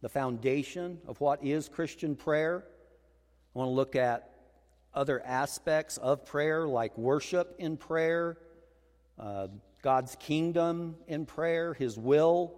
the 0.00 0.08
foundation 0.08 0.98
of 1.06 1.20
what 1.20 1.44
is 1.44 1.68
Christian 1.68 2.16
prayer. 2.16 2.64
I 3.54 3.58
want 3.58 3.68
to 3.68 3.72
look 3.72 3.96
at 3.96 4.30
other 4.94 5.22
aspects 5.24 5.96
of 5.96 6.26
prayer, 6.26 6.66
like 6.66 6.96
worship 6.98 7.54
in 7.58 7.76
prayer, 7.76 8.38
uh, 9.18 9.48
God's 9.82 10.16
kingdom 10.16 10.96
in 11.06 11.26
prayer, 11.26 11.74
His 11.74 11.96
will, 11.98 12.54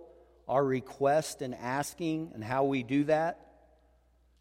our 0.49 0.65
request 0.65 1.43
and 1.43 1.55
asking, 1.55 2.33
and 2.35 2.43
how 2.43 2.65
we 2.65 2.83
do 2.83 3.05
that, 3.05 3.41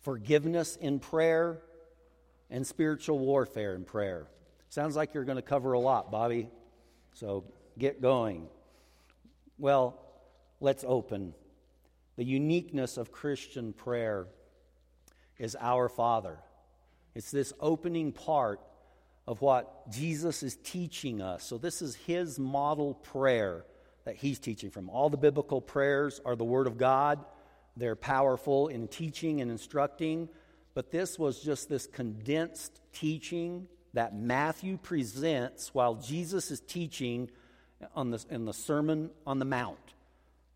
forgiveness 0.02 0.76
in 0.76 1.00
prayer, 1.00 1.60
and 2.50 2.66
spiritual 2.66 3.20
warfare 3.20 3.76
in 3.76 3.84
prayer. 3.84 4.28
Sounds 4.70 4.96
like 4.96 5.14
you're 5.14 5.24
going 5.24 5.38
to 5.38 5.42
cover 5.42 5.74
a 5.74 5.80
lot, 5.80 6.12
Bobby. 6.12 6.50
So 7.14 7.44
get 7.78 8.02
going. 8.02 8.48
Well, 9.58 10.00
let's 10.60 10.84
open. 10.88 11.34
The 12.16 12.24
uniqueness 12.24 12.98
of 12.98 13.12
Christian 13.12 13.74
prayer 13.74 14.28
is 15.40 15.56
Our 15.60 15.90
Father. 15.90 16.38
It's 17.16 17.32
this 17.32 17.54
opening 17.60 18.12
part 18.12 18.60
of 19.28 19.42
what 19.42 19.90
Jesus 19.92 20.44
is 20.44 20.58
teaching 20.64 21.22
us. 21.22 21.44
So, 21.44 21.58
this 21.58 21.82
is 21.82 21.96
his 21.96 22.38
model 22.38 22.96
prayer 22.96 23.66
that 24.06 24.16
he's 24.16 24.40
teaching 24.40 24.70
from. 24.70 24.90
All 24.90 25.10
the 25.10 25.18
biblical 25.18 25.62
prayers 25.62 26.20
are 26.26 26.36
the 26.36 26.44
Word 26.44 26.68
of 26.68 26.78
God, 26.78 27.24
they're 27.78 27.96
powerful 27.96 28.68
in 28.68 28.88
teaching 28.88 29.42
and 29.42 29.50
instructing. 29.50 30.30
But 30.76 30.92
this 30.92 31.20
was 31.20 31.40
just 31.40 31.70
this 31.70 31.86
condensed 31.86 32.82
teaching 32.94 33.68
that 33.94 34.16
Matthew 34.16 34.78
presents 34.78 35.74
while 35.74 35.96
Jesus 35.96 36.50
is 36.50 36.60
teaching 36.60 37.30
on 37.96 38.10
the, 38.10 38.24
in 38.30 38.46
the 38.46 38.54
Sermon 38.54 39.12
on 39.26 39.38
the 39.38 39.46
Mount. 39.46 39.94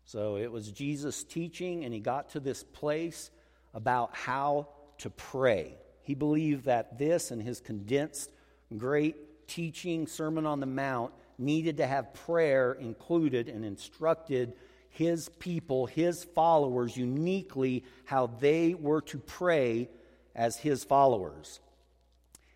So 0.08 0.38
it 0.38 0.50
was 0.50 0.72
Jesus 0.72 1.22
teaching, 1.22 1.84
and 1.84 1.92
he 1.92 2.00
got 2.00 2.30
to 2.30 2.40
this 2.40 2.62
place 2.62 3.30
about 3.74 4.16
how 4.16 4.68
to 5.00 5.10
pray. 5.10 5.74
He 6.00 6.14
believed 6.14 6.64
that 6.64 6.98
this 6.98 7.30
and 7.30 7.42
his 7.42 7.60
condensed, 7.60 8.32
great 8.74 9.46
teaching, 9.48 10.06
Sermon 10.06 10.46
on 10.46 10.60
the 10.60 10.66
Mount, 10.66 11.12
needed 11.36 11.76
to 11.76 11.86
have 11.86 12.14
prayer 12.14 12.72
included 12.72 13.50
and 13.50 13.66
instructed 13.66 14.54
his 14.88 15.28
people, 15.40 15.84
his 15.84 16.24
followers, 16.24 16.96
uniquely 16.96 17.84
how 18.06 18.28
they 18.28 18.72
were 18.72 19.02
to 19.02 19.18
pray 19.18 19.90
as 20.34 20.56
his 20.56 20.84
followers. 20.84 21.60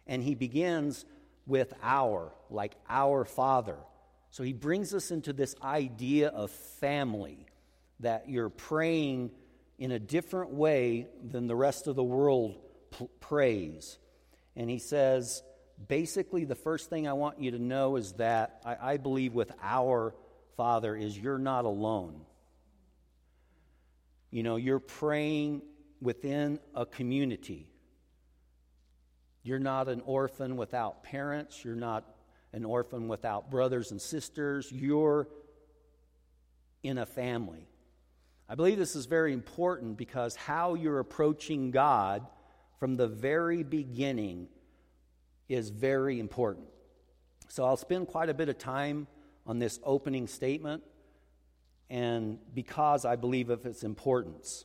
And 0.06 0.23
he 0.23 0.34
begins 0.34 1.05
with 1.47 1.75
our, 1.83 2.33
like 2.48 2.77
our 2.89 3.27
Father. 3.27 3.77
So 4.33 4.42
he 4.42 4.55
brings 4.55 4.94
us 4.94 5.11
into 5.11 5.34
this 5.34 5.55
idea 5.62 6.28
of 6.28 6.50
family, 6.50 7.47
that 8.00 8.30
you're 8.30 8.48
praying 8.48 9.30
in 9.78 9.91
a 9.91 9.98
different 9.98 10.52
way 10.52 11.06
than 11.22 11.47
the 11.47 11.55
rest 11.55 11.86
of 11.86 11.97
the 11.97 12.02
world 12.02 12.58
p- 12.98 13.08
prays. 13.20 13.98
And 14.56 14.70
he 14.70 14.78
says, 14.78 15.42
basically, 15.86 16.47
the 16.47 16.55
first 16.55 16.89
thing 16.89 17.06
I 17.06 17.12
want 17.12 17.41
you 17.42 17.50
to 17.50 17.58
know 17.58 17.97
is 17.97 18.12
that 18.14 18.62
I, 18.64 18.92
I 18.92 18.97
believe 18.97 19.34
with 19.34 19.52
our 19.62 20.14
Father 20.56 20.96
is 20.96 21.17
you're 21.17 21.36
not 21.36 21.67
alone. 21.67 22.22
You 24.30 24.42
know, 24.42 24.56
you're 24.56 24.78
praying 24.78 25.61
within 26.00 26.58
a 26.74 26.86
community. 26.86 27.69
You're 29.42 29.58
not 29.58 29.89
an 29.89 30.00
orphan 30.06 30.56
without 30.56 31.02
parents. 31.02 31.62
You're 31.62 31.74
not 31.74 32.06
an 32.53 32.64
orphan 32.64 33.08
without 33.08 33.50
brothers 33.50 33.91
and 33.91 34.00
sisters. 34.00 34.70
You're 34.70 35.28
in 36.83 36.98
a 36.98 37.06
family. 37.06 37.69
I 38.48 38.55
believe 38.55 38.78
this 38.78 38.97
is 38.97 39.06
very 39.06 39.33
important 39.33 39.97
because 39.97 40.36
how 40.36 40.75
you're 40.75 40.98
approaching 40.98 41.70
God 41.70 42.27
from 42.78 42.97
the 42.97 43.08
very 43.08 43.62
beginning 43.62 44.48
is 45.48 45.70
very 45.70 46.19
important. 46.19 46.67
So 47.48 47.64
I'll 47.64 47.77
spend 47.77 48.08
quite 48.08 48.29
a 48.29 48.35
bit 48.35 48.48
of 48.48 48.58
time 48.58 49.07
on 49.46 49.58
this 49.58 49.79
opening 49.84 50.27
statement, 50.27 50.83
and 51.90 52.39
because 52.55 53.05
I 53.05 53.17
believe 53.17 53.51
of 53.51 53.67
its 53.67 53.83
importance. 53.83 54.64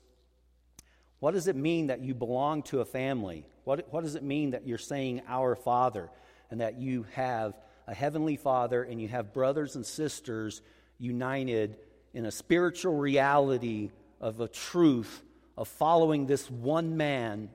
What 1.19 1.33
does 1.33 1.47
it 1.47 1.55
mean 1.55 1.87
that 1.87 2.01
you 2.01 2.13
belong 2.13 2.63
to 2.63 2.79
a 2.81 2.85
family? 2.85 3.45
What, 3.63 3.91
what 3.91 4.03
does 4.03 4.15
it 4.15 4.23
mean 4.23 4.51
that 4.51 4.67
you're 4.67 4.77
saying, 4.77 5.21
Our 5.27 5.55
Father, 5.55 6.09
and 6.49 6.61
that 6.61 6.79
you 6.79 7.05
have 7.13 7.55
a 7.87 7.93
Heavenly 7.93 8.35
Father 8.35 8.83
and 8.83 9.01
you 9.01 9.07
have 9.07 9.33
brothers 9.33 9.75
and 9.75 9.85
sisters 9.85 10.61
united 10.99 11.77
in 12.13 12.25
a 12.25 12.31
spiritual 12.31 12.95
reality 12.95 13.91
of 14.19 14.41
a 14.41 14.47
truth 14.47 15.23
of 15.57 15.67
following 15.67 16.25
this 16.27 16.49
one 16.51 16.97
man, 16.97 17.49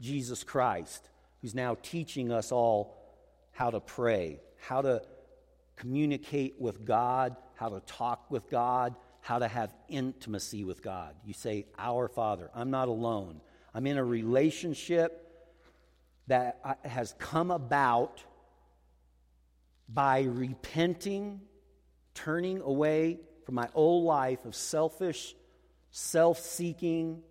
Jesus 0.00 0.42
Christ, 0.44 1.08
who's 1.42 1.54
now 1.54 1.76
teaching 1.82 2.32
us 2.32 2.52
all 2.52 2.96
how 3.52 3.70
to 3.70 3.80
pray, 3.80 4.40
how 4.58 4.82
to 4.82 5.02
communicate 5.76 6.60
with 6.60 6.84
God, 6.84 7.36
how 7.54 7.68
to 7.68 7.80
talk 7.80 8.30
with 8.30 8.48
God, 8.50 8.94
how 9.20 9.38
to 9.38 9.48
have 9.48 9.74
intimacy 9.88 10.64
with 10.64 10.82
God. 10.82 11.14
You 11.24 11.34
say, 11.34 11.66
Our 11.78 12.08
Father. 12.08 12.50
I'm 12.54 12.70
not 12.70 12.88
alone. 12.88 13.40
I'm 13.74 13.86
in 13.86 13.98
a 13.98 14.04
relationship 14.04 15.26
that 16.26 16.58
uh, 16.64 16.74
has 16.84 17.14
come 17.18 17.50
about 17.50 18.22
by 19.92 20.22
repenting, 20.22 21.40
turning 22.14 22.60
away 22.60 23.18
from 23.44 23.54
my 23.56 23.68
old 23.74 24.04
life 24.04 24.44
of 24.44 24.54
selfish, 24.54 25.34
self 25.90 26.38
seeking, 26.38 27.22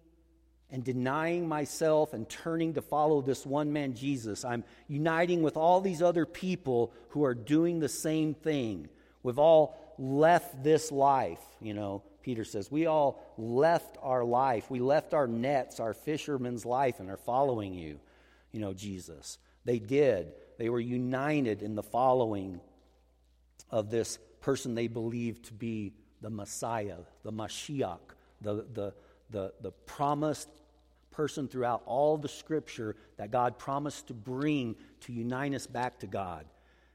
and 0.71 0.83
denying 0.83 1.47
myself 1.47 2.13
and 2.13 2.29
turning 2.29 2.73
to 2.75 2.81
follow 2.81 3.21
this 3.21 3.45
one 3.45 3.73
man, 3.73 3.95
Jesus. 3.95 4.45
I'm 4.45 4.63
uniting 4.87 5.41
with 5.41 5.57
all 5.57 5.81
these 5.81 6.01
other 6.01 6.25
people 6.25 6.93
who 7.09 7.23
are 7.23 7.33
doing 7.33 7.79
the 7.79 7.89
same 7.89 8.33
thing. 8.33 8.87
We've 9.23 9.39
all 9.39 9.77
left 9.97 10.63
this 10.63 10.91
life, 10.91 11.41
you 11.59 11.73
know. 11.73 12.03
Peter 12.21 12.43
says, 12.43 12.69
We 12.69 12.85
all 12.85 13.23
left 13.37 13.97
our 14.01 14.23
life. 14.23 14.69
We 14.69 14.79
left 14.79 15.13
our 15.13 15.27
nets, 15.27 15.79
our 15.79 15.93
fisherman's 15.93 16.65
life, 16.65 16.99
and 16.99 17.09
are 17.09 17.17
following 17.17 17.73
you, 17.73 17.99
you 18.51 18.59
know, 18.59 18.73
Jesus. 18.73 19.39
They 19.65 19.79
did. 19.79 20.33
They 20.59 20.69
were 20.69 20.81
united 20.81 21.63
in 21.63 21.73
the 21.73 21.81
following 21.81 22.59
of 23.71 23.89
this 23.89 24.19
person 24.41 24.75
they 24.75 24.87
believed 24.87 25.45
to 25.45 25.53
be 25.53 25.93
the 26.21 26.29
Messiah, 26.29 26.97
the 27.23 27.31
Mashiach, 27.31 27.99
the, 28.41 28.65
the, 28.73 28.93
the, 29.29 29.53
the 29.61 29.71
promised 29.71 30.49
person 31.11 31.47
throughout 31.47 31.81
all 31.85 32.17
the 32.17 32.27
scripture 32.27 32.97
that 33.15 33.31
God 33.31 33.57
promised 33.57 34.07
to 34.07 34.13
bring 34.13 34.75
to 35.01 35.13
unite 35.13 35.53
us 35.53 35.65
back 35.65 35.97
to 35.99 36.07
God 36.07 36.45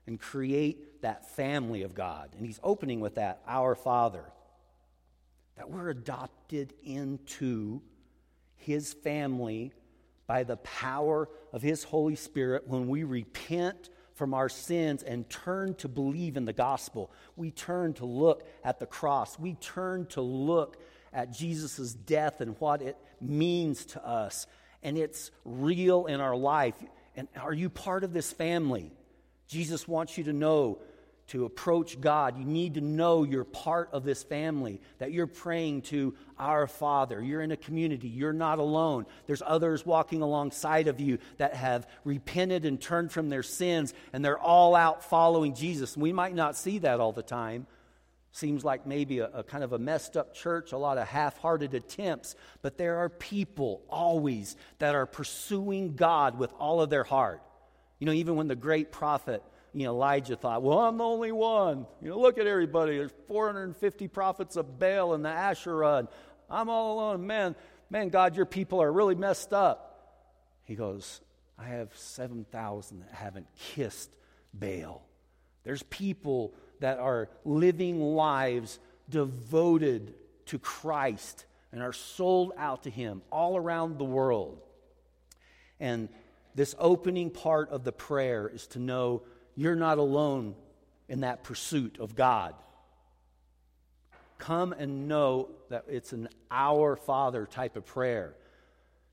and 0.07 0.21
create 0.21 1.01
that 1.01 1.31
family 1.35 1.83
of 1.83 1.95
God. 1.95 2.35
And 2.37 2.45
he's 2.45 2.61
opening 2.63 3.01
with 3.01 3.15
that, 3.15 3.41
our 3.47 3.75
Father, 3.75 4.25
that 5.57 5.71
we're 5.71 5.89
adopted 5.89 6.75
into 6.85 7.81
his 8.57 8.93
family 8.93 9.73
by 10.27 10.45
the 10.45 10.57
power 10.59 11.29
of 11.53 11.63
His 11.63 11.85
Holy 11.85 12.17
Spirit 12.17 12.67
when 12.67 12.89
we 12.89 13.05
repent 13.05 13.91
from 14.15 14.33
our 14.33 14.49
sins 14.49 15.03
and 15.03 15.29
turn 15.29 15.75
to 15.75 15.89
believe 15.89 16.37
in 16.37 16.45
the 16.45 16.53
gospel. 16.53 17.11
We 17.37 17.51
turn 17.51 17.95
to 17.95 18.07
look 18.07 18.49
at 18.63 18.79
the 18.79 18.87
cross. 18.87 19.39
We 19.39 19.55
turn 19.55 20.07
to 20.07 20.21
look 20.21 20.77
at 21.13 21.33
Jesus' 21.33 21.93
death 21.93 22.41
and 22.41 22.57
what 22.59 22.81
it 22.81 22.97
means 23.21 23.85
to 23.87 24.07
us. 24.07 24.47
And 24.83 24.97
it's 24.97 25.31
real 25.45 26.07
in 26.07 26.21
our 26.21 26.37
life. 26.37 26.75
And 27.17 27.29
are 27.41 27.53
you 27.53 27.69
part 27.69 28.05
of 28.05 28.13
this 28.13 28.33
family? 28.33 28.93
Jesus 29.49 29.87
wants 29.87 30.17
you 30.17 30.25
to 30.25 30.33
know 30.33 30.79
to 31.29 31.47
approach 31.47 32.01
God, 32.01 32.39
you 32.39 32.45
need 32.45 32.75
to 32.75 32.81
know 32.83 33.25
you're 33.25 33.45
part 33.45 33.89
of 33.93 34.05
this 34.05 34.23
family, 34.23 34.81
that 34.99 35.13
you're 35.13 35.27
praying 35.27 35.83
to 35.83 36.15
our 36.39 36.67
Father. 36.67 37.23
You're 37.23 37.41
in 37.41 37.51
a 37.51 37.57
community. 37.57 38.09
You're 38.09 38.35
not 38.35 38.59
alone. 38.59 39.07
There's 39.27 39.43
others 39.45 39.87
walking 39.87 40.21
alongside 40.21 40.87
of 40.87 41.01
you 41.01 41.19
that 41.39 41.55
have 41.55 41.89
repented 42.05 42.67
and 42.67 42.81
turned 42.81 43.11
from 43.11 43.31
their 43.31 43.43
sins, 43.43 43.95
and 44.13 44.25
they're 44.25 44.39
all 44.39 44.75
out 44.75 45.05
following 45.05 45.55
Jesus. 45.55 45.97
we 45.97 46.13
might 46.13 46.35
not 46.35 46.57
see 46.57 46.79
that 46.79 47.01
all 47.01 47.13
the 47.13 47.23
time. 47.23 47.67
Seems 48.33 48.65
like 48.65 48.85
maybe 48.85 49.21
a, 49.21 49.27
a 49.29 49.45
kind 49.45 49.63
of 49.63 49.73
a 49.73 49.79
messed 49.79 50.17
up 50.17 50.35
church, 50.35 50.73
a 50.73 50.77
lot 50.77 50.99
of 50.99 51.07
half 51.07 51.39
hearted 51.39 51.73
attempts, 51.73 52.35
but 52.63 52.77
there 52.77 52.99
are 52.99 53.09
people 53.09 53.83
always 53.89 54.57
that 54.79 54.95
are 54.95 55.07
pursuing 55.07 55.95
God 55.95 56.37
with 56.37 56.53
all 56.59 56.83
of 56.83 56.91
their 56.91 57.05
heart. 57.05 57.41
You 57.99 58.07
know, 58.07 58.13
even 58.13 58.37
when 58.37 58.49
the 58.49 58.57
great 58.57 58.91
prophet 58.93 59.43
you 59.75 59.85
know, 59.85 59.91
Elijah 59.91 60.37
thought, 60.37 60.63
well, 60.63 60.79
I'm 60.79 60.99
the 60.99 61.05
only 61.05 61.33
one. 61.33 61.87
You 62.01 62.11
know, 62.11 62.19
look 62.21 62.39
at 62.39 62.47
everybody. 62.47 62.97
There's 62.97 63.13
450 63.27 64.09
prophets 64.09 64.57
of 64.57 64.79
Baal 64.79 65.15
and 65.15 65.25
the 65.25 65.31
Asherah, 65.31 65.97
and 65.97 66.09
I'm 66.49 66.69
all 66.71 66.95
alone. 66.95 67.27
Man, 67.27 67.57
man, 67.91 68.09
God, 68.09 68.37
your 68.37 68.47
people 68.47 68.81
are 68.81 68.93
really 68.93 69.17
messed 69.17 69.53
up. 69.53 69.91
He 70.65 70.77
goes, 70.77 71.21
I 71.59 71.65
have 71.65 71.91
7,000 71.97 73.01
that 73.01 73.13
haven't 73.13 73.49
kissed 73.59 74.17
Baal. 74.53 75.03
There's 75.65 75.83
people 75.85 76.55
that 76.81 76.99
are 76.99 77.29
living 77.45 78.01
lives 78.01 78.79
devoted 79.09 80.15
to 80.47 80.59
Christ 80.59 81.47
and 81.73 81.83
are 81.83 81.93
sold 81.93 82.53
out 82.57 82.85
to 82.85 82.91
Him 82.91 83.23
all 83.33 83.57
around 83.57 83.99
the 83.99 84.05
world. 84.05 84.61
And 85.81 86.09
this 86.55 86.77
opening 86.79 87.31
part 87.31 87.71
of 87.71 87.83
the 87.83 87.93
prayer 87.93 88.49
is 88.49 88.69
to 88.69 88.79
know 88.79 89.23
you're 89.57 89.77
not 89.77 89.99
alone 89.99 90.55
in 91.09 91.21
that 91.21 91.45
pursuit 91.45 91.99
of 92.01 92.15
God. 92.15 92.55
Come 94.39 94.73
and 94.73 95.09
know 95.09 95.51
that 95.71 95.85
it's 95.89 96.13
an 96.13 96.29
Our 96.51 96.97
Father 96.97 97.47
type 97.47 97.77
of 97.77 97.87
prayer. 97.87 98.35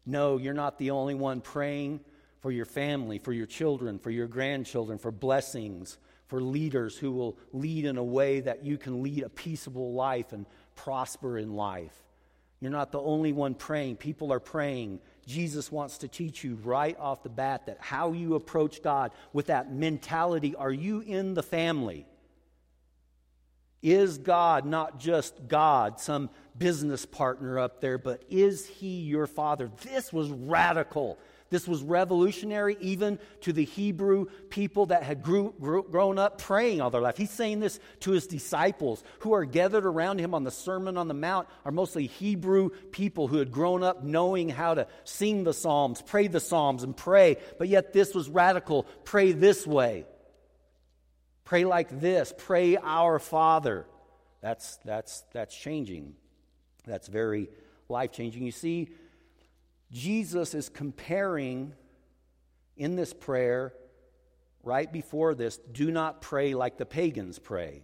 No, 0.06 0.38
you're 0.38 0.54
not 0.54 0.78
the 0.78 0.92
only 0.92 1.14
one 1.14 1.42
praying 1.42 2.02
for 2.42 2.52
your 2.52 2.66
family, 2.66 3.20
for 3.20 3.32
your 3.32 3.46
children, 3.46 4.00
for 4.00 4.10
your 4.10 4.28
grandchildren, 4.28 4.98
for 4.98 5.12
blessings, 5.12 5.98
for 6.28 6.42
leaders 6.42 6.98
who 6.98 7.12
will 7.12 7.38
lead 7.54 7.86
in 7.86 7.98
a 7.98 8.04
way 8.04 8.40
that 8.40 8.66
you 8.66 8.78
can 8.78 9.04
lead 9.04 9.24
a 9.24 9.30
peaceable 9.30 9.94
life 9.94 10.34
and 10.34 10.46
prosper 10.76 11.38
in 11.38 11.56
life. 11.56 11.94
You're 12.60 12.72
not 12.72 12.92
the 12.92 13.02
only 13.02 13.32
one 13.34 13.54
praying. 13.54 13.98
People 13.98 14.34
are 14.34 14.40
praying. 14.40 15.00
Jesus 15.26 15.72
wants 15.72 16.00
to 16.00 16.08
teach 16.08 16.44
you 16.44 16.58
right 16.64 16.98
off 17.00 17.24
the 17.24 17.30
bat 17.30 17.66
that 17.68 17.78
how 17.80 18.12
you 18.12 18.36
approach 18.36 18.82
God 18.82 19.12
with 19.34 19.48
that 19.48 19.72
mentality 19.72 20.56
are 20.56 20.72
you 20.72 21.02
in 21.02 21.34
the 21.34 21.44
family? 21.44 22.06
Is 23.82 24.20
God 24.20 24.66
not 24.66 25.00
just 25.00 25.48
God, 25.48 26.00
some 26.00 26.30
business 26.58 27.06
partner 27.06 27.58
up 27.58 27.82
there, 27.82 27.98
but 27.98 28.24
is 28.30 28.68
He 28.68 29.02
your 29.02 29.26
Father? 29.26 29.72
This 29.84 30.14
was 30.14 30.30
radical. 30.30 31.18
This 31.52 31.68
was 31.68 31.84
revolutionary 31.84 32.78
even 32.80 33.20
to 33.42 33.52
the 33.52 33.66
Hebrew 33.66 34.28
people 34.50 34.86
that 34.86 35.04
had 35.04 35.22
grew, 35.22 35.54
grew, 35.60 35.84
grown 35.84 36.18
up 36.18 36.38
praying 36.38 36.80
all 36.80 36.90
their 36.90 37.02
life. 37.02 37.18
He's 37.18 37.30
saying 37.30 37.60
this 37.60 37.78
to 38.00 38.12
his 38.12 38.26
disciples 38.26 39.04
who 39.20 39.34
are 39.34 39.44
gathered 39.44 39.86
around 39.86 40.20
him 40.20 40.34
on 40.34 40.46
the 40.46 40.50
Sermon 40.50 40.96
on 40.96 41.10
the 41.10 41.14
Mount, 41.14 41.50
are 41.66 41.72
mostly 41.74 42.08
Hebrew 42.08 42.70
people 42.92 43.28
who 43.28 43.38
had 43.38 43.52
grown 43.52 43.84
up 43.84 44.02
knowing 44.02 44.48
how 44.48 44.76
to 44.76 44.88
sing 45.04 45.44
the 45.44 45.54
Psalms, 45.54 46.02
pray 46.02 46.28
the 46.28 46.40
Psalms, 46.40 46.84
and 46.84 46.96
pray. 46.96 47.36
But 47.60 47.68
yet 47.68 47.92
this 47.92 48.16
was 48.16 48.30
radical. 48.30 48.84
Pray 49.04 49.34
this 49.34 49.68
way. 49.68 50.06
Pray 51.44 51.66
like 51.66 52.00
this. 52.00 52.34
Pray 52.38 52.78
our 52.78 53.20
Father. 53.20 53.86
That's, 54.40 54.78
that's, 54.86 55.26
that's 55.34 55.54
changing. 55.54 56.16
That's 56.86 57.10
very 57.10 57.50
life 57.90 58.14
changing. 58.14 58.44
You 58.44 58.54
see, 58.54 58.92
Jesus 59.92 60.56
is 60.56 60.70
comparing 60.70 61.74
in 62.78 62.96
this 62.96 63.14
prayer, 63.14 63.74
right 64.64 64.92
before 64.92 65.36
this, 65.36 65.58
do 65.72 65.92
not 65.92 66.22
pray 66.22 66.54
like 66.54 66.78
the 66.78 66.86
pagans 66.86 67.40
pray. 67.40 67.84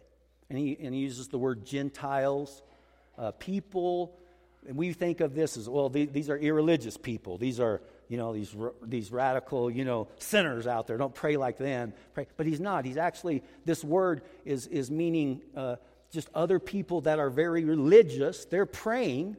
And 0.50 0.58
he, 0.58 0.78
and 0.80 0.94
he 0.94 1.02
uses 1.02 1.28
the 1.28 1.38
word 1.38 1.66
Gentiles, 1.66 2.62
uh, 3.18 3.32
people. 3.32 4.18
And 4.68 4.78
we 4.78 4.94
think 4.94 5.20
of 5.20 5.36
this 5.36 5.58
as, 5.58 5.68
well, 5.68 5.90
these 5.90 6.30
are 6.30 6.38
irreligious 6.38 6.96
people. 6.96 7.38
These 7.38 7.60
are, 7.60 7.82
you 8.08 8.18
know, 8.18 8.34
these, 8.34 8.56
these 8.84 9.12
radical, 9.12 9.70
you 9.70 9.84
know, 9.84 10.08
sinners 10.18 10.66
out 10.66 10.88
there. 10.88 10.98
Don't 10.98 11.14
pray 11.14 11.36
like 11.36 11.58
them. 11.58 11.94
Pray. 12.14 12.28
But 12.38 12.46
he's 12.46 12.62
not. 12.62 12.86
He's 12.86 12.98
actually, 12.98 13.44
this 13.66 13.84
word 13.84 14.22
is, 14.46 14.68
is 14.68 14.90
meaning 14.90 15.42
uh, 15.56 15.76
just 16.12 16.30
other 16.34 16.60
people 16.60 17.02
that 17.02 17.20
are 17.20 17.30
very 17.30 17.66
religious. 17.66 18.46
They're 18.46 18.66
praying. 18.66 19.36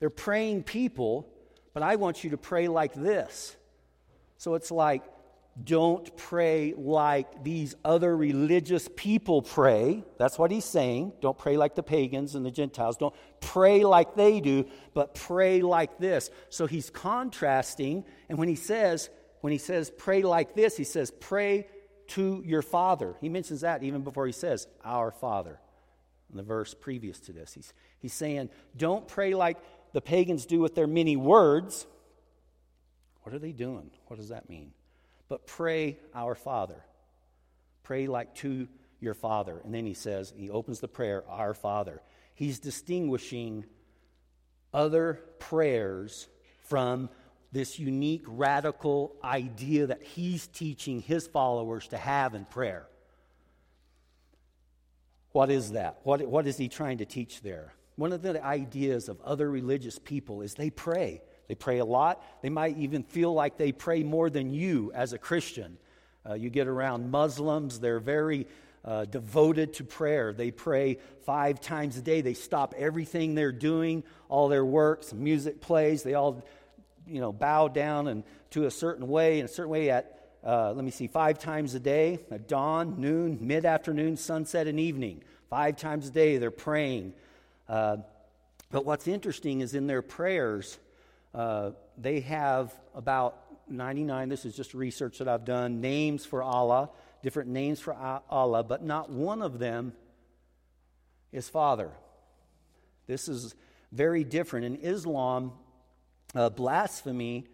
They're 0.00 0.10
praying 0.10 0.62
people 0.62 1.28
but 1.74 1.82
I 1.82 1.96
want 1.96 2.24
you 2.24 2.30
to 2.30 2.36
pray 2.36 2.68
like 2.68 2.94
this. 2.94 3.56
So 4.38 4.54
it's 4.54 4.70
like, 4.70 5.04
don't 5.62 6.16
pray 6.16 6.72
like 6.76 7.44
these 7.44 7.74
other 7.84 8.16
religious 8.16 8.88
people 8.96 9.42
pray. 9.42 10.02
That's 10.18 10.38
what 10.38 10.50
he's 10.50 10.64
saying. 10.64 11.12
Don't 11.20 11.36
pray 11.36 11.58
like 11.58 11.74
the 11.74 11.82
pagans 11.82 12.34
and 12.34 12.44
the 12.44 12.50
Gentiles. 12.50 12.96
Don't 12.96 13.14
pray 13.40 13.84
like 13.84 14.14
they 14.14 14.40
do, 14.40 14.66
but 14.94 15.14
pray 15.14 15.60
like 15.60 15.98
this. 15.98 16.30
So 16.48 16.66
he's 16.66 16.88
contrasting. 16.88 18.04
And 18.30 18.38
when 18.38 18.48
he 18.48 18.54
says, 18.54 19.10
when 19.42 19.52
he 19.52 19.58
says 19.58 19.90
pray 19.90 20.22
like 20.22 20.54
this, 20.54 20.76
he 20.76 20.84
says 20.84 21.10
pray 21.10 21.66
to 22.08 22.42
your 22.46 22.62
Father. 22.62 23.14
He 23.20 23.28
mentions 23.28 23.60
that 23.60 23.82
even 23.82 24.02
before 24.02 24.26
he 24.26 24.32
says 24.32 24.66
our 24.82 25.10
Father. 25.10 25.60
In 26.30 26.38
the 26.38 26.42
verse 26.42 26.72
previous 26.72 27.20
to 27.20 27.32
this, 27.32 27.52
he's, 27.52 27.74
he's 27.98 28.14
saying, 28.14 28.48
don't 28.74 29.06
pray 29.06 29.34
like 29.34 29.58
the 29.92 30.00
pagans 30.00 30.46
do 30.46 30.60
with 30.60 30.74
their 30.74 30.86
many 30.86 31.16
words. 31.16 31.86
What 33.22 33.34
are 33.34 33.38
they 33.38 33.52
doing? 33.52 33.90
What 34.06 34.16
does 34.18 34.30
that 34.30 34.48
mean? 34.48 34.72
But 35.28 35.46
pray, 35.46 35.98
our 36.14 36.34
Father. 36.34 36.82
Pray 37.82 38.06
like 38.06 38.34
to 38.36 38.68
your 39.00 39.14
Father. 39.14 39.60
And 39.64 39.74
then 39.74 39.86
he 39.86 39.94
says, 39.94 40.32
he 40.36 40.50
opens 40.50 40.80
the 40.80 40.88
prayer, 40.88 41.24
our 41.28 41.54
Father. 41.54 42.00
He's 42.34 42.58
distinguishing 42.58 43.64
other 44.72 45.20
prayers 45.38 46.28
from 46.64 47.10
this 47.52 47.78
unique, 47.78 48.22
radical 48.26 49.14
idea 49.22 49.86
that 49.86 50.02
he's 50.02 50.46
teaching 50.46 51.02
his 51.02 51.26
followers 51.26 51.88
to 51.88 51.98
have 51.98 52.34
in 52.34 52.46
prayer. 52.46 52.86
What 55.32 55.50
is 55.50 55.72
that? 55.72 55.98
What, 56.02 56.26
what 56.26 56.46
is 56.46 56.56
he 56.56 56.68
trying 56.68 56.98
to 56.98 57.04
teach 57.04 57.42
there? 57.42 57.74
One 57.96 58.12
of 58.12 58.22
the 58.22 58.42
ideas 58.42 59.08
of 59.08 59.20
other 59.20 59.50
religious 59.50 59.98
people 59.98 60.42
is 60.42 60.54
they 60.54 60.70
pray. 60.70 61.22
They 61.48 61.54
pray 61.54 61.78
a 61.78 61.84
lot. 61.84 62.24
They 62.42 62.48
might 62.48 62.78
even 62.78 63.02
feel 63.02 63.32
like 63.34 63.58
they 63.58 63.72
pray 63.72 64.02
more 64.02 64.30
than 64.30 64.52
you 64.52 64.92
as 64.94 65.12
a 65.12 65.18
Christian. 65.18 65.76
Uh, 66.28 66.34
you 66.34 66.50
get 66.50 66.68
around 66.68 67.10
Muslims, 67.10 67.80
they're 67.80 68.00
very 68.00 68.46
uh, 68.84 69.04
devoted 69.04 69.74
to 69.74 69.84
prayer. 69.84 70.32
They 70.32 70.50
pray 70.50 70.98
five 71.24 71.60
times 71.60 71.96
a 71.96 72.02
day. 72.02 72.20
They 72.20 72.34
stop 72.34 72.74
everything 72.76 73.34
they're 73.34 73.52
doing, 73.52 74.04
all 74.28 74.48
their 74.48 74.64
works, 74.64 75.12
music 75.12 75.60
plays. 75.60 76.02
They 76.02 76.14
all, 76.14 76.44
you 77.06 77.20
know, 77.20 77.32
bow 77.32 77.68
down 77.68 78.08
and 78.08 78.24
to 78.50 78.66
a 78.66 78.70
certain 78.70 79.08
way, 79.08 79.38
in 79.38 79.44
a 79.44 79.48
certain 79.48 79.70
way 79.70 79.90
at, 79.90 80.18
uh, 80.44 80.72
let 80.72 80.84
me 80.84 80.90
see, 80.90 81.06
five 81.06 81.38
times 81.38 81.74
a 81.74 81.80
day, 81.80 82.18
at 82.30 82.48
dawn, 82.48 83.00
noon, 83.00 83.38
mid 83.40 83.64
afternoon, 83.64 84.16
sunset, 84.16 84.66
and 84.66 84.80
evening. 84.80 85.22
Five 85.48 85.76
times 85.76 86.08
a 86.08 86.10
day 86.10 86.38
they're 86.38 86.50
praying. 86.50 87.14
Uh, 87.72 87.96
but 88.70 88.84
what's 88.84 89.08
interesting 89.08 89.62
is 89.62 89.74
in 89.74 89.86
their 89.86 90.02
prayers, 90.02 90.78
uh, 91.34 91.70
they 91.96 92.20
have 92.20 92.70
about 92.94 93.38
99, 93.70 94.28
this 94.28 94.44
is 94.44 94.54
just 94.54 94.74
research 94.74 95.20
that 95.20 95.28
I've 95.28 95.46
done, 95.46 95.80
names 95.80 96.26
for 96.26 96.42
Allah, 96.42 96.90
different 97.22 97.48
names 97.48 97.80
for 97.80 97.94
Allah, 97.94 98.62
but 98.62 98.84
not 98.84 99.08
one 99.08 99.40
of 99.40 99.58
them 99.58 99.94
is 101.32 101.48
Father. 101.48 101.90
This 103.06 103.26
is 103.26 103.54
very 103.90 104.22
different. 104.22 104.66
In 104.66 104.76
Islam, 104.76 105.52
uh, 106.34 106.50
blasphemy 106.50 107.46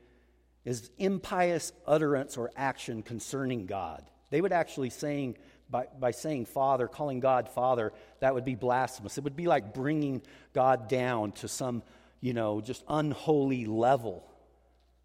is 0.65 0.91
impious 0.99 1.73
utterance 1.87 2.37
or 2.37 2.51
action 2.57 3.05
concerning 3.05 3.67
God. 3.67 4.05
They 4.31 4.41
would 4.41 4.53
actually 4.53 4.91
saying 4.91 5.37
by, 5.71 5.87
by 5.99 6.11
saying 6.11 6.47
Father, 6.47 6.89
calling 6.89 7.21
God 7.21 7.49
Father, 7.49 7.93
that 8.21 8.35
would 8.35 8.45
be 8.45 8.55
blasphemous. 8.55 9.19
It 9.19 9.25
would 9.25 9.37
be 9.37 9.47
like 9.47 9.75
bringing 9.75 10.23
God 10.53 10.89
down 10.89 11.33
to 11.33 11.49
some, 11.49 11.83
you 12.21 12.33
know, 12.33 12.61
just 12.61 12.85
unholy 12.89 13.67
level. 13.67 14.25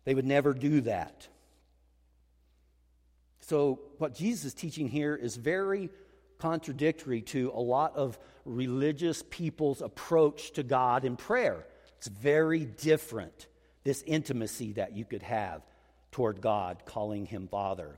They 0.06 0.16
would 0.16 0.26
never 0.26 0.54
do 0.54 0.82
that. 0.82 1.28
So, 3.42 3.82
what 3.98 4.16
Jesus 4.16 4.46
is 4.46 4.54
teaching 4.54 4.88
here 4.88 5.16
is 5.16 5.36
very 5.36 5.90
contradictory 6.40 7.22
to 7.22 7.52
a 7.54 7.60
lot 7.60 7.96
of 7.96 8.18
religious 8.46 9.24
people's 9.30 9.82
approach 9.82 10.52
to 10.54 10.64
God 10.64 11.06
in 11.06 11.16
prayer. 11.16 11.66
It's 11.98 12.08
very 12.08 12.66
different, 12.66 13.48
this 13.84 14.02
intimacy 14.06 14.74
that 14.74 14.94
you 14.94 15.06
could 15.06 15.24
have 15.24 15.62
toward 16.12 16.42
God, 16.42 16.84
calling 16.86 17.26
him 17.26 17.48
Father. 17.48 17.98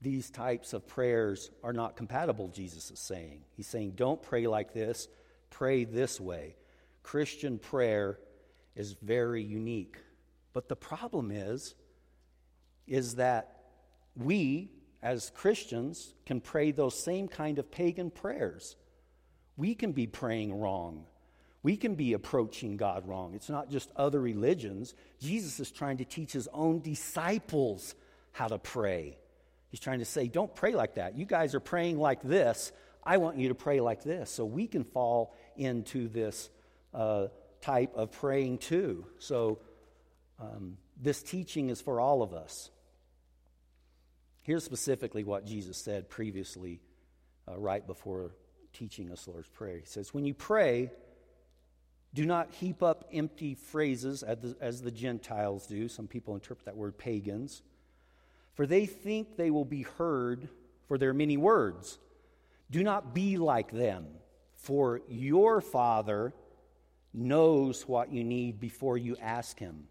These 0.00 0.30
types 0.30 0.72
of 0.72 0.86
prayers 0.86 1.50
are 1.62 1.72
not 1.72 1.96
compatible, 1.96 2.48
Jesus 2.48 2.90
is 2.90 2.98
saying. 2.98 3.40
He's 3.56 3.66
saying, 3.66 3.92
don't 3.96 4.22
pray 4.22 4.46
like 4.46 4.72
this, 4.72 5.08
pray 5.50 5.84
this 5.84 6.20
way. 6.20 6.56
Christian 7.02 7.58
prayer 7.58 8.18
is 8.76 8.94
very 9.02 9.42
unique. 9.42 9.96
But 10.52 10.68
the 10.68 10.76
problem 10.76 11.30
is, 11.30 11.74
is 12.86 13.16
that 13.16 13.56
we, 14.16 14.70
as 15.02 15.30
Christians, 15.34 16.14
can 16.26 16.40
pray 16.40 16.70
those 16.70 16.98
same 16.98 17.28
kind 17.28 17.58
of 17.58 17.70
pagan 17.70 18.10
prayers. 18.10 18.76
We 19.56 19.74
can 19.74 19.92
be 19.92 20.06
praying 20.06 20.58
wrong. 20.58 21.04
We 21.62 21.76
can 21.76 21.96
be 21.96 22.12
approaching 22.12 22.76
God 22.76 23.06
wrong. 23.08 23.34
It's 23.34 23.50
not 23.50 23.68
just 23.68 23.90
other 23.96 24.20
religions. 24.20 24.94
Jesus 25.20 25.58
is 25.58 25.72
trying 25.72 25.96
to 25.98 26.04
teach 26.04 26.32
his 26.32 26.48
own 26.52 26.80
disciples 26.80 27.96
how 28.32 28.46
to 28.46 28.58
pray. 28.58 29.18
He's 29.70 29.80
trying 29.80 29.98
to 29.98 30.04
say, 30.04 30.28
don't 30.28 30.54
pray 30.54 30.74
like 30.74 30.94
that. 30.94 31.16
You 31.16 31.26
guys 31.26 31.54
are 31.54 31.60
praying 31.60 31.98
like 31.98 32.22
this. 32.22 32.72
I 33.04 33.18
want 33.18 33.36
you 33.36 33.48
to 33.48 33.54
pray 33.54 33.80
like 33.80 34.02
this. 34.02 34.30
So 34.30 34.44
we 34.44 34.66
can 34.66 34.84
fall 34.84 35.34
into 35.56 36.08
this 36.08 36.50
uh, 36.94 37.28
type 37.60 37.94
of 37.94 38.12
praying 38.12 38.58
too. 38.58 39.06
So 39.18 39.58
um, 40.40 40.78
this 41.00 41.22
teaching 41.22 41.70
is 41.70 41.80
for 41.80 42.00
all 42.00 42.22
of 42.22 42.32
us. 42.32 42.70
Here's 44.42 44.64
specifically 44.64 45.24
what 45.24 45.44
Jesus 45.44 45.76
said 45.76 46.08
previously, 46.08 46.80
uh, 47.46 47.58
right 47.58 47.86
before 47.86 48.34
teaching 48.72 49.10
us 49.12 49.28
Lord's 49.28 49.48
Prayer. 49.48 49.78
He 49.78 49.84
says, 49.84 50.14
When 50.14 50.24
you 50.24 50.32
pray, 50.32 50.90
do 52.14 52.24
not 52.24 52.52
heap 52.54 52.82
up 52.82 53.08
empty 53.12 53.54
phrases 53.54 54.22
as 54.22 54.38
the, 54.38 54.56
as 54.60 54.80
the 54.80 54.90
Gentiles 54.90 55.66
do. 55.66 55.88
Some 55.88 56.06
people 56.06 56.34
interpret 56.34 56.64
that 56.64 56.76
word 56.76 56.96
pagans. 56.96 57.62
For 58.58 58.66
they 58.66 58.86
think 58.86 59.36
they 59.36 59.52
will 59.52 59.64
be 59.64 59.82
heard 59.82 60.48
for 60.88 60.98
their 60.98 61.14
many 61.14 61.36
words. 61.36 61.96
Do 62.72 62.82
not 62.82 63.14
be 63.14 63.36
like 63.36 63.70
them, 63.70 64.06
for 64.56 65.00
your 65.08 65.60
Father 65.60 66.34
knows 67.14 67.86
what 67.86 68.12
you 68.12 68.24
need 68.24 68.58
before 68.58 68.98
you 68.98 69.16
ask 69.22 69.60
Him. 69.60 69.84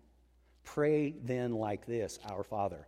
Pray 0.66 1.12
then 1.24 1.54
like 1.54 1.86
this 1.86 2.20
Our 2.30 2.44
Father. 2.44 2.86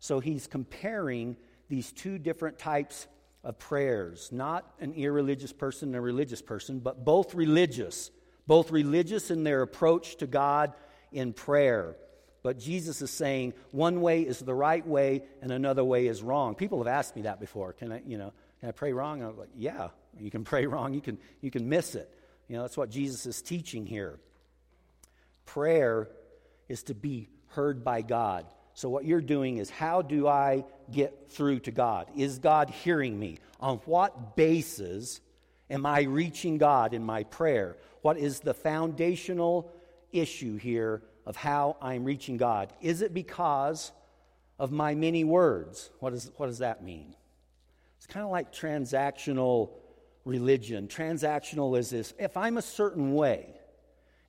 So 0.00 0.20
he's 0.20 0.46
comparing 0.46 1.38
these 1.70 1.92
two 1.92 2.18
different 2.18 2.58
types 2.58 3.06
of 3.42 3.58
prayers 3.58 4.28
not 4.32 4.70
an 4.80 4.92
irreligious 4.92 5.54
person 5.54 5.88
and 5.88 5.96
a 5.96 6.00
religious 6.02 6.42
person, 6.42 6.78
but 6.78 7.06
both 7.06 7.34
religious 7.34 8.10
both 8.46 8.70
religious 8.70 9.30
in 9.30 9.44
their 9.44 9.62
approach 9.62 10.16
to 10.16 10.26
God 10.26 10.74
in 11.10 11.32
prayer. 11.32 11.96
But 12.42 12.58
Jesus 12.58 13.02
is 13.02 13.10
saying 13.10 13.54
one 13.70 14.00
way 14.00 14.22
is 14.22 14.40
the 14.40 14.54
right 14.54 14.86
way 14.86 15.22
and 15.40 15.52
another 15.52 15.84
way 15.84 16.06
is 16.06 16.22
wrong. 16.22 16.54
People 16.54 16.78
have 16.78 16.86
asked 16.86 17.14
me 17.14 17.22
that 17.22 17.38
before. 17.38 17.72
Can 17.72 17.92
I, 17.92 18.02
you 18.06 18.18
know, 18.18 18.32
can 18.60 18.68
I 18.68 18.72
pray 18.72 18.92
wrong? 18.92 19.22
I'm 19.22 19.38
like, 19.38 19.50
yeah, 19.56 19.88
you 20.18 20.30
can 20.30 20.44
pray 20.52 20.66
wrong. 20.66 20.92
You 20.94 21.00
can, 21.00 21.18
you 21.40 21.50
can 21.50 21.68
miss 21.68 21.94
it. 21.94 22.12
You 22.48 22.56
know, 22.56 22.62
that's 22.62 22.76
what 22.76 22.90
Jesus 22.90 23.26
is 23.26 23.40
teaching 23.40 23.86
here. 23.86 24.18
Prayer 25.46 26.08
is 26.68 26.82
to 26.84 26.94
be 26.94 27.28
heard 27.48 27.84
by 27.84 28.02
God. 28.02 28.46
So, 28.74 28.88
what 28.88 29.04
you're 29.04 29.20
doing 29.20 29.58
is, 29.58 29.68
how 29.68 30.00
do 30.00 30.26
I 30.26 30.64
get 30.90 31.30
through 31.30 31.60
to 31.60 31.70
God? 31.70 32.08
Is 32.16 32.38
God 32.38 32.70
hearing 32.70 33.18
me? 33.18 33.38
On 33.60 33.76
what 33.84 34.34
basis 34.34 35.20
am 35.68 35.84
I 35.84 36.02
reaching 36.02 36.56
God 36.56 36.94
in 36.94 37.04
my 37.04 37.24
prayer? 37.24 37.76
what 38.02 38.18
is 38.18 38.40
the 38.40 38.52
foundational 38.52 39.72
issue 40.12 40.56
here 40.56 41.02
of 41.26 41.36
how 41.36 41.76
I'm 41.80 42.04
reaching 42.04 42.36
God? 42.36 42.72
Is 42.80 43.02
it 43.02 43.14
because 43.14 43.92
of 44.58 44.72
my 44.72 44.94
many 44.94 45.24
words? 45.24 45.90
What, 46.00 46.12
is, 46.12 46.30
what 46.36 46.46
does 46.46 46.58
that 46.58 46.82
mean? 46.82 47.14
It's 47.98 48.06
kind 48.06 48.24
of 48.24 48.30
like 48.30 48.52
transactional 48.52 49.70
religion. 50.24 50.88
Transactional 50.88 51.78
is 51.78 51.90
this 51.90 52.14
if 52.18 52.36
I'm 52.36 52.56
a 52.56 52.62
certain 52.62 53.14
way 53.14 53.54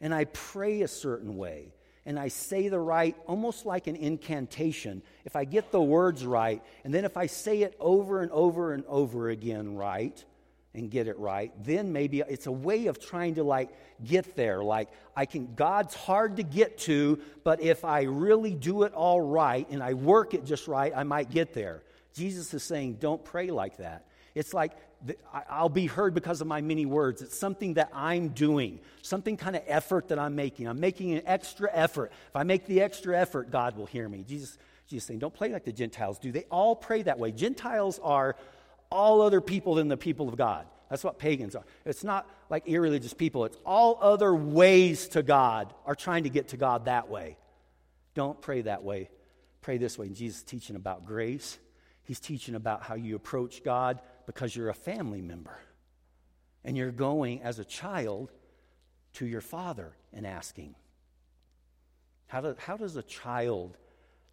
and 0.04 0.14
I 0.14 0.26
pray 0.26 0.82
a 0.82 0.88
certain 0.88 1.38
way, 1.38 1.74
and 2.06 2.20
I 2.20 2.28
say 2.28 2.68
the 2.68 2.80
right, 2.80 3.16
almost 3.26 3.66
like 3.66 3.88
an 3.88 3.96
incantation, 3.96 5.02
if 5.24 5.38
I 5.38 5.46
get 5.46 5.72
the 5.72 5.82
words 5.82 6.26
right, 6.26 6.62
and 6.84 6.94
then 6.94 7.06
if 7.06 7.16
I 7.16 7.28
say 7.28 7.62
it 7.62 7.76
over 7.80 8.22
and 8.22 8.30
over 8.32 8.74
and 8.74 8.84
over 8.88 9.30
again 9.30 9.76
right, 9.76 10.24
and 10.75 10.89
get 10.89 11.08
it 11.08 11.18
right, 11.20 11.51
then 11.63 11.94
maybe 11.94 12.22
it's 12.22 12.48
a 12.48 12.51
way 12.51 12.88
of 12.88 13.00
trying 13.00 13.36
to 13.36 13.44
like 13.44 13.70
get 14.03 14.36
there. 14.36 14.63
Like, 14.63 14.89
I 15.15 15.25
can, 15.25 15.53
God's 15.56 15.94
hard 15.94 16.38
to 16.38 16.44
get 16.44 16.80
to, 16.80 17.20
but 17.44 17.62
if 17.62 17.86
I 17.86 18.03
really 18.03 18.56
do 18.56 18.84
it 18.84 18.94
all 18.94 19.22
right 19.22 19.68
and 19.70 19.84
I 19.84 19.94
work 19.94 20.34
it 20.34 20.46
just 20.46 20.68
right, 20.68 20.92
I 20.96 21.03
might 21.03 21.30
get 21.30 21.53
there. 21.53 21.84
Jesus 22.15 22.53
is 22.53 22.63
saying, 22.63 22.98
don't 23.00 23.24
pray 23.24 23.51
like 23.51 23.77
that. 23.77 24.06
It's 24.36 24.53
like, 24.53 24.72
I'll 25.50 25.70
be 25.70 25.86
heard 25.86 26.13
because 26.13 26.42
of 26.42 26.48
my 26.48 26.62
many 26.62 26.86
words. 26.86 27.22
It's 27.22 27.38
something 27.38 27.75
that 27.75 27.92
I'm 27.94 28.30
doing, 28.30 28.80
something 29.01 29.38
kind 29.38 29.56
of 29.56 29.62
effort 29.68 30.08
that 30.08 30.18
I'm 30.18 30.36
making. 30.36 30.68
I'm 30.68 30.80
making 30.80 31.13
an 31.13 31.22
extra 31.25 31.70
effort. 31.72 32.12
If 32.30 32.36
I 32.36 32.44
make 32.44 32.65
the 32.65 32.82
extra 32.82 33.20
effort, 33.20 33.51
God 33.51 33.77
will 33.77 33.86
hear 33.86 34.08
me. 34.08 34.24
Jesus, 34.27 34.58
Jesus 34.88 35.06
saying, 35.06 35.20
don't 35.20 35.34
pray 35.34 35.50
like 35.50 35.65
the 35.65 35.74
Gentiles 35.74 36.20
do. 36.20 36.32
They 36.32 36.46
all 36.50 36.75
pray 36.75 37.03
that 37.03 37.20
way. 37.20 37.32
Gentiles 37.32 38.00
are 38.01 38.36
all 38.94 39.22
other 39.22 39.42
people 39.42 39.76
than 39.76 39.88
the 39.88 39.98
people 39.98 40.30
of 40.30 40.38
God. 40.38 40.68
That's 40.90 41.04
what 41.04 41.18
pagans 41.18 41.56
are. 41.56 41.64
It's 41.86 42.04
not 42.04 42.30
like 42.50 42.68
irreligious 42.68 43.14
people, 43.14 43.46
it's 43.46 43.58
all 43.66 43.98
other 44.00 44.34
ways 44.34 45.08
to 45.10 45.24
God 45.24 45.74
are 45.86 45.96
trying 45.96 46.24
to 46.24 46.30
get 46.30 46.50
to 46.50 46.58
God 46.58 46.86
that 46.86 47.10
way. 47.10 47.38
Don't 48.14 48.40
pray 48.40 48.62
that 48.62 48.84
way. 48.84 49.10
Pray 49.62 49.78
this 49.78 49.98
way. 49.98 50.06
And 50.06 50.16
Jesus 50.16 50.40
is 50.40 50.44
teaching 50.44 50.76
about 50.76 51.06
grace. 51.06 51.58
He's 52.04 52.20
teaching 52.20 52.54
about 52.54 52.84
how 52.84 52.96
you 52.96 53.16
approach 53.16 53.64
God 53.64 54.02
because 54.28 54.56
you're 54.56 54.70
a 54.70 54.74
family 54.74 55.22
member. 55.22 55.58
And 56.64 56.78
you're 56.78 56.92
going 56.92 57.42
as 57.42 57.58
a 57.60 57.66
child 57.66 58.32
to 59.14 59.26
your 59.26 59.42
father 59.42 59.94
and 60.14 60.28
asking. 60.28 60.76
How, 62.28 62.42
do, 62.42 62.56
how 62.60 62.78
does 62.78 62.96
a 62.96 63.04
child 63.04 63.78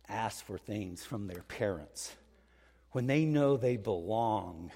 ask 0.08 0.44
for 0.44 0.58
things 0.58 1.04
from 1.04 1.26
their 1.26 1.42
parents? 1.42 2.14
When 2.92 3.06
they 3.06 3.24
know 3.24 3.56
they 3.56 3.76
belong 3.76 4.72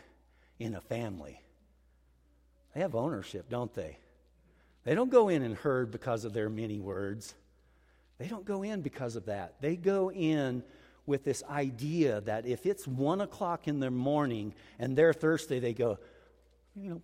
in 0.58 0.74
a 0.74 0.80
family. 0.80 1.40
They 2.74 2.80
have 2.80 2.94
ownership, 2.94 3.48
don't 3.48 3.72
they? 3.74 3.98
They 4.84 4.94
don't 4.94 5.10
go 5.10 5.28
in 5.28 5.42
and 5.42 5.56
heard 5.56 5.90
because 5.90 6.24
of 6.24 6.32
their 6.32 6.48
many 6.48 6.78
words. 6.78 7.34
They 8.18 8.28
don't 8.28 8.44
go 8.44 8.62
in 8.62 8.82
because 8.82 9.16
of 9.16 9.26
that. 9.26 9.54
They 9.60 9.76
go 9.76 10.10
in 10.10 10.62
with 11.06 11.24
this 11.24 11.42
idea 11.50 12.20
that 12.22 12.46
if 12.46 12.66
it's 12.66 12.86
one 12.86 13.20
o'clock 13.20 13.66
in 13.68 13.80
the 13.80 13.90
morning 13.90 14.54
and 14.78 14.96
they're 14.96 15.12
thirsty, 15.12 15.58
they 15.58 15.74
go, 15.74 15.98
you 16.74 16.90
know, 16.90 17.02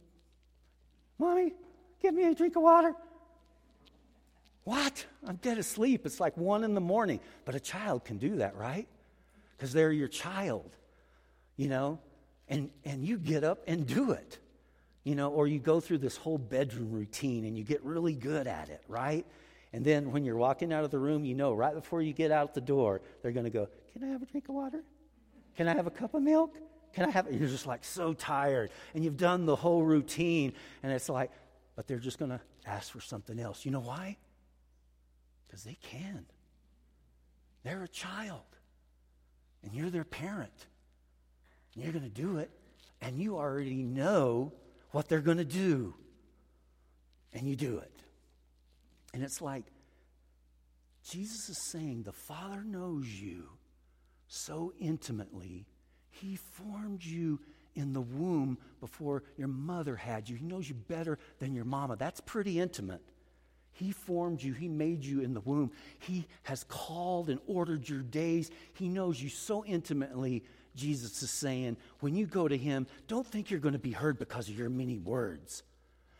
Mommy, 1.18 1.52
give 2.00 2.14
me 2.14 2.24
a 2.24 2.34
drink 2.34 2.56
of 2.56 2.62
water. 2.62 2.94
What? 4.64 5.04
I'm 5.26 5.36
dead 5.36 5.58
asleep. 5.58 6.06
It's 6.06 6.20
like 6.20 6.36
one 6.36 6.64
in 6.64 6.74
the 6.74 6.80
morning. 6.80 7.20
But 7.44 7.54
a 7.54 7.60
child 7.60 8.04
can 8.04 8.18
do 8.18 8.36
that, 8.36 8.56
right? 8.56 8.88
Because 9.56 9.72
they're 9.72 9.92
your 9.92 10.08
child 10.08 10.70
you 11.60 11.68
know, 11.68 11.98
and, 12.48 12.70
and 12.86 13.04
you 13.04 13.18
get 13.18 13.44
up 13.44 13.64
and 13.66 13.86
do 13.86 14.12
it, 14.12 14.38
you 15.04 15.14
know, 15.14 15.28
or 15.28 15.46
you 15.46 15.58
go 15.58 15.78
through 15.78 15.98
this 15.98 16.16
whole 16.16 16.38
bedroom 16.38 16.90
routine 16.90 17.44
and 17.44 17.54
you 17.54 17.62
get 17.62 17.84
really 17.84 18.14
good 18.14 18.46
at 18.46 18.70
it, 18.70 18.82
right? 18.88 19.26
And 19.74 19.84
then 19.84 20.10
when 20.10 20.24
you're 20.24 20.38
walking 20.38 20.72
out 20.72 20.84
of 20.84 20.90
the 20.90 20.98
room, 20.98 21.22
you 21.26 21.34
know, 21.34 21.52
right 21.52 21.74
before 21.74 22.00
you 22.00 22.14
get 22.14 22.30
out 22.30 22.54
the 22.54 22.62
door, 22.62 23.02
they're 23.20 23.32
going 23.32 23.44
to 23.44 23.50
go, 23.50 23.68
Can 23.92 24.02
I 24.02 24.06
have 24.06 24.22
a 24.22 24.24
drink 24.24 24.48
of 24.48 24.54
water? 24.54 24.82
Can 25.54 25.68
I 25.68 25.74
have 25.74 25.86
a 25.86 25.90
cup 25.90 26.14
of 26.14 26.22
milk? 26.22 26.56
Can 26.94 27.04
I 27.04 27.10
have 27.10 27.26
it? 27.26 27.34
You're 27.34 27.46
just 27.50 27.66
like 27.66 27.84
so 27.84 28.14
tired. 28.14 28.70
And 28.94 29.04
you've 29.04 29.18
done 29.18 29.44
the 29.44 29.54
whole 29.54 29.82
routine. 29.82 30.54
And 30.82 30.90
it's 30.90 31.10
like, 31.10 31.30
but 31.76 31.86
they're 31.86 31.98
just 31.98 32.18
going 32.18 32.30
to 32.30 32.40
ask 32.64 32.90
for 32.90 33.02
something 33.02 33.38
else. 33.38 33.66
You 33.66 33.70
know 33.70 33.80
why? 33.80 34.16
Because 35.46 35.62
they 35.62 35.76
can. 35.82 36.24
They're 37.64 37.82
a 37.82 37.88
child. 37.88 38.46
And 39.62 39.74
you're 39.74 39.90
their 39.90 40.04
parent. 40.04 40.66
You're 41.74 41.92
going 41.92 42.04
to 42.04 42.08
do 42.08 42.38
it, 42.38 42.50
and 43.00 43.20
you 43.20 43.36
already 43.36 43.82
know 43.82 44.52
what 44.90 45.08
they're 45.08 45.20
going 45.20 45.38
to 45.38 45.44
do. 45.44 45.94
And 47.32 47.48
you 47.48 47.54
do 47.54 47.78
it. 47.78 47.92
And 49.14 49.22
it's 49.22 49.40
like 49.40 49.64
Jesus 51.08 51.48
is 51.48 51.70
saying 51.70 52.02
the 52.02 52.12
Father 52.12 52.62
knows 52.64 53.06
you 53.06 53.48
so 54.26 54.72
intimately, 54.80 55.66
He 56.10 56.36
formed 56.36 57.04
you 57.04 57.40
in 57.74 57.92
the 57.92 58.00
womb 58.00 58.58
before 58.80 59.22
your 59.36 59.48
mother 59.48 59.96
had 59.96 60.28
you. 60.28 60.36
He 60.36 60.44
knows 60.44 60.68
you 60.68 60.74
better 60.74 61.18
than 61.38 61.54
your 61.54 61.64
mama. 61.64 61.96
That's 61.96 62.20
pretty 62.20 62.60
intimate. 62.60 63.02
He 63.72 63.92
formed 63.92 64.42
you. 64.42 64.52
He 64.52 64.68
made 64.68 65.04
you 65.04 65.20
in 65.20 65.34
the 65.34 65.40
womb. 65.40 65.72
He 66.00 66.26
has 66.42 66.64
called 66.64 67.30
and 67.30 67.40
ordered 67.46 67.88
your 67.88 68.02
days. 68.02 68.50
He 68.74 68.88
knows 68.88 69.20
you 69.22 69.28
so 69.28 69.64
intimately 69.64 70.44
Jesus 70.76 71.22
is 71.22 71.30
saying, 71.30 71.76
when 72.00 72.14
you 72.14 72.26
go 72.26 72.48
to 72.48 72.56
Him, 72.56 72.86
don't 73.08 73.26
think 73.26 73.50
you're 73.50 73.60
going 73.60 73.72
to 73.72 73.78
be 73.78 73.92
heard 73.92 74.18
because 74.18 74.48
of 74.48 74.56
your 74.58 74.70
many 74.70 74.98
words, 74.98 75.62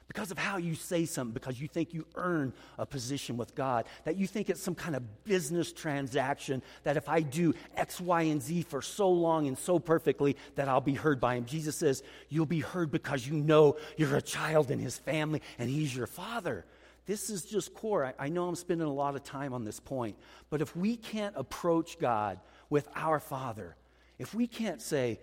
because 0.09 0.33
of 0.33 0.39
how 0.39 0.57
you 0.57 0.75
say 0.75 1.05
something, 1.05 1.33
because 1.33 1.61
you 1.61 1.69
think 1.69 1.95
you 1.95 2.05
earn 2.17 2.53
a 2.79 2.85
position 2.85 3.37
with 3.37 3.55
God, 3.55 3.87
that 4.05 4.17
you 4.17 4.27
think 4.27 4.51
it's 4.51 4.63
some 4.63 4.75
kind 4.75 4.97
of 4.97 5.25
business 5.25 5.73
transaction, 5.73 6.63
that 6.83 6.97
if 6.97 7.09
I 7.09 7.21
do 7.21 7.55
X, 7.77 8.01
Y, 8.01 8.23
and 8.23 8.43
Z 8.43 8.63
for 8.63 8.83
so 8.83 9.09
long 9.09 9.47
and 9.47 9.57
so 9.57 9.79
perfectly, 9.79 10.37
that 10.57 10.69
I'll 10.69 10.81
be 10.81 10.95
heard 10.95 11.21
by 11.21 11.37
Him. 11.37 11.45
Jesus 11.45 11.77
says, 11.77 12.03
you'll 12.29 12.45
be 12.45 12.61
heard 12.61 12.91
because 12.91 13.27
you 13.27 13.35
know 13.35 13.77
you're 13.97 14.17
a 14.17 14.23
child 14.23 14.73
in 14.73 14.81
His 14.81 14.99
family 14.99 15.43
and 15.59 15.71
He's 15.71 15.95
your 15.95 16.09
Father. 16.09 16.65
This 17.07 17.31
is 17.31 17.45
just 17.45 17.75
core. 17.75 18.05
I, 18.05 18.27
I 18.27 18.29
know 18.29 18.47
I'm 18.49 18.55
spending 18.57 18.87
a 18.87 18.93
lot 18.93 19.17
of 19.17 19.25
time 19.25 19.53
on 19.53 19.65
this 19.65 19.81
point, 19.81 20.17
but 20.49 20.61
if 20.61 20.77
we 20.77 20.97
can't 20.97 21.35
approach 21.37 21.99
God 21.99 22.41
with 22.69 22.89
our 22.95 23.19
Father, 23.19 23.77
if 24.21 24.35
we 24.35 24.47
can't 24.47 24.83
say, 24.83 25.19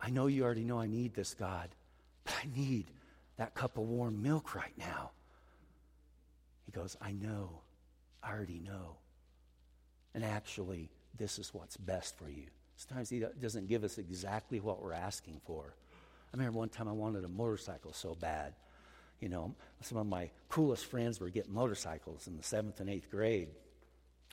I 0.00 0.08
know 0.08 0.28
you 0.28 0.44
already 0.44 0.62
know 0.62 0.78
I 0.78 0.86
need 0.86 1.12
this, 1.12 1.34
God, 1.34 1.68
but 2.22 2.32
I 2.40 2.46
need 2.56 2.86
that 3.36 3.54
cup 3.54 3.76
of 3.76 3.82
warm 3.82 4.22
milk 4.22 4.54
right 4.54 4.72
now. 4.78 5.10
He 6.64 6.70
goes, 6.70 6.96
I 7.02 7.10
know. 7.10 7.62
I 8.22 8.30
already 8.30 8.60
know. 8.60 8.98
And 10.14 10.24
actually, 10.24 10.88
this 11.18 11.40
is 11.40 11.52
what's 11.52 11.76
best 11.76 12.16
for 12.16 12.30
you. 12.30 12.46
Sometimes 12.76 13.10
He 13.10 13.24
doesn't 13.40 13.66
give 13.66 13.82
us 13.82 13.98
exactly 13.98 14.60
what 14.60 14.80
we're 14.80 14.92
asking 14.92 15.40
for. 15.44 15.74
I 16.32 16.36
remember 16.36 16.58
one 16.58 16.68
time 16.68 16.88
I 16.88 16.92
wanted 16.92 17.24
a 17.24 17.28
motorcycle 17.28 17.92
so 17.92 18.14
bad. 18.14 18.54
You 19.18 19.30
know, 19.30 19.52
some 19.80 19.98
of 19.98 20.06
my 20.06 20.30
coolest 20.48 20.86
friends 20.86 21.18
were 21.18 21.28
getting 21.28 21.52
motorcycles 21.52 22.28
in 22.28 22.36
the 22.36 22.44
seventh 22.44 22.78
and 22.78 22.88
eighth 22.88 23.10
grade. 23.10 23.48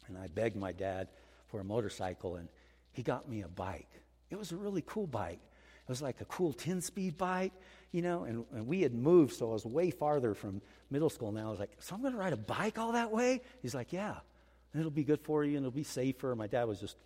And 0.08 0.16
I 0.16 0.28
begged 0.28 0.58
my 0.58 0.74
dad 0.74 1.08
for 1.48 1.60
a 1.60 1.64
motorcycle, 1.64 2.36
and 2.36 2.50
he 3.00 3.04
got 3.04 3.30
me 3.30 3.44
a 3.44 3.48
bike. 3.48 3.88
It 4.30 4.38
was 4.38 4.52
a 4.52 4.58
really 4.58 4.84
cool 4.86 5.08
bike. 5.08 5.40
It 5.40 5.88
was 5.88 6.02
like 6.02 6.20
a 6.20 6.26
cool 6.26 6.52
10 6.52 6.82
speed 6.82 7.18
bike, 7.18 7.54
you 7.94 8.02
know, 8.02 8.26
and, 8.26 8.44
and 8.54 8.68
we 8.68 8.82
had 8.82 8.94
moved, 8.94 9.36
so 9.36 9.52
I 9.52 9.54
was 9.54 9.66
way 9.66 9.90
farther 9.90 10.34
from 10.34 10.62
middle 10.92 11.10
school 11.10 11.32
now. 11.32 11.48
I 11.48 11.50
was 11.50 11.60
like, 11.62 11.72
So 11.80 11.96
I'm 11.96 12.02
going 12.02 12.12
to 12.12 12.20
ride 12.20 12.34
a 12.34 12.38
bike 12.38 12.78
all 12.78 12.92
that 12.92 13.10
way? 13.10 13.42
He's 13.62 13.74
like, 13.74 13.94
Yeah, 13.94 14.16
and 14.74 14.82
it'll 14.82 14.92
be 14.92 15.06
good 15.06 15.22
for 15.22 15.46
you 15.46 15.56
and 15.56 15.66
it'll 15.66 15.72
be 15.72 15.84
safer. 15.84 16.36
My 16.36 16.48
dad 16.48 16.66
was 16.66 16.82
just, 16.82 16.98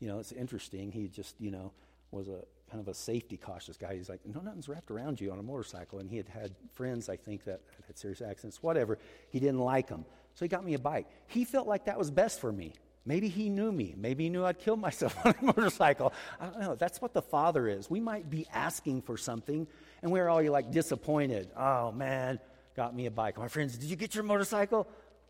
you 0.00 0.06
know, 0.06 0.18
it's 0.18 0.32
interesting. 0.32 0.92
He 0.92 1.08
just, 1.08 1.34
you 1.40 1.50
know, 1.50 1.72
was 2.10 2.28
a 2.28 2.44
kind 2.70 2.82
of 2.82 2.88
a 2.88 2.94
safety 2.94 3.38
cautious 3.38 3.78
guy. 3.78 3.96
He's 3.96 4.10
like, 4.10 4.20
No, 4.26 4.42
nothing's 4.42 4.68
wrapped 4.68 4.90
around 4.90 5.18
you 5.18 5.32
on 5.32 5.38
a 5.38 5.42
motorcycle. 5.42 5.98
And 5.98 6.10
he 6.10 6.18
had 6.18 6.28
had 6.28 6.54
friends, 6.74 7.08
I 7.08 7.16
think, 7.16 7.44
that 7.44 7.62
had 7.86 7.96
serious 7.96 8.20
accidents, 8.20 8.62
whatever. 8.62 8.98
He 9.30 9.40
didn't 9.40 9.60
like 9.60 9.86
them. 9.88 10.04
So 10.34 10.44
he 10.44 10.50
got 10.50 10.62
me 10.62 10.74
a 10.74 10.78
bike. 10.78 11.06
He 11.26 11.46
felt 11.46 11.66
like 11.66 11.86
that 11.86 11.98
was 11.98 12.10
best 12.10 12.38
for 12.38 12.52
me. 12.52 12.74
Maybe 13.08 13.28
he 13.28 13.48
knew 13.48 13.72
me. 13.72 13.94
Maybe 13.96 14.24
he 14.24 14.30
knew 14.30 14.44
I'd 14.44 14.58
kill 14.58 14.76
myself 14.76 15.16
on 15.24 15.34
a 15.40 15.44
motorcycle. 15.44 16.12
I 16.38 16.44
don't 16.44 16.60
know. 16.60 16.74
That's 16.74 17.00
what 17.00 17.14
the 17.14 17.22
Father 17.22 17.66
is. 17.66 17.88
We 17.88 18.00
might 18.00 18.28
be 18.28 18.46
asking 18.52 19.00
for 19.00 19.16
something, 19.16 19.66
and 20.02 20.12
we're 20.12 20.28
all 20.28 20.44
like 20.44 20.70
disappointed. 20.70 21.48
Oh, 21.56 21.90
man, 21.90 22.38
got 22.76 22.94
me 22.94 23.06
a 23.06 23.10
bike. 23.10 23.38
My 23.38 23.48
friends, 23.48 23.78
did 23.78 23.88
you 23.88 23.96
get 23.96 24.14
your 24.14 24.24
motorcycle? 24.24 24.86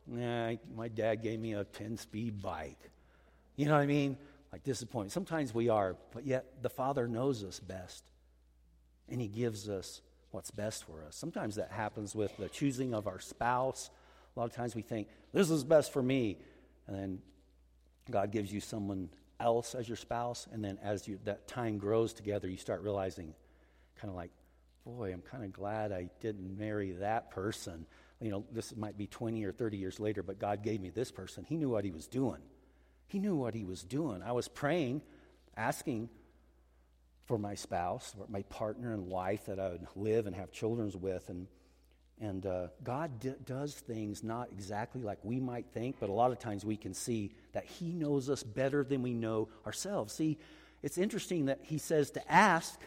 Nah, 0.08 0.54
my 0.75 0.88
dad 0.88 1.23
gave 1.23 1.38
me 1.38 1.54
a 1.54 1.62
10 1.62 1.99
speed 1.99 2.42
bike. 2.42 2.90
You 3.54 3.66
know 3.66 3.75
what 3.75 3.82
I 3.82 3.87
mean? 3.87 4.16
Like 4.50 4.64
disappointed. 4.64 5.12
Sometimes 5.12 5.54
we 5.54 5.68
are, 5.68 5.94
but 6.12 6.26
yet 6.26 6.47
the 6.62 6.70
Father 6.70 7.06
knows 7.06 7.44
us 7.44 7.61
best, 7.61 8.02
and 9.08 9.20
He 9.20 9.28
gives 9.28 9.68
us 9.68 10.00
what's 10.32 10.50
best 10.50 10.82
for 10.82 11.04
us. 11.04 11.14
Sometimes 11.14 11.54
that 11.54 11.70
happens 11.70 12.12
with 12.12 12.37
the 12.38 12.49
choosing 12.49 12.92
of 12.92 13.06
our 13.06 13.20
spouse. 13.20 13.88
A 14.37 14.40
lot 14.40 14.47
of 14.47 14.52
times 14.52 14.75
we 14.75 14.82
think, 14.82 15.06
this 15.32 15.49
is 15.49 15.62
best 15.62 15.92
for 15.92 16.02
me. 16.02 16.38
And 16.88 16.97
then 16.97 17.18
God 18.10 18.30
gives 18.30 18.52
you 18.52 18.60
someone 18.60 19.10
else 19.40 19.74
as 19.74 19.88
your 19.88 19.96
spouse, 19.96 20.46
and 20.52 20.64
then 20.64 20.78
as 20.82 21.06
you, 21.06 21.18
that 21.24 21.46
time 21.46 21.78
grows 21.78 22.12
together, 22.12 22.48
you 22.48 22.56
start 22.56 22.82
realizing, 22.82 23.34
kind 23.96 24.10
of 24.10 24.16
like, 24.16 24.30
boy, 24.84 25.12
I'm 25.12 25.22
kind 25.22 25.44
of 25.44 25.52
glad 25.52 25.92
I 25.92 26.08
didn't 26.20 26.58
marry 26.58 26.92
that 26.92 27.30
person. 27.30 27.86
You 28.20 28.30
know, 28.30 28.44
this 28.50 28.74
might 28.74 28.96
be 28.96 29.06
20 29.06 29.44
or 29.44 29.52
30 29.52 29.76
years 29.76 30.00
later, 30.00 30.22
but 30.22 30.38
God 30.38 30.62
gave 30.62 30.80
me 30.80 30.90
this 30.90 31.10
person. 31.10 31.44
He 31.44 31.56
knew 31.56 31.68
what 31.68 31.84
He 31.84 31.90
was 31.90 32.06
doing. 32.06 32.40
He 33.06 33.18
knew 33.18 33.36
what 33.36 33.54
He 33.54 33.64
was 33.64 33.84
doing. 33.84 34.22
I 34.22 34.32
was 34.32 34.48
praying, 34.48 35.02
asking 35.56 36.08
for 37.26 37.38
my 37.38 37.54
spouse, 37.54 38.14
or 38.18 38.26
my 38.28 38.42
partner 38.44 38.94
and 38.94 39.06
wife 39.06 39.46
that 39.46 39.60
I 39.60 39.68
would 39.68 39.86
live 39.94 40.26
and 40.26 40.34
have 40.34 40.50
children 40.50 40.90
with, 41.00 41.28
and 41.28 41.46
and 42.20 42.44
uh, 42.46 42.68
God 42.82 43.20
d- 43.20 43.34
does 43.44 43.75
things 43.75 44.22
not 44.22 44.48
exactly 44.50 45.02
like 45.02 45.18
we 45.22 45.40
might 45.40 45.66
think, 45.72 45.96
but 46.00 46.08
a 46.08 46.12
lot 46.12 46.30
of 46.30 46.38
times 46.38 46.64
we 46.64 46.76
can 46.76 46.94
see 46.94 47.32
that 47.52 47.64
He 47.64 47.92
knows 47.92 48.28
us 48.28 48.42
better 48.42 48.84
than 48.84 49.02
we 49.02 49.14
know 49.14 49.48
ourselves. 49.66 50.14
See, 50.14 50.38
it's 50.82 50.98
interesting 50.98 51.46
that 51.46 51.60
He 51.62 51.78
says 51.78 52.10
to 52.12 52.32
ask 52.32 52.80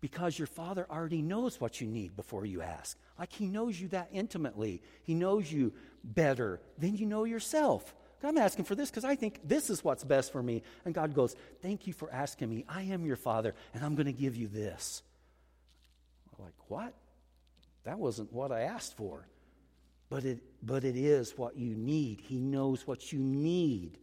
because 0.00 0.38
your 0.38 0.46
Father 0.46 0.86
already 0.90 1.22
knows 1.22 1.60
what 1.60 1.80
you 1.80 1.88
need 1.88 2.16
before 2.16 2.46
you 2.46 2.62
ask. 2.62 2.96
Like 3.18 3.32
He 3.32 3.46
knows 3.46 3.80
you 3.80 3.88
that 3.88 4.08
intimately, 4.12 4.82
He 5.02 5.14
knows 5.14 5.50
you 5.50 5.72
better 6.04 6.60
than 6.78 6.96
you 6.96 7.06
know 7.06 7.24
yourself. 7.24 7.94
I'm 8.22 8.38
asking 8.38 8.64
for 8.64 8.74
this 8.74 8.90
because 8.90 9.04
I 9.04 9.14
think 9.14 9.40
this 9.44 9.70
is 9.70 9.84
what's 9.84 10.02
best 10.02 10.32
for 10.32 10.42
me. 10.42 10.62
And 10.84 10.92
God 10.92 11.14
goes, 11.14 11.36
Thank 11.62 11.86
you 11.86 11.92
for 11.92 12.12
asking 12.12 12.50
me. 12.50 12.64
I 12.68 12.82
am 12.82 13.06
your 13.06 13.16
Father, 13.16 13.54
and 13.74 13.84
I'm 13.84 13.94
going 13.94 14.06
to 14.06 14.12
give 14.12 14.36
you 14.36 14.48
this. 14.48 15.02
I'm 16.38 16.44
like, 16.44 16.54
what? 16.68 16.94
That 17.88 17.98
wasn't 17.98 18.30
what 18.34 18.52
I 18.52 18.64
asked 18.64 18.98
for. 18.98 19.26
But 20.10 20.26
it, 20.26 20.40
but 20.62 20.84
it 20.84 20.94
is 20.94 21.38
what 21.38 21.56
you 21.56 21.74
need. 21.74 22.20
He 22.20 22.36
knows 22.36 22.86
what 22.86 23.14
you 23.14 23.18
need 23.18 23.96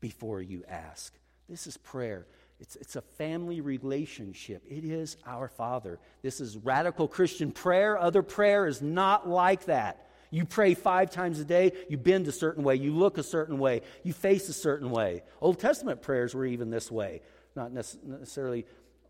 before 0.00 0.40
you 0.40 0.64
ask. 0.66 1.12
This 1.46 1.66
is 1.66 1.76
prayer. 1.76 2.26
It's, 2.58 2.74
it's 2.76 2.96
a 2.96 3.02
family 3.02 3.60
relationship. 3.60 4.62
It 4.66 4.82
is 4.82 5.18
our 5.26 5.46
Father. 5.46 5.98
This 6.22 6.40
is 6.40 6.56
radical 6.56 7.06
Christian 7.06 7.52
prayer. 7.52 7.98
Other 7.98 8.22
prayer 8.22 8.66
is 8.66 8.80
not 8.80 9.28
like 9.28 9.66
that. 9.66 10.08
You 10.30 10.46
pray 10.46 10.72
five 10.72 11.10
times 11.10 11.38
a 11.38 11.44
day, 11.44 11.72
you 11.90 11.98
bend 11.98 12.26
a 12.28 12.32
certain 12.32 12.64
way, 12.64 12.76
you 12.76 12.94
look 12.94 13.18
a 13.18 13.22
certain 13.22 13.58
way, 13.58 13.82
you 14.04 14.14
face 14.14 14.48
a 14.48 14.54
certain 14.54 14.90
way. 14.90 15.22
Old 15.42 15.60
Testament 15.60 16.00
prayers 16.00 16.34
were 16.34 16.46
even 16.46 16.70
this 16.70 16.90
way. 16.90 17.20
Not 17.54 17.72
necessarily 17.72 18.64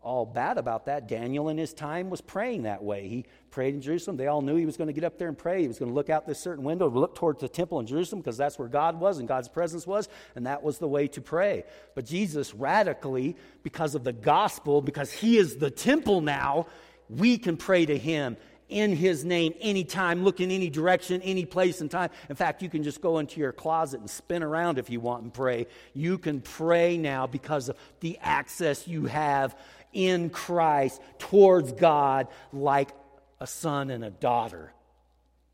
all 0.07 0.25
bad 0.25 0.57
about 0.57 0.85
that. 0.85 1.07
Daniel 1.07 1.49
in 1.49 1.57
his 1.57 1.73
time 1.73 2.09
was 2.09 2.21
praying 2.21 2.63
that 2.63 2.81
way. 2.81 3.07
He 3.07 3.25
prayed 3.51 3.75
in 3.75 3.81
Jerusalem. 3.81 4.15
They 4.15 4.27
all 4.27 4.41
knew 4.41 4.55
he 4.55 4.65
was 4.65 4.77
going 4.77 4.87
to 4.87 4.93
get 4.93 5.03
up 5.03 5.17
there 5.17 5.27
and 5.27 5.37
pray. 5.37 5.61
He 5.61 5.67
was 5.67 5.77
going 5.77 5.91
to 5.91 5.95
look 5.95 6.09
out 6.09 6.25
this 6.25 6.39
certain 6.39 6.63
window, 6.63 6.89
look 6.89 7.13
towards 7.13 7.41
the 7.41 7.49
temple 7.49 7.79
in 7.79 7.85
Jerusalem 7.85 8.21
because 8.21 8.37
that's 8.37 8.57
where 8.57 8.69
God 8.69 8.99
was 8.99 9.19
and 9.19 9.27
God's 9.27 9.49
presence 9.49 9.85
was, 9.85 10.07
and 10.35 10.47
that 10.47 10.63
was 10.63 10.77
the 10.77 10.87
way 10.87 11.07
to 11.09 11.21
pray. 11.21 11.65
But 11.93 12.05
Jesus 12.05 12.53
radically, 12.53 13.35
because 13.63 13.95
of 13.95 14.03
the 14.03 14.13
gospel, 14.13 14.81
because 14.81 15.11
he 15.11 15.37
is 15.37 15.57
the 15.57 15.69
temple 15.69 16.21
now, 16.21 16.67
we 17.09 17.37
can 17.37 17.57
pray 17.57 17.85
to 17.85 17.97
him 17.97 18.37
in 18.69 18.95
his 18.95 19.23
name 19.23 19.53
anytime, 19.61 20.23
look 20.23 20.39
in 20.39 20.51
any 20.51 20.69
direction, 20.69 21.21
any 21.21 21.45
place 21.45 21.81
and 21.81 21.89
time. 21.89 22.09
In 22.29 22.35
fact, 22.35 22.61
you 22.61 22.69
can 22.69 22.83
just 22.83 23.01
go 23.01 23.19
into 23.19 23.39
your 23.39 23.53
closet 23.53 23.99
and 23.99 24.09
spin 24.09 24.43
around 24.43 24.77
if 24.77 24.89
you 24.89 24.99
want 24.99 25.23
and 25.23 25.33
pray. 25.33 25.67
You 25.93 26.17
can 26.17 26.41
pray 26.41 26.97
now 26.97 27.27
because 27.27 27.69
of 27.69 27.77
the 28.01 28.17
access 28.21 28.87
you 28.87 29.05
have 29.05 29.57
in 29.97 30.29
Christ 30.29 31.01
towards 31.17 31.71
God 31.71 32.27
like 32.53 32.91
a 33.39 33.47
son 33.47 33.89
and 33.89 34.05
a 34.05 34.11
daughter. 34.11 34.71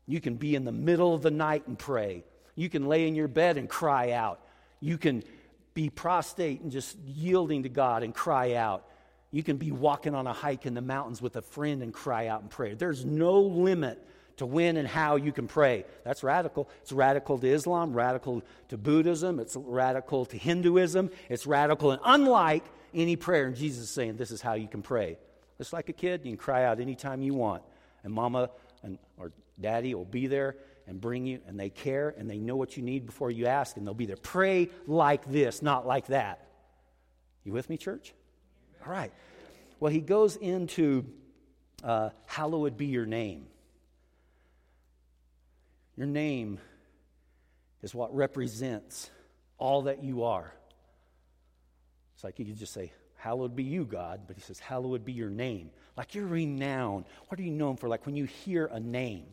You 0.06 0.20
can 0.20 0.34
be 0.34 0.54
in 0.54 0.66
the 0.66 0.72
middle 0.72 1.14
of 1.14 1.22
the 1.22 1.30
night 1.30 1.66
and 1.66 1.78
pray. 1.78 2.24
You 2.54 2.68
can 2.68 2.86
lay 2.86 3.08
in 3.08 3.14
your 3.14 3.26
bed 3.26 3.56
and 3.56 3.70
cry 3.70 4.12
out. 4.12 4.40
You 4.80 4.98
can 4.98 5.24
be 5.72 5.88
prostrate 5.88 6.60
and 6.60 6.70
just 6.70 6.98
yielding 7.06 7.62
to 7.62 7.70
God 7.70 8.02
and 8.02 8.14
cry 8.14 8.52
out. 8.54 8.84
You 9.30 9.42
can 9.42 9.56
be 9.56 9.72
walking 9.72 10.14
on 10.14 10.26
a 10.26 10.34
hike 10.34 10.66
in 10.66 10.74
the 10.74 10.82
mountains 10.82 11.22
with 11.22 11.36
a 11.36 11.42
friend 11.42 11.82
and 11.82 11.92
cry 11.92 12.26
out 12.26 12.42
and 12.42 12.50
pray. 12.50 12.74
There's 12.74 13.02
no 13.02 13.40
limit 13.40 14.06
to 14.36 14.46
when 14.46 14.76
and 14.76 14.88
how 14.88 15.16
you 15.16 15.32
can 15.32 15.46
pray. 15.46 15.84
That's 16.04 16.22
radical. 16.22 16.68
It's 16.82 16.92
radical 16.92 17.38
to 17.38 17.46
Islam, 17.46 17.92
radical 17.92 18.42
to 18.68 18.76
Buddhism, 18.76 19.40
it's 19.40 19.56
radical 19.56 20.24
to 20.26 20.36
Hinduism, 20.36 21.10
it's 21.28 21.46
radical 21.46 21.92
and 21.92 22.00
unlike 22.04 22.64
any 22.92 23.16
prayer. 23.16 23.46
And 23.46 23.56
Jesus 23.56 23.84
is 23.84 23.90
saying, 23.90 24.16
This 24.16 24.30
is 24.30 24.40
how 24.40 24.54
you 24.54 24.68
can 24.68 24.82
pray. 24.82 25.18
Just 25.58 25.72
like 25.72 25.88
a 25.88 25.92
kid, 25.92 26.22
you 26.24 26.32
can 26.32 26.36
cry 26.36 26.64
out 26.64 26.80
anytime 26.80 27.22
you 27.22 27.34
want. 27.34 27.62
And 28.02 28.12
mama 28.12 28.50
and, 28.82 28.98
or 29.16 29.32
daddy 29.60 29.94
will 29.94 30.04
be 30.04 30.26
there 30.26 30.56
and 30.86 31.00
bring 31.00 31.26
you, 31.26 31.40
and 31.46 31.58
they 31.58 31.70
care 31.70 32.14
and 32.18 32.28
they 32.28 32.38
know 32.38 32.56
what 32.56 32.76
you 32.76 32.82
need 32.82 33.06
before 33.06 33.30
you 33.30 33.46
ask, 33.46 33.76
and 33.76 33.86
they'll 33.86 33.94
be 33.94 34.06
there. 34.06 34.16
Pray 34.16 34.68
like 34.86 35.24
this, 35.30 35.62
not 35.62 35.86
like 35.86 36.08
that. 36.08 36.46
You 37.44 37.52
with 37.52 37.70
me, 37.70 37.76
church? 37.76 38.12
All 38.84 38.92
right. 38.92 39.12
Well, 39.80 39.92
he 39.92 40.00
goes 40.00 40.36
into 40.36 41.04
uh, 41.82 42.10
hallowed 42.26 42.76
be 42.76 42.86
your 42.86 43.06
name. 43.06 43.46
Your 45.96 46.06
name 46.06 46.58
is 47.82 47.94
what 47.94 48.14
represents 48.14 49.10
all 49.58 49.82
that 49.82 50.02
you 50.02 50.24
are. 50.24 50.52
It's 52.14 52.24
like 52.24 52.38
you 52.38 52.44
could 52.44 52.58
just 52.58 52.72
say, 52.72 52.92
Hallowed 53.16 53.56
be 53.56 53.62
you, 53.64 53.86
God, 53.86 54.22
but 54.26 54.36
he 54.36 54.42
says, 54.42 54.58
Hallowed 54.58 55.04
be 55.04 55.12
your 55.12 55.30
name. 55.30 55.70
Like 55.96 56.14
you're 56.14 56.26
renowned. 56.26 57.06
What 57.28 57.40
are 57.40 57.42
you 57.42 57.52
known 57.52 57.76
for? 57.76 57.88
Like 57.88 58.06
when 58.06 58.16
you 58.16 58.24
hear 58.24 58.66
a 58.66 58.80
name, 58.80 59.24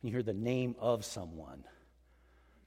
when 0.00 0.08
you 0.08 0.10
hear 0.10 0.22
the 0.22 0.32
name 0.32 0.74
of 0.78 1.04
someone, 1.04 1.62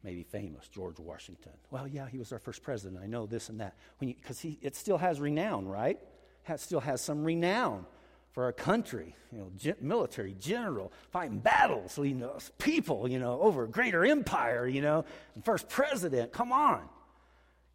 maybe 0.03 0.23
famous, 0.23 0.67
George 0.67 0.99
Washington. 0.99 1.53
Well, 1.71 1.87
yeah, 1.87 2.07
he 2.07 2.17
was 2.17 2.31
our 2.31 2.39
first 2.39 2.61
president. 2.63 3.01
I 3.03 3.07
know 3.07 3.25
this 3.25 3.49
and 3.49 3.59
that. 3.59 3.75
Because 3.99 4.45
it 4.45 4.75
still 4.75 4.97
has 4.97 5.19
renown, 5.19 5.67
right? 5.67 5.99
It 6.47 6.59
still 6.59 6.81
has 6.81 7.01
some 7.01 7.23
renown 7.23 7.85
for 8.33 8.43
our 8.43 8.51
country, 8.51 9.15
you 9.31 9.37
know, 9.37 9.51
ge- 9.55 9.79
military 9.79 10.35
general, 10.39 10.91
fighting 11.11 11.39
battles, 11.39 11.97
leading 11.97 12.23
us 12.23 12.51
people, 12.57 13.07
you 13.07 13.19
know, 13.19 13.39
over 13.39 13.63
a 13.63 13.67
greater 13.67 14.03
empire, 14.03 14.67
you 14.67 14.81
know, 14.81 15.05
first 15.43 15.69
president, 15.69 16.33
come 16.33 16.51
on, 16.51 16.81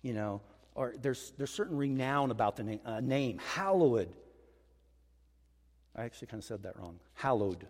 you 0.02 0.12
know, 0.12 0.42
or 0.74 0.94
there's, 1.00 1.32
there's 1.38 1.50
certain 1.50 1.76
renown 1.76 2.32
about 2.32 2.56
the 2.56 2.64
name, 2.64 2.80
uh, 2.84 3.00
name, 3.00 3.38
hallowed. 3.38 4.12
I 5.96 6.04
actually 6.04 6.26
kind 6.26 6.40
of 6.40 6.44
said 6.44 6.64
that 6.64 6.76
wrong. 6.76 6.98
Hallowed. 7.14 7.66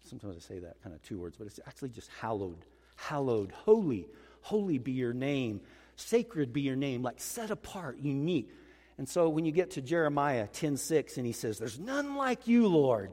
Sometimes 0.00 0.36
I 0.36 0.40
say 0.40 0.58
that 0.60 0.82
kind 0.82 0.94
of 0.94 1.02
two 1.02 1.18
words, 1.18 1.36
but 1.36 1.46
it's 1.46 1.60
actually 1.66 1.90
just 1.90 2.10
hallowed. 2.20 2.64
Hallowed, 2.96 3.52
holy, 3.52 4.08
holy 4.40 4.78
be 4.78 4.92
your 4.92 5.12
name, 5.12 5.60
sacred 5.96 6.54
be 6.54 6.62
your 6.62 6.76
name, 6.76 7.02
like 7.02 7.20
set 7.20 7.50
apart, 7.50 7.98
unique. 7.98 8.50
And 8.98 9.08
so 9.08 9.28
when 9.28 9.44
you 9.44 9.52
get 9.52 9.72
to 9.72 9.82
Jeremiah 9.82 10.48
10:6 10.48 11.16
and 11.16 11.26
he 11.26 11.32
says, 11.32 11.58
"There's 11.58 11.78
none 11.78 12.16
like 12.16 12.46
you, 12.46 12.66
Lord. 12.66 13.12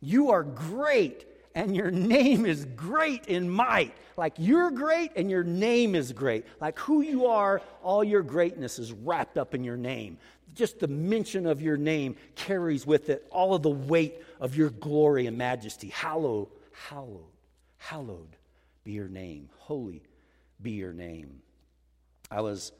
You 0.00 0.30
are 0.30 0.44
great 0.44 1.26
and 1.56 1.74
your 1.74 1.90
name 1.90 2.44
is 2.44 2.66
great 2.76 3.26
in 3.26 3.48
might. 3.48 3.94
Like 4.16 4.34
you're 4.36 4.70
great 4.70 5.12
and 5.16 5.30
your 5.30 5.42
name 5.42 5.94
is 5.94 6.12
great. 6.12 6.44
Like 6.60 6.78
who 6.78 7.00
you 7.00 7.26
are, 7.26 7.62
all 7.82 8.04
your 8.04 8.22
greatness 8.22 8.78
is 8.78 8.92
wrapped 8.92 9.38
up 9.38 9.54
in 9.54 9.64
your 9.64 9.78
name. 9.78 10.18
Just 10.54 10.78
the 10.78 10.86
mention 10.86 11.46
of 11.46 11.60
your 11.60 11.76
name 11.76 12.16
carries 12.34 12.86
with 12.86 13.08
it 13.08 13.26
all 13.30 13.54
of 13.54 13.62
the 13.62 13.70
weight 13.70 14.22
of 14.38 14.54
your 14.54 14.70
glory 14.70 15.26
and 15.26 15.36
majesty. 15.36 15.88
Hallowed, 15.88 16.48
hallowed, 16.72 17.24
hallowed 17.78 18.36
be 18.84 18.92
your 18.92 19.08
name. 19.08 19.48
Holy 19.58 20.02
be 20.62 20.72
your 20.72 20.92
name. 20.92 21.40
I 22.30 22.42
was 22.42 22.72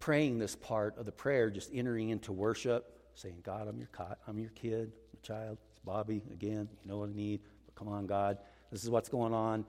praying 0.00 0.38
this 0.38 0.56
part 0.56 0.98
of 0.98 1.06
the 1.06 1.12
prayer, 1.12 1.50
just 1.50 1.70
entering 1.72 2.08
into 2.08 2.32
worship, 2.32 2.98
saying, 3.14 3.36
God, 3.42 3.68
I'm 3.68 3.78
your, 3.78 3.90
co- 3.92 4.16
I'm 4.26 4.38
your 4.38 4.50
kid, 4.50 4.92
your 5.12 5.22
child. 5.22 5.58
It's 5.70 5.80
Bobby 5.80 6.22
again. 6.32 6.68
You 6.82 6.90
know 6.90 6.98
what 6.98 7.10
I 7.10 7.14
need. 7.14 7.40
But 7.66 7.74
come 7.74 7.88
on, 7.88 8.06
God. 8.06 8.38
This 8.72 8.82
is 8.82 8.90
what's 8.90 9.08
going 9.08 9.34
on. 9.34 9.64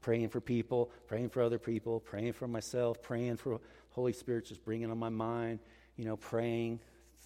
Praying 0.00 0.30
for 0.30 0.40
people, 0.40 0.90
praying 1.06 1.28
for 1.28 1.42
other 1.42 1.58
people, 1.58 2.00
praying 2.00 2.32
for 2.32 2.48
myself, 2.48 3.02
praying 3.02 3.36
for 3.36 3.60
Holy 3.90 4.12
Spirit 4.12 4.46
just 4.46 4.64
bringing 4.64 4.90
on 4.90 4.98
my 4.98 5.08
mind, 5.08 5.58
you 5.96 6.04
know, 6.04 6.16
praying. 6.16 6.80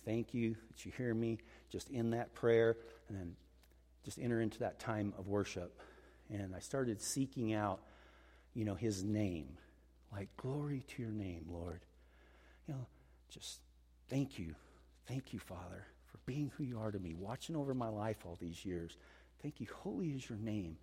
Thank 0.04 0.34
you 0.34 0.56
that 0.68 0.84
you 0.84 0.92
hear 0.96 1.14
me 1.14 1.38
just 1.70 1.90
in 1.90 2.10
that 2.10 2.34
prayer. 2.34 2.76
And 3.08 3.18
then 3.18 3.36
just 4.04 4.18
enter 4.18 4.40
into 4.40 4.60
that 4.60 4.78
time 4.78 5.12
of 5.18 5.28
worship. 5.28 5.78
And 6.30 6.54
I 6.54 6.60
started 6.60 7.02
seeking 7.02 7.52
out, 7.52 7.80
you 8.54 8.64
know, 8.64 8.74
his 8.74 9.04
name. 9.04 9.58
Like, 10.12 10.28
glory 10.36 10.84
to 10.88 11.02
your 11.02 11.12
name, 11.12 11.44
Lord. 11.48 11.80
You 12.66 12.74
know, 12.74 12.86
just 13.28 13.60
thank 14.08 14.38
you. 14.38 14.54
Thank 15.06 15.32
you, 15.32 15.38
Father, 15.38 15.86
for 16.06 16.18
being 16.26 16.50
who 16.56 16.64
you 16.64 16.78
are 16.78 16.90
to 16.90 16.98
me, 16.98 17.14
watching 17.14 17.56
over 17.56 17.74
my 17.74 17.88
life 17.88 18.18
all 18.24 18.36
these 18.40 18.64
years. 18.64 18.96
Thank 19.42 19.60
you. 19.60 19.66
Holy 19.82 20.10
is 20.10 20.28
your 20.28 20.38
name. 20.38 20.76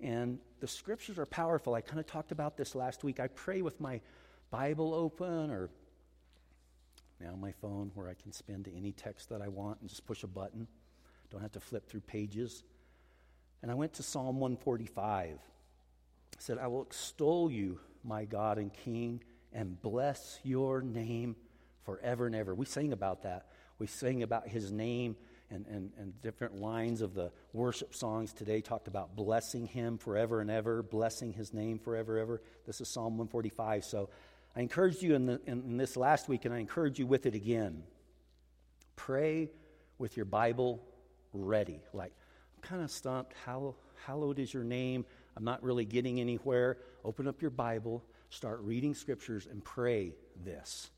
And 0.00 0.38
the 0.60 0.68
scriptures 0.68 1.18
are 1.18 1.26
powerful. 1.26 1.74
I 1.74 1.80
kind 1.80 1.98
of 1.98 2.06
talked 2.06 2.30
about 2.30 2.56
this 2.56 2.74
last 2.74 3.02
week. 3.02 3.18
I 3.18 3.26
pray 3.28 3.62
with 3.62 3.80
my 3.80 4.00
Bible 4.50 4.94
open 4.94 5.50
or 5.50 5.68
now 7.20 7.34
my 7.34 7.52
phone 7.52 7.90
where 7.94 8.08
I 8.08 8.14
can 8.14 8.32
spin 8.32 8.62
to 8.64 8.76
any 8.76 8.92
text 8.92 9.28
that 9.30 9.42
I 9.42 9.48
want 9.48 9.80
and 9.80 9.88
just 9.88 10.06
push 10.06 10.22
a 10.22 10.28
button. 10.28 10.68
Don't 11.30 11.40
have 11.42 11.52
to 11.52 11.60
flip 11.60 11.88
through 11.88 12.00
pages. 12.00 12.62
And 13.60 13.70
I 13.70 13.74
went 13.74 13.94
to 13.94 14.02
Psalm 14.02 14.38
145. 14.38 15.34
I 15.34 15.38
said, 16.38 16.58
I 16.58 16.68
will 16.68 16.82
extol 16.82 17.50
you, 17.50 17.80
my 18.04 18.24
God 18.24 18.58
and 18.58 18.72
King, 18.72 19.20
and 19.52 19.80
bless 19.80 20.38
your 20.42 20.82
name 20.82 21.36
forever 21.84 22.26
and 22.26 22.34
ever. 22.34 22.54
We 22.54 22.66
sing 22.66 22.92
about 22.92 23.22
that. 23.22 23.46
We 23.78 23.86
sing 23.86 24.22
about 24.22 24.48
his 24.48 24.72
name 24.72 25.16
and, 25.50 25.66
and, 25.66 25.92
and 25.98 26.20
different 26.20 26.60
lines 26.60 27.00
of 27.00 27.14
the 27.14 27.32
worship 27.52 27.94
songs 27.94 28.32
today 28.32 28.60
talked 28.60 28.88
about 28.88 29.16
blessing 29.16 29.66
him 29.66 29.96
forever 29.96 30.40
and 30.40 30.50
ever, 30.50 30.82
blessing 30.82 31.32
his 31.32 31.54
name 31.54 31.78
forever 31.78 32.16
and 32.16 32.22
ever. 32.22 32.42
This 32.66 32.80
is 32.80 32.88
Psalm 32.88 33.16
145. 33.16 33.84
So 33.84 34.10
I 34.54 34.60
encouraged 34.60 35.02
you 35.02 35.14
in, 35.14 35.26
the, 35.26 35.40
in, 35.46 35.62
in 35.62 35.76
this 35.76 35.96
last 35.96 36.28
week, 36.28 36.44
and 36.44 36.52
I 36.52 36.58
encourage 36.58 36.98
you 36.98 37.06
with 37.06 37.26
it 37.26 37.34
again. 37.34 37.82
Pray 38.96 39.50
with 39.98 40.16
your 40.16 40.26
Bible 40.26 40.82
ready. 41.32 41.80
Like, 41.92 42.12
I'm 42.56 42.62
kind 42.68 42.82
of 42.82 42.90
stumped. 42.90 43.34
How, 43.44 43.76
hallowed 44.04 44.38
is 44.38 44.52
your 44.52 44.64
name. 44.64 45.06
I'm 45.36 45.44
not 45.44 45.62
really 45.62 45.84
getting 45.84 46.20
anywhere. 46.20 46.78
Open 47.04 47.28
up 47.28 47.40
your 47.40 47.52
Bible, 47.52 48.04
start 48.30 48.60
reading 48.60 48.94
scriptures, 48.94 49.46
and 49.50 49.64
pray 49.64 50.14
this. 50.44 50.90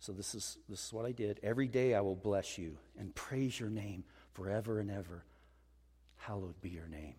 So 0.00 0.12
this 0.12 0.34
is 0.34 0.58
this 0.68 0.86
is 0.86 0.92
what 0.92 1.06
I 1.06 1.12
did. 1.12 1.40
Every 1.42 1.68
day 1.68 1.94
I 1.94 2.00
will 2.00 2.16
bless 2.16 2.58
you 2.58 2.76
and 2.98 3.14
praise 3.14 3.58
your 3.58 3.70
name 3.70 4.04
forever 4.32 4.78
and 4.78 4.90
ever. 4.90 5.24
Hallowed 6.16 6.60
be 6.60 6.70
your 6.70 6.88
name. 6.88 7.14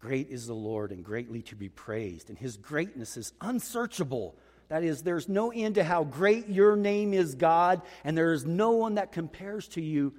Great 0.00 0.28
is 0.28 0.46
the 0.46 0.54
Lord 0.54 0.92
and 0.92 1.02
greatly 1.02 1.42
to 1.42 1.56
be 1.56 1.68
praised, 1.68 2.28
and 2.28 2.38
his 2.38 2.56
greatness 2.56 3.16
is 3.16 3.32
unsearchable. 3.40 4.36
That 4.68 4.82
is, 4.82 5.02
there's 5.02 5.28
no 5.28 5.50
end 5.50 5.76
to 5.76 5.84
how 5.84 6.04
great 6.04 6.48
your 6.48 6.76
name 6.76 7.14
is, 7.14 7.34
God, 7.34 7.82
and 8.02 8.16
there 8.16 8.32
is 8.32 8.44
no 8.44 8.72
one 8.72 8.96
that 8.96 9.12
compares 9.12 9.68
to 9.68 9.80
you. 9.80 10.12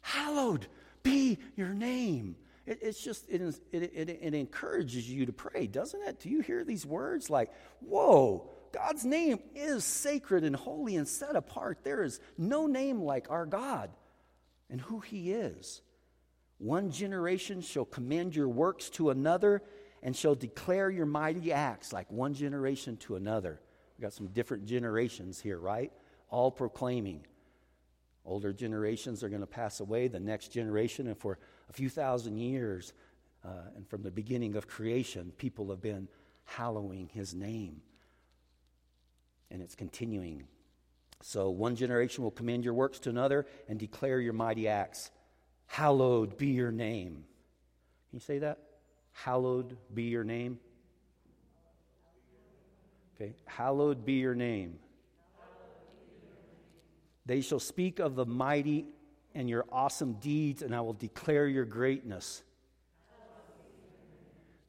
Hallowed 0.00 0.66
be 1.02 1.38
your 1.56 1.70
name. 1.70 2.36
It, 2.66 2.80
it's 2.82 3.02
just, 3.02 3.28
it, 3.28 3.40
it, 3.72 3.82
it, 3.94 4.08
it 4.10 4.34
encourages 4.34 5.08
you 5.08 5.26
to 5.26 5.32
pray, 5.32 5.66
doesn't 5.66 6.02
it? 6.02 6.20
Do 6.20 6.28
you 6.28 6.40
hear 6.40 6.64
these 6.64 6.84
words 6.84 7.30
like, 7.30 7.52
whoa, 7.80 8.50
God's 8.72 9.04
name 9.04 9.38
is 9.54 9.84
sacred 9.84 10.44
and 10.44 10.54
holy 10.54 10.96
and 10.96 11.08
set 11.08 11.36
apart. 11.36 11.78
There 11.82 12.02
is 12.02 12.20
no 12.36 12.66
name 12.66 13.00
like 13.00 13.30
our 13.30 13.46
God 13.46 13.90
and 14.68 14.80
who 14.80 15.00
He 15.00 15.32
is. 15.32 15.80
One 16.58 16.90
generation 16.90 17.60
shall 17.60 17.84
commend 17.84 18.34
your 18.34 18.48
works 18.48 18.90
to 18.90 19.10
another 19.10 19.62
and 20.02 20.16
shall 20.16 20.34
declare 20.34 20.90
your 20.90 21.06
mighty 21.06 21.52
acts 21.52 21.92
like 21.92 22.10
one 22.10 22.34
generation 22.34 22.96
to 22.98 23.16
another. 23.16 23.60
We've 23.96 24.02
got 24.02 24.12
some 24.12 24.28
different 24.28 24.66
generations 24.66 25.40
here, 25.40 25.58
right? 25.58 25.92
All 26.28 26.50
proclaiming. 26.50 27.26
Older 28.24 28.52
generations 28.52 29.22
are 29.22 29.28
going 29.28 29.40
to 29.40 29.46
pass 29.46 29.80
away, 29.80 30.08
the 30.08 30.20
next 30.20 30.48
generation, 30.48 31.06
and 31.06 31.16
for 31.16 31.38
a 31.68 31.72
few 31.72 31.88
thousand 31.88 32.38
years, 32.38 32.92
uh, 33.44 33.48
and 33.74 33.88
from 33.88 34.02
the 34.02 34.10
beginning 34.10 34.56
of 34.56 34.66
creation, 34.66 35.32
people 35.38 35.70
have 35.70 35.80
been 35.80 36.08
hallowing 36.44 37.10
his 37.12 37.34
name 37.34 37.82
and 39.50 39.62
it's 39.62 39.74
continuing. 39.74 40.44
So 41.22 41.50
one 41.50 41.76
generation 41.76 42.24
will 42.24 42.30
commend 42.30 42.64
your 42.64 42.74
works 42.74 42.98
to 43.00 43.10
another 43.10 43.46
and 43.68 43.78
declare 43.78 44.20
your 44.20 44.32
mighty 44.32 44.68
acts. 44.68 45.10
Hallowed 45.66 46.36
be 46.36 46.48
your 46.48 46.72
name. 46.72 47.24
Can 48.10 48.14
you 48.14 48.20
say 48.20 48.38
that? 48.38 48.58
Hallowed 49.12 49.76
be 49.92 50.04
your 50.04 50.24
name. 50.24 50.58
Okay, 53.14 53.34
hallowed 53.46 54.04
be 54.04 54.14
your 54.14 54.34
name. 54.34 54.78
They 57.24 57.40
shall 57.40 57.60
speak 57.60 57.98
of 57.98 58.14
the 58.14 58.26
mighty 58.26 58.86
and 59.36 59.50
your 59.50 59.66
awesome 59.70 60.14
deeds, 60.14 60.62
and 60.62 60.74
I 60.74 60.80
will 60.80 60.94
declare 60.94 61.46
your 61.46 61.66
greatness. 61.66 62.42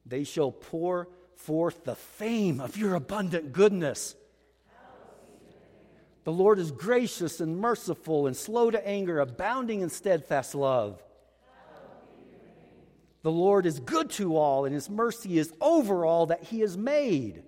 They 0.04 0.24
shall 0.24 0.52
pour 0.52 1.08
forth 1.36 1.84
the 1.84 1.94
fame 1.94 2.60
of 2.60 2.76
your 2.76 2.94
abundant 2.94 3.52
goodness. 3.52 4.14
The 6.24 6.32
Lord 6.32 6.58
is 6.58 6.70
gracious 6.70 7.40
and 7.40 7.56
merciful 7.56 8.26
and 8.26 8.36
slow 8.36 8.70
to 8.70 8.86
anger, 8.86 9.20
abounding 9.20 9.80
in 9.80 9.88
steadfast 9.88 10.54
love. 10.54 11.02
The 13.22 13.32
Lord 13.32 13.64
is 13.64 13.80
good 13.80 14.10
to 14.10 14.36
all, 14.36 14.66
and 14.66 14.74
his 14.74 14.90
mercy 14.90 15.38
is 15.38 15.52
over 15.60 16.04
all 16.04 16.26
that 16.26 16.44
he 16.44 16.60
has 16.60 16.76
made. 16.76 17.42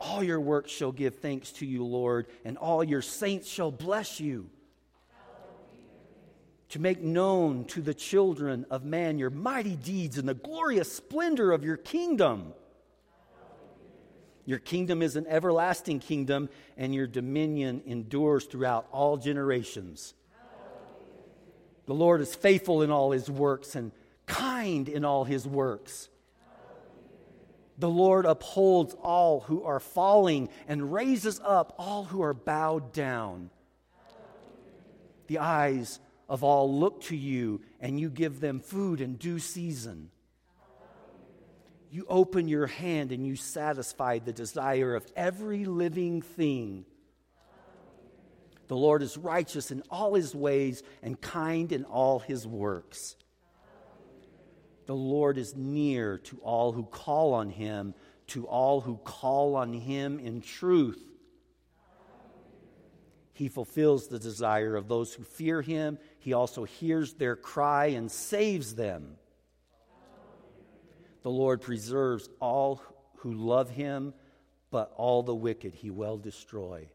All 0.00 0.22
your 0.24 0.40
works 0.40 0.72
shall 0.72 0.92
give 0.92 1.16
thanks 1.16 1.52
to 1.52 1.66
you, 1.66 1.84
Lord, 1.84 2.26
and 2.44 2.58
all 2.58 2.82
your 2.82 3.02
saints 3.02 3.48
shall 3.48 3.70
bless 3.70 4.18
you. 4.18 4.50
To 6.70 6.78
make 6.78 7.02
known 7.02 7.64
to 7.66 7.82
the 7.82 7.94
children 7.94 8.64
of 8.70 8.84
man 8.84 9.18
your 9.18 9.30
mighty 9.30 9.74
deeds 9.74 10.18
and 10.18 10.28
the 10.28 10.34
glorious 10.34 10.92
splendor 10.92 11.50
of 11.52 11.64
your 11.64 11.76
kingdom. 11.76 12.52
Your 14.46 14.58
kingdom 14.58 15.02
is 15.02 15.16
an 15.16 15.26
everlasting 15.26 15.98
kingdom, 15.98 16.48
and 16.76 16.94
your 16.94 17.06
dominion 17.06 17.82
endures 17.86 18.44
throughout 18.44 18.86
all 18.92 19.16
generations. 19.16 20.14
The 21.86 21.94
Lord 21.94 22.20
is 22.20 22.34
faithful 22.34 22.82
in 22.82 22.90
all 22.90 23.10
his 23.10 23.28
works 23.28 23.74
and 23.74 23.90
kind 24.26 24.88
in 24.88 25.04
all 25.04 25.24
his 25.24 25.46
works. 25.46 26.08
The 27.78 27.88
Lord 27.88 28.26
upholds 28.26 28.94
all 29.02 29.40
who 29.40 29.64
are 29.64 29.80
falling 29.80 30.50
and 30.68 30.92
raises 30.92 31.40
up 31.42 31.74
all 31.78 32.04
who 32.04 32.22
are 32.22 32.34
bowed 32.34 32.92
down. 32.92 33.50
The 35.26 35.38
eyes 35.38 35.98
of 36.30 36.42
all 36.42 36.74
look 36.74 37.02
to 37.02 37.16
you, 37.16 37.60
and 37.78 38.00
you 38.00 38.08
give 38.08 38.40
them 38.40 38.60
food 38.60 39.02
in 39.02 39.16
due 39.16 39.38
season 39.38 40.10
you 41.90 42.06
open 42.08 42.46
your 42.46 42.68
hand 42.68 43.10
and 43.10 43.26
you 43.26 43.34
satisfy 43.34 44.20
the 44.20 44.32
desire 44.32 44.94
of 44.94 45.06
every 45.16 45.64
living 45.64 46.22
thing. 46.22 46.84
The 48.68 48.76
Lord 48.76 49.02
is 49.02 49.18
righteous 49.18 49.72
in 49.72 49.82
all 49.90 50.14
his 50.14 50.32
ways 50.32 50.84
and 51.02 51.20
kind 51.20 51.72
in 51.72 51.84
all 51.84 52.20
his 52.20 52.46
works. 52.46 53.16
The 54.86 54.94
Lord 54.94 55.36
is 55.36 55.56
near 55.56 56.18
to 56.18 56.38
all 56.38 56.70
who 56.70 56.84
call 56.84 57.34
on 57.34 57.50
him, 57.50 57.94
to 58.28 58.46
all 58.46 58.80
who 58.80 58.96
call 58.98 59.56
on 59.56 59.72
him 59.72 60.20
in 60.20 60.40
truth. 60.40 61.02
He 63.32 63.48
fulfills 63.48 64.06
the 64.06 64.18
desire 64.20 64.76
of 64.76 64.86
those 64.86 65.14
who 65.14 65.24
fear 65.24 65.62
him. 65.62 65.98
He 66.20 66.34
also 66.34 66.64
hears 66.64 67.14
their 67.14 67.34
cry 67.34 67.86
and 67.86 68.10
saves 68.10 68.74
them. 68.74 69.16
The 71.22 71.30
Lord 71.30 71.60
preserves 71.60 72.28
all 72.40 72.82
who 73.16 73.32
love 73.32 73.70
him, 73.70 74.14
but 74.70 74.92
all 74.96 75.22
the 75.22 75.34
wicked 75.34 75.74
he 75.74 75.90
will 75.90 76.18
destroy. 76.18 76.88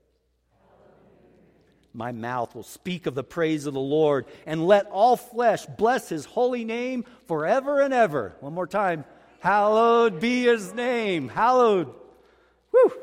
My 1.92 2.12
mouth 2.12 2.54
will 2.54 2.64
speak 2.64 3.08
of 3.08 3.16
the 3.16 3.24
praise 3.24 3.66
of 3.66 3.74
the 3.74 3.80
Lord, 3.80 4.26
and 4.46 4.68
let 4.68 4.86
all 4.88 5.16
flesh 5.16 5.66
bless 5.66 6.10
his 6.10 6.26
holy 6.26 6.66
name 6.66 7.06
forever 7.28 7.82
and 7.82 7.94
ever. 7.94 8.36
One 8.42 8.54
more 8.54 8.68
time. 8.68 9.06
Hallowed 9.40 10.20
be 10.20 10.44
his 10.44 10.74
name. 10.74 11.30
Hallowed. 11.30 11.94
Whew. 12.72 12.94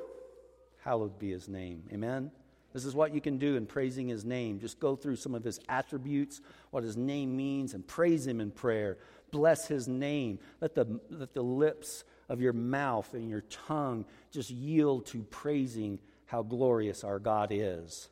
Hallowed 0.85 1.18
be 1.18 1.30
his 1.30 1.48
name. 1.48 1.85
Amen. 1.92 2.30
This 2.72 2.85
is 2.85 2.94
what 2.94 3.14
you 3.14 3.20
can 3.20 3.38
do 3.38 3.56
in 3.56 3.66
praising 3.66 4.08
his 4.08 4.24
name. 4.24 4.58
Just 4.58 4.80
go 4.80 4.96
through 4.96 5.16
some 5.16 5.35
of 5.35 5.44
his 5.44 5.61
attributes, 5.68 6.40
what 6.70 6.85
his 6.85 6.96
name 6.96 7.37
means, 7.37 7.74
and 7.74 7.87
praise 7.87 8.26
him 8.26 8.40
in 8.40 8.50
prayer 8.50 8.98
bless 9.32 9.66
his 9.66 9.88
name. 9.88 10.38
Let 10.61 10.76
the, 10.76 11.00
let 11.11 11.35
the 11.35 11.42
lips 11.42 12.04
of 12.28 12.40
your 12.40 12.52
mouth 12.52 13.12
and 13.14 13.28
your 13.28 13.40
tongue 13.40 14.04
just 14.30 14.50
yield 14.50 15.06
to 15.06 15.24
praising 15.24 15.98
how 16.26 16.42
glorious 16.42 17.02
our 17.02 17.18
God 17.18 17.48
is. 17.50 18.08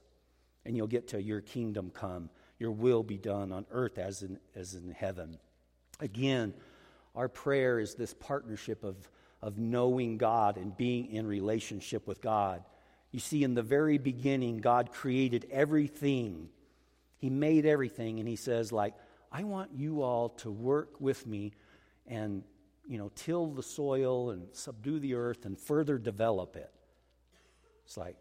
And 0.64 0.76
you'll 0.76 0.88
get 0.88 1.08
to 1.08 1.22
your 1.22 1.40
kingdom 1.40 1.92
come, 1.94 2.28
your 2.58 2.72
will 2.72 3.04
be 3.04 3.16
done 3.16 3.52
on 3.52 3.66
earth 3.70 3.98
as 3.98 4.22
in, 4.22 4.40
as 4.56 4.74
in 4.74 4.90
heaven. 4.90 5.38
Again, 6.00 6.52
our 7.14 7.28
prayer 7.28 7.78
is 7.78 7.94
this 7.94 8.14
partnership 8.14 8.82
of, 8.82 8.96
of 9.40 9.58
knowing 9.58 10.18
God 10.18 10.56
and 10.56 10.76
being 10.76 11.12
in 11.12 11.26
relationship 11.26 12.06
with 12.06 12.20
God. 12.20 12.64
You 13.12 13.20
see, 13.20 13.42
in 13.42 13.54
the 13.54 13.62
very 13.62 13.98
beginning, 13.98 14.58
God 14.58 14.92
created 14.92 15.46
everything. 15.50 16.48
He 17.18 17.30
made 17.30 17.66
everything, 17.66 18.20
and 18.20 18.28
He 18.28 18.36
says, 18.36 18.72
like, 18.72 18.94
I 19.32 19.44
want 19.44 19.72
you 19.74 20.02
all 20.02 20.30
to 20.38 20.50
work 20.50 21.00
with 21.00 21.26
me 21.26 21.52
and, 22.06 22.42
you 22.86 22.98
know, 22.98 23.10
till 23.14 23.48
the 23.48 23.62
soil 23.62 24.30
and 24.30 24.48
subdue 24.52 24.98
the 24.98 25.14
earth 25.14 25.44
and 25.44 25.58
further 25.58 25.98
develop 25.98 26.56
it. 26.56 26.70
It's 27.84 27.96
like, 27.96 28.16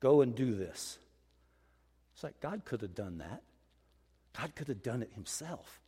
go 0.00 0.20
and 0.20 0.34
do 0.34 0.54
this. 0.54 0.98
It's 2.14 2.22
like 2.22 2.40
God 2.40 2.64
could 2.64 2.82
have 2.82 2.94
done 2.94 3.18
that. 3.18 3.42
God 4.38 4.54
could 4.54 4.68
have 4.68 4.82
done 4.82 5.02
it 5.02 5.12
himself. 5.14 5.80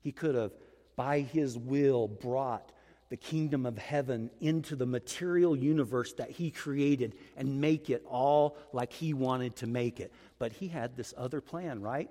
He 0.00 0.12
could 0.12 0.34
have, 0.34 0.52
by 0.96 1.20
his 1.20 1.56
will, 1.56 2.08
brought 2.08 2.70
the 3.14 3.18
kingdom 3.18 3.64
of 3.64 3.78
heaven 3.78 4.28
into 4.40 4.74
the 4.74 4.84
material 4.84 5.54
universe 5.54 6.14
that 6.14 6.32
he 6.32 6.50
created 6.50 7.14
and 7.36 7.60
make 7.60 7.88
it 7.88 8.04
all 8.10 8.56
like 8.72 8.92
he 8.92 9.14
wanted 9.14 9.54
to 9.54 9.68
make 9.68 10.00
it. 10.00 10.12
But 10.40 10.52
he 10.52 10.66
had 10.66 10.96
this 10.96 11.14
other 11.16 11.40
plan, 11.40 11.80
right? 11.80 12.10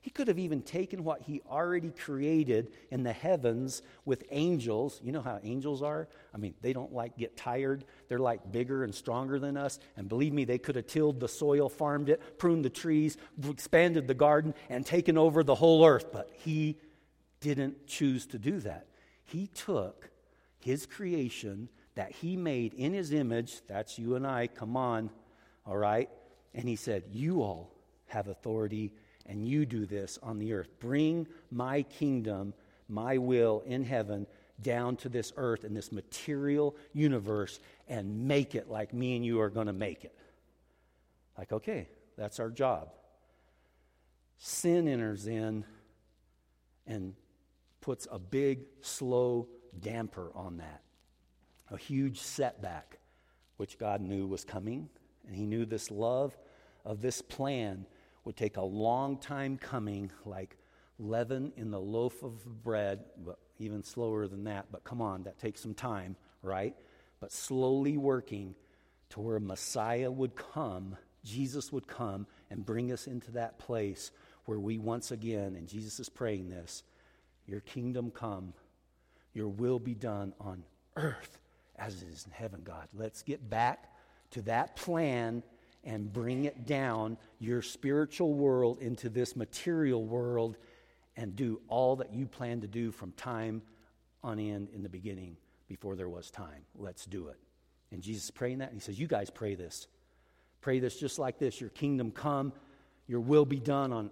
He 0.00 0.08
could 0.08 0.26
have 0.26 0.38
even 0.38 0.62
taken 0.62 1.04
what 1.04 1.20
he 1.20 1.42
already 1.50 1.90
created 1.90 2.72
in 2.90 3.02
the 3.02 3.12
heavens 3.12 3.82
with 4.06 4.24
angels. 4.30 5.02
You 5.04 5.12
know 5.12 5.20
how 5.20 5.38
angels 5.44 5.82
are? 5.82 6.08
I 6.32 6.38
mean, 6.38 6.54
they 6.62 6.72
don't 6.72 6.94
like 6.94 7.18
get 7.18 7.36
tired. 7.36 7.84
They're 8.08 8.18
like 8.18 8.50
bigger 8.50 8.84
and 8.84 8.94
stronger 8.94 9.38
than 9.38 9.58
us. 9.58 9.78
And 9.98 10.08
believe 10.08 10.32
me, 10.32 10.46
they 10.46 10.56
could 10.56 10.76
have 10.76 10.86
tilled 10.86 11.20
the 11.20 11.28
soil, 11.28 11.68
farmed 11.68 12.08
it, 12.08 12.38
pruned 12.38 12.64
the 12.64 12.70
trees, 12.70 13.18
expanded 13.46 14.08
the 14.08 14.14
garden, 14.14 14.54
and 14.70 14.86
taken 14.86 15.18
over 15.18 15.44
the 15.44 15.56
whole 15.56 15.84
earth. 15.84 16.10
But 16.10 16.30
he 16.32 16.78
didn't 17.40 17.86
choose 17.86 18.24
to 18.28 18.38
do 18.38 18.60
that. 18.60 18.86
He 19.24 19.48
took 19.48 20.08
his 20.58 20.86
creation 20.86 21.68
that 21.94 22.12
he 22.12 22.36
made 22.36 22.74
in 22.74 22.92
his 22.92 23.12
image. 23.12 23.60
That's 23.66 23.98
you 23.98 24.14
and 24.14 24.26
I. 24.26 24.46
Come 24.46 24.76
on. 24.76 25.10
All 25.66 25.76
right? 25.76 26.08
And 26.54 26.68
he 26.68 26.76
said, 26.76 27.04
You 27.10 27.42
all 27.42 27.74
have 28.06 28.28
authority 28.28 28.92
and 29.26 29.46
you 29.46 29.66
do 29.66 29.84
this 29.84 30.18
on 30.22 30.38
the 30.38 30.54
earth. 30.54 30.68
Bring 30.80 31.26
my 31.50 31.82
kingdom, 31.82 32.54
my 32.88 33.18
will 33.18 33.62
in 33.66 33.84
heaven 33.84 34.26
down 34.60 34.96
to 34.96 35.08
this 35.08 35.32
earth 35.36 35.64
in 35.64 35.74
this 35.74 35.92
material 35.92 36.74
universe 36.92 37.60
and 37.86 38.26
make 38.26 38.54
it 38.54 38.68
like 38.68 38.92
me 38.92 39.16
and 39.16 39.24
you 39.24 39.40
are 39.40 39.50
going 39.50 39.66
to 39.66 39.72
make 39.72 40.04
it. 40.04 40.16
Like, 41.36 41.52
okay, 41.52 41.88
that's 42.16 42.40
our 42.40 42.50
job. 42.50 42.90
Sin 44.38 44.88
enters 44.88 45.26
in 45.26 45.64
and 46.86 47.14
puts 47.80 48.08
a 48.10 48.18
big, 48.18 48.60
slow 48.80 49.48
damper 49.80 50.30
on 50.34 50.58
that. 50.58 50.82
A 51.70 51.76
huge 51.76 52.20
setback, 52.20 52.98
which 53.56 53.78
God 53.78 54.00
knew 54.00 54.26
was 54.26 54.44
coming. 54.44 54.88
And 55.26 55.36
He 55.36 55.46
knew 55.46 55.64
this 55.64 55.90
love 55.90 56.36
of 56.84 57.02
this 57.02 57.20
plan 57.20 57.86
would 58.24 58.36
take 58.36 58.56
a 58.56 58.62
long 58.62 59.18
time 59.18 59.56
coming, 59.56 60.10
like 60.24 60.56
leaven 60.98 61.52
in 61.56 61.70
the 61.70 61.80
loaf 61.80 62.22
of 62.22 62.62
bread, 62.62 63.04
but 63.24 63.38
even 63.58 63.82
slower 63.82 64.26
than 64.26 64.44
that. 64.44 64.66
But 64.70 64.84
come 64.84 65.00
on, 65.00 65.24
that 65.24 65.38
takes 65.38 65.60
some 65.60 65.74
time, 65.74 66.16
right? 66.42 66.74
But 67.20 67.32
slowly 67.32 67.96
working 67.96 68.54
to 69.10 69.20
where 69.20 69.40
Messiah 69.40 70.10
would 70.10 70.36
come, 70.36 70.96
Jesus 71.24 71.72
would 71.72 71.86
come 71.86 72.26
and 72.50 72.64
bring 72.64 72.92
us 72.92 73.06
into 73.06 73.32
that 73.32 73.58
place 73.58 74.10
where 74.44 74.58
we 74.58 74.78
once 74.78 75.10
again, 75.10 75.56
and 75.56 75.68
Jesus 75.68 76.00
is 76.00 76.08
praying 76.08 76.48
this, 76.48 76.82
your 77.46 77.60
kingdom 77.60 78.10
come, 78.10 78.54
your 79.38 79.48
will 79.48 79.78
be 79.78 79.94
done 79.94 80.34
on 80.40 80.64
earth 80.96 81.38
as 81.76 82.02
it 82.02 82.08
is 82.08 82.26
in 82.26 82.32
heaven, 82.32 82.60
God. 82.64 82.88
Let's 82.92 83.22
get 83.22 83.48
back 83.48 83.92
to 84.32 84.42
that 84.42 84.74
plan 84.74 85.44
and 85.84 86.12
bring 86.12 86.44
it 86.44 86.66
down, 86.66 87.16
your 87.38 87.62
spiritual 87.62 88.34
world, 88.34 88.78
into 88.80 89.08
this 89.08 89.36
material 89.36 90.04
world 90.04 90.56
and 91.16 91.36
do 91.36 91.60
all 91.68 91.94
that 91.96 92.12
you 92.12 92.26
plan 92.26 92.60
to 92.62 92.66
do 92.66 92.90
from 92.90 93.12
time 93.12 93.62
on 94.24 94.40
end 94.40 94.70
in 94.74 94.82
the 94.82 94.88
beginning 94.88 95.36
before 95.68 95.94
there 95.94 96.08
was 96.08 96.32
time. 96.32 96.64
Let's 96.76 97.06
do 97.06 97.28
it. 97.28 97.38
And 97.92 98.02
Jesus 98.02 98.24
is 98.24 98.30
praying 98.32 98.58
that. 98.58 98.70
And 98.70 98.74
he 98.74 98.80
says, 98.80 98.98
You 98.98 99.06
guys 99.06 99.30
pray 99.30 99.54
this. 99.54 99.86
Pray 100.60 100.80
this 100.80 100.98
just 100.98 101.16
like 101.20 101.38
this 101.38 101.60
Your 101.60 101.70
kingdom 101.70 102.10
come, 102.10 102.52
your 103.06 103.20
will 103.20 103.46
be 103.46 103.60
done 103.60 103.92
on 103.92 104.10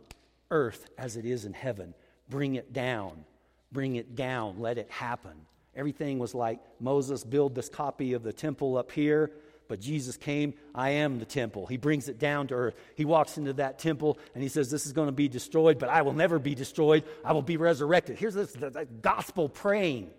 earth 0.53 0.89
as 0.97 1.17
it 1.17 1.25
is 1.25 1.45
in 1.45 1.53
heaven. 1.53 1.95
Bring 2.29 2.55
it 2.55 2.73
down. 2.73 3.25
Bring 3.73 3.97
it 3.97 4.15
down. 4.15 4.61
Let 4.61 4.79
it 4.79 4.91
happen. 4.91 5.33
Everything 5.75 6.19
was 6.19 6.35
like 6.35 6.61
Moses 6.81 7.25
build 7.25 7.55
this 7.55 7.69
copy 7.69 8.15
of 8.15 8.23
the 8.23 8.33
temple 8.33 8.77
up 8.77 8.93
here 8.93 9.31
but 9.69 9.81
Jesus 9.81 10.17
came, 10.17 10.55
I 10.75 10.91
am 10.91 11.19
the 11.19 11.25
temple. 11.25 11.67
He 11.67 11.77
brings 11.77 12.09
it 12.09 12.19
down 12.19 12.49
to 12.49 12.55
earth. 12.55 12.75
He 12.95 13.05
walks 13.05 13.39
into 13.39 13.53
that 13.55 13.79
temple 13.79 14.19
and 14.35 14.43
he 14.43 14.49
says, 14.49 14.71
This 14.71 14.87
is 14.87 14.93
going 14.93 15.09
to 15.09 15.13
be 15.13 15.29
destroyed, 15.29 15.79
but 15.79 15.89
I 15.89 16.03
will 16.03 16.13
never 16.13 16.39
be 16.39 16.55
destroyed. 16.55 17.05
I 17.25 17.33
will 17.33 17.43
be 17.43 17.57
resurrected. 17.57 18.19
Here's 18.19 18.35
this 18.35 18.57
gospel 19.03 19.49
praying. 19.49 20.11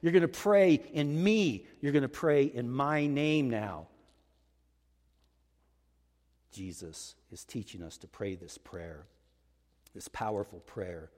You're 0.00 0.12
going 0.12 0.22
to 0.22 0.28
pray 0.28 0.80
in 0.92 1.22
me, 1.22 1.66
you're 1.80 1.92
going 1.92 2.02
to 2.02 2.08
pray 2.08 2.44
in 2.44 2.70
my 2.70 3.06
name 3.06 3.48
now. 3.50 3.86
Jesus 6.52 7.14
is 7.30 7.44
teaching 7.44 7.82
us 7.82 7.96
to 7.98 8.06
pray 8.06 8.34
this 8.34 8.58
prayer, 8.58 9.06
this 9.94 10.08
powerful 10.08 10.60
prayer. 10.60 11.10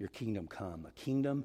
Your 0.00 0.08
kingdom 0.08 0.48
come, 0.48 0.86
a 0.88 0.90
kingdom 0.92 1.44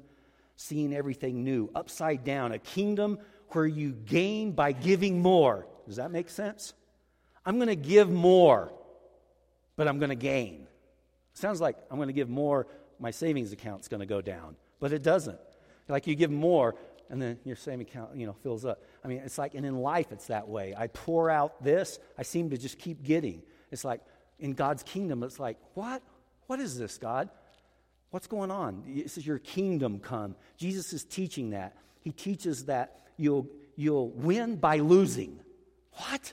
seeing 0.56 0.94
everything 0.94 1.44
new, 1.44 1.70
upside 1.74 2.24
down, 2.24 2.52
a 2.52 2.58
kingdom 2.58 3.18
where 3.50 3.66
you 3.66 3.92
gain 3.92 4.52
by 4.52 4.72
giving 4.72 5.20
more. 5.20 5.66
Does 5.86 5.96
that 5.96 6.10
make 6.10 6.30
sense? 6.30 6.72
I'm 7.44 7.56
going 7.56 7.68
to 7.68 7.76
give 7.76 8.10
more, 8.10 8.72
but 9.76 9.86
I'm 9.86 9.98
going 9.98 10.08
to 10.08 10.16
gain. 10.16 10.66
Sounds 11.34 11.60
like 11.60 11.76
I'm 11.90 11.98
going 11.98 12.08
to 12.08 12.14
give 12.14 12.30
more, 12.30 12.66
my 12.98 13.10
savings 13.10 13.52
account's 13.52 13.86
going 13.88 14.00
to 14.00 14.06
go 14.06 14.22
down, 14.22 14.56
but 14.80 14.92
it 14.92 15.02
doesn't. 15.02 15.38
Like 15.88 16.06
you 16.06 16.16
give 16.16 16.30
more, 16.30 16.74
and 17.10 17.22
then 17.22 17.38
your 17.44 17.54
savings 17.54 17.90
account, 17.90 18.16
you 18.16 18.26
know, 18.26 18.32
fills 18.42 18.64
up. 18.64 18.82
I 19.04 19.08
mean, 19.08 19.18
it's 19.18 19.38
like, 19.38 19.54
and 19.54 19.64
in 19.64 19.76
life, 19.76 20.10
it's 20.10 20.26
that 20.28 20.48
way. 20.48 20.74
I 20.76 20.88
pour 20.88 21.30
out 21.30 21.62
this, 21.62 22.00
I 22.18 22.22
seem 22.22 22.50
to 22.50 22.56
just 22.56 22.78
keep 22.78 23.04
getting. 23.04 23.42
It's 23.70 23.84
like 23.84 24.00
in 24.40 24.54
God's 24.54 24.82
kingdom, 24.82 25.22
it's 25.22 25.38
like, 25.38 25.58
what? 25.74 26.02
What 26.46 26.60
is 26.60 26.78
this, 26.78 26.96
God? 26.98 27.28
What's 28.10 28.26
going 28.26 28.50
on? 28.50 28.82
This 28.86 29.18
is 29.18 29.26
your 29.26 29.38
kingdom 29.38 29.98
come. 29.98 30.36
Jesus 30.56 30.92
is 30.92 31.04
teaching 31.04 31.50
that. 31.50 31.76
He 32.00 32.12
teaches 32.12 32.66
that 32.66 33.00
you'll, 33.16 33.48
you'll 33.74 34.10
win 34.10 34.56
by 34.56 34.78
losing. 34.78 35.40
What? 35.92 36.32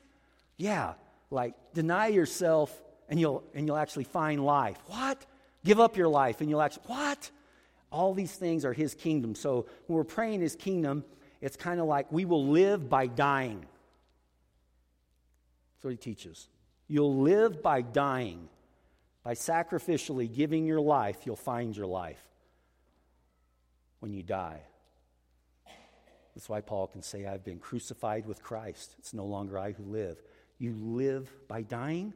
Yeah, 0.57 0.93
like 1.31 1.55
deny 1.73 2.07
yourself 2.07 2.71
and 3.09 3.19
you'll, 3.19 3.43
and 3.53 3.67
you'll 3.67 3.77
actually 3.77 4.03
find 4.05 4.45
life. 4.45 4.77
What? 4.87 5.25
Give 5.65 5.79
up 5.79 5.97
your 5.97 6.07
life 6.07 6.41
and 6.41 6.49
you'll 6.49 6.61
actually, 6.61 6.83
what? 6.87 7.31
All 7.91 8.13
these 8.13 8.33
things 8.33 8.65
are 8.65 8.73
his 8.73 8.93
kingdom. 8.93 9.35
So 9.35 9.67
when 9.87 9.97
we're 9.97 10.03
praying 10.03 10.41
his 10.41 10.55
kingdom, 10.55 11.03
it's 11.41 11.55
kind 11.55 11.79
of 11.79 11.87
like 11.87 12.11
we 12.11 12.25
will 12.25 12.47
live 12.47 12.89
by 12.89 13.07
dying. 13.07 13.65
That's 15.75 15.83
what 15.83 15.91
he 15.91 15.97
teaches. 15.97 16.47
You'll 16.87 17.21
live 17.21 17.61
by 17.61 17.81
dying. 17.81 18.47
By 19.23 19.33
sacrificially 19.33 20.33
giving 20.33 20.65
your 20.65 20.81
life, 20.81 21.25
you'll 21.25 21.35
find 21.35 21.75
your 21.75 21.87
life 21.87 22.21
when 23.99 24.13
you 24.13 24.21
die. 24.21 24.61
That's 26.35 26.49
why 26.49 26.61
Paul 26.61 26.87
can 26.87 27.01
say, 27.01 27.25
I've 27.25 27.45
been 27.45 27.59
crucified 27.59 28.25
with 28.25 28.41
Christ. 28.43 28.95
It's 28.99 29.13
no 29.13 29.25
longer 29.25 29.57
I 29.57 29.71
who 29.71 29.83
live. 29.83 30.21
You 30.57 30.75
live 30.75 31.31
by 31.47 31.61
dying? 31.61 32.13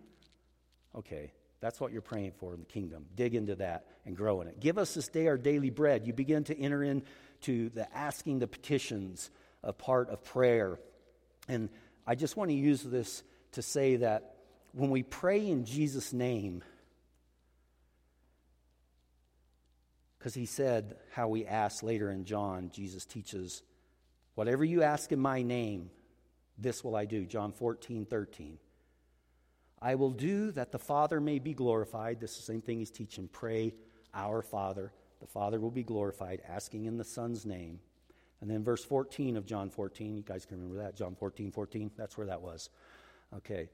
Okay, 0.95 1.31
that's 1.61 1.79
what 1.79 1.91
you're 1.91 2.01
praying 2.01 2.33
for 2.37 2.53
in 2.53 2.59
the 2.59 2.65
kingdom. 2.65 3.05
Dig 3.15 3.35
into 3.35 3.55
that 3.55 3.85
and 4.05 4.17
grow 4.17 4.41
in 4.41 4.47
it. 4.47 4.59
Give 4.59 4.77
us 4.77 4.93
this 4.93 5.07
day 5.07 5.27
our 5.27 5.37
daily 5.37 5.69
bread. 5.69 6.05
You 6.05 6.13
begin 6.13 6.43
to 6.45 6.59
enter 6.59 6.83
into 6.83 7.69
the 7.69 7.87
asking 7.95 8.39
the 8.39 8.47
petitions, 8.47 9.29
a 9.63 9.71
part 9.71 10.09
of 10.09 10.23
prayer. 10.23 10.79
And 11.47 11.69
I 12.05 12.15
just 12.15 12.35
want 12.35 12.49
to 12.49 12.55
use 12.55 12.83
this 12.83 13.23
to 13.53 13.61
say 13.61 13.97
that 13.97 14.35
when 14.73 14.89
we 14.89 15.03
pray 15.03 15.47
in 15.47 15.63
Jesus' 15.63 16.11
name, 16.11 16.63
because 20.17 20.34
he 20.34 20.45
said 20.45 20.95
how 21.12 21.27
we 21.27 21.45
ask 21.45 21.84
later 21.84 22.12
in 22.12 22.25
John, 22.25 22.69
Jesus 22.73 23.06
teaches 23.06 23.62
Whatever 24.38 24.63
you 24.63 24.84
ask 24.84 25.12
in 25.12 25.19
my 25.19 25.41
name, 25.41 25.89
this 26.60 26.84
will 26.84 26.95
I 26.95 27.06
do. 27.06 27.25
John 27.25 27.51
14, 27.51 28.06
13. 28.06 28.60
I 29.82 29.95
will 29.95 30.12
do 30.12 30.51
that 30.51 30.71
the 30.71 30.77
Father 30.77 31.19
may 31.19 31.39
be 31.39 31.56
glorified. 31.56 32.19
This 32.19 32.34
is 32.34 32.38
the 32.38 32.43
same 32.43 32.62
thing 32.62 32.77
he's 32.77 32.91
teaching. 32.91 33.27
Pray, 33.34 33.73
our 34.13 34.43
Father. 34.43 34.93
The 35.21 35.25
Father 35.25 35.60
will 35.60 35.71
be 35.71 35.82
glorified, 35.82 36.43
asking 36.47 36.86
in 36.86 36.97
the 36.97 37.03
Son's 37.03 37.47
name. 37.47 37.80
And 38.39 38.47
then 38.47 38.63
verse 38.63 38.86
14 38.86 39.38
of 39.38 39.47
John 39.47 39.71
14, 39.71 40.15
you 40.15 40.21
guys 40.21 40.45
can 40.45 40.58
remember 40.58 40.84
that. 40.84 40.95
John 40.95 41.15
14, 41.15 41.51
14, 41.51 41.89
that's 41.97 42.15
where 42.15 42.27
that 42.27 42.39
was. 42.39 42.69
Okay. 43.38 43.69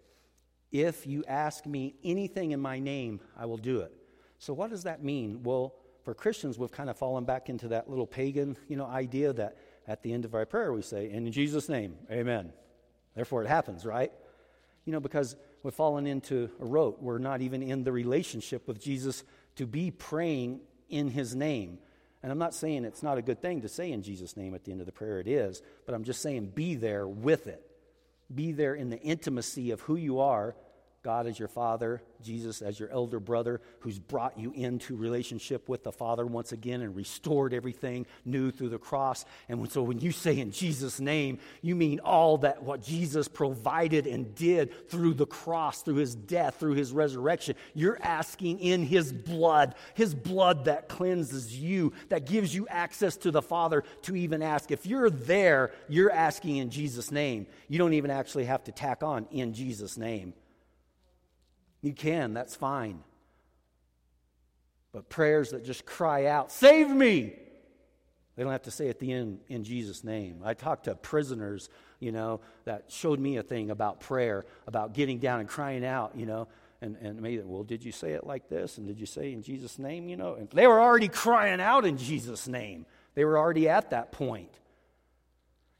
If 0.71 1.05
you 1.05 1.25
ask 1.27 1.65
me 1.65 1.95
anything 2.05 2.51
in 2.51 2.61
my 2.61 2.79
name, 2.79 3.19
I 3.35 3.47
will 3.47 3.57
do 3.57 3.81
it. 3.81 3.91
So, 4.39 4.53
what 4.53 4.69
does 4.69 4.83
that 4.83 5.03
mean? 5.03 5.43
Well, 5.43 5.75
for 6.03 6.13
Christians, 6.13 6.59
we've 6.59 6.71
kind 6.71 6.89
of 6.89 6.97
fallen 6.97 7.23
back 7.23 7.49
into 7.49 7.69
that 7.69 7.89
little 7.89 8.07
pagan, 8.07 8.57
you 8.67 8.75
know, 8.75 8.85
idea 8.85 9.33
that 9.33 9.57
at 9.87 10.03
the 10.03 10.13
end 10.13 10.25
of 10.25 10.35
our 10.35 10.45
prayer 10.45 10.71
we 10.71 10.81
say, 10.81 11.09
"In 11.09 11.31
Jesus' 11.31 11.69
name, 11.69 11.97
Amen." 12.11 12.53
Therefore, 13.15 13.43
it 13.43 13.47
happens, 13.47 13.85
right? 13.85 14.11
You 14.85 14.91
know, 14.91 14.99
because 14.99 15.35
we've 15.61 15.73
fallen 15.73 16.07
into 16.07 16.49
a 16.59 16.65
rote. 16.65 17.01
We're 17.01 17.19
not 17.19 17.41
even 17.41 17.61
in 17.63 17.83
the 17.83 17.91
relationship 17.91 18.67
with 18.67 18.81
Jesus 18.81 19.23
to 19.55 19.65
be 19.65 19.91
praying 19.91 20.61
in 20.89 21.09
His 21.09 21.35
name. 21.35 21.79
And 22.21 22.31
I'm 22.31 22.37
not 22.37 22.53
saying 22.53 22.85
it's 22.85 23.03
not 23.03 23.17
a 23.17 23.21
good 23.21 23.41
thing 23.41 23.61
to 23.61 23.69
say 23.69 23.91
in 23.91 24.01
Jesus' 24.01 24.37
name 24.37 24.55
at 24.55 24.63
the 24.63 24.71
end 24.71 24.79
of 24.79 24.85
the 24.85 24.93
prayer. 24.93 25.19
It 25.19 25.27
is, 25.27 25.61
but 25.85 25.93
I'm 25.93 26.03
just 26.03 26.21
saying 26.21 26.53
be 26.55 26.75
there 26.75 27.07
with 27.07 27.47
it. 27.47 27.61
Be 28.33 28.51
there 28.51 28.73
in 28.73 28.89
the 28.89 28.99
intimacy 28.99 29.71
of 29.71 29.81
who 29.81 29.95
you 29.95 30.19
are 30.19 30.55
God 31.03 31.27
as 31.27 31.37
your 31.37 31.49
father, 31.49 32.01
Jesus 32.21 32.61
as 32.61 32.79
your 32.79 32.89
elder 32.89 33.19
brother, 33.19 33.59
who's 33.81 33.99
brought 33.99 34.39
you 34.39 34.53
into 34.53 34.95
relationship 34.95 35.67
with 35.67 35.83
the 35.83 35.91
Father 35.91 36.25
once 36.25 36.53
again 36.53 36.81
and 36.81 36.95
restored 36.95 37.53
everything 37.53 38.05
new 38.23 38.51
through 38.51 38.69
the 38.69 38.77
cross. 38.77 39.25
And 39.49 39.69
so 39.69 39.83
when 39.83 39.99
you 39.99 40.13
say 40.13 40.39
in 40.39 40.51
Jesus' 40.51 41.01
name, 41.01 41.39
you 41.61 41.75
mean 41.75 41.99
all 41.99 42.37
that 42.39 42.63
what 42.63 42.81
Jesus 42.81 43.27
provided 43.27 44.07
and 44.07 44.33
did 44.33 44.89
through 44.89 45.15
the 45.15 45.25
cross, 45.25 45.81
through 45.81 45.95
his 45.95 46.15
death, 46.15 46.55
through 46.55 46.75
his 46.75 46.93
resurrection. 46.93 47.55
You're 47.73 47.99
asking 48.01 48.59
in 48.59 48.83
his 48.85 49.11
blood, 49.11 49.75
his 49.95 50.15
blood 50.15 50.65
that 50.65 50.87
cleanses 50.87 51.53
you, 51.53 51.91
that 52.07 52.25
gives 52.25 52.55
you 52.55 52.65
access 52.69 53.17
to 53.17 53.31
the 53.31 53.41
Father 53.41 53.83
to 54.03 54.15
even 54.15 54.41
ask. 54.41 54.71
If 54.71 54.85
you're 54.85 55.09
there, 55.09 55.71
you're 55.89 56.11
asking 56.11 56.57
in 56.57 56.69
Jesus' 56.69 57.11
name. 57.11 57.45
You 57.67 57.77
don't 57.77 57.93
even 57.93 58.09
actually 58.09 58.45
have 58.45 58.63
to 58.63 58.71
tack 58.71 59.03
on 59.03 59.27
in 59.29 59.53
Jesus' 59.53 59.97
name. 59.97 60.33
You 61.83 61.93
can, 61.93 62.33
that's 62.33 62.55
fine. 62.55 63.03
But 64.93 65.09
prayers 65.09 65.51
that 65.51 65.65
just 65.65 65.85
cry 65.85 66.25
out, 66.25 66.51
Save 66.51 66.89
me! 66.89 67.33
They 68.35 68.41
don't 68.41 68.51
have 68.51 68.63
to 68.63 68.71
say 68.71 68.89
at 68.89 68.97
the 68.97 69.11
end, 69.11 69.41
in 69.47 69.63
Jesus' 69.63 70.03
name. 70.03 70.41
I 70.43 70.55
talked 70.55 70.85
to 70.85 70.95
prisoners, 70.95 71.69
you 71.99 72.11
know, 72.11 72.41
that 72.65 72.85
showed 72.87 73.19
me 73.19 73.37
a 73.37 73.43
thing 73.43 73.69
about 73.69 73.99
prayer, 73.99 74.45
about 74.65 74.93
getting 74.93 75.19
down 75.19 75.39
and 75.39 75.47
crying 75.47 75.85
out, 75.85 76.13
you 76.15 76.25
know, 76.25 76.47
and, 76.81 76.97
and 76.97 77.21
maybe, 77.21 77.43
well, 77.45 77.63
did 77.63 77.85
you 77.85 77.91
say 77.91 78.13
it 78.13 78.25
like 78.25 78.49
this? 78.49 78.79
And 78.79 78.87
did 78.87 78.99
you 78.99 79.05
say 79.05 79.33
in 79.33 79.43
Jesus' 79.43 79.77
name, 79.77 80.09
you 80.09 80.17
know? 80.17 80.33
And 80.33 80.49
they 80.49 80.65
were 80.65 80.81
already 80.81 81.09
crying 81.09 81.61
out 81.61 81.85
in 81.85 81.97
Jesus' 81.97 82.47
name. 82.47 82.87
They 83.13 83.23
were 83.23 83.37
already 83.37 83.69
at 83.69 83.91
that 83.91 84.11
point. 84.11 84.51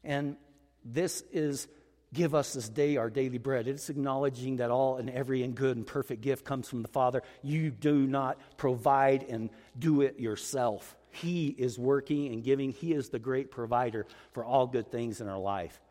And 0.04 0.38
this 0.86 1.24
is 1.32 1.68
Give 2.14 2.36
us 2.36 2.54
this 2.54 2.70
day 2.70 2.98
our 2.98 3.10
daily 3.10 3.40
bread. 3.40 3.68
It's 3.68 3.90
acknowledging 3.90 4.58
that 4.58 4.70
all 4.70 4.98
and 4.98 5.10
every 5.10 5.42
and 5.42 5.56
good 5.56 5.76
and 5.76 5.86
perfect 5.86 6.22
gift 6.22 6.46
comes 6.46 6.70
from 6.70 6.84
the 6.84 6.88
Father. 6.88 7.24
You 7.42 7.72
do 7.72 8.06
not 8.06 8.40
provide 8.56 9.24
and 9.24 9.50
do 9.78 10.02
it 10.02 10.20
yourself. 10.20 10.96
He 11.10 11.48
is 11.48 11.80
working 11.80 12.32
and 12.32 12.44
giving. 12.44 12.72
He 12.72 12.94
is 12.94 13.10
the 13.10 13.20
great 13.20 13.50
provider 13.50 14.06
for 14.32 14.46
all 14.46 14.68
good 14.68 14.92
things 14.92 15.22
in 15.22 15.28
our 15.28 15.40
life. 15.40 15.82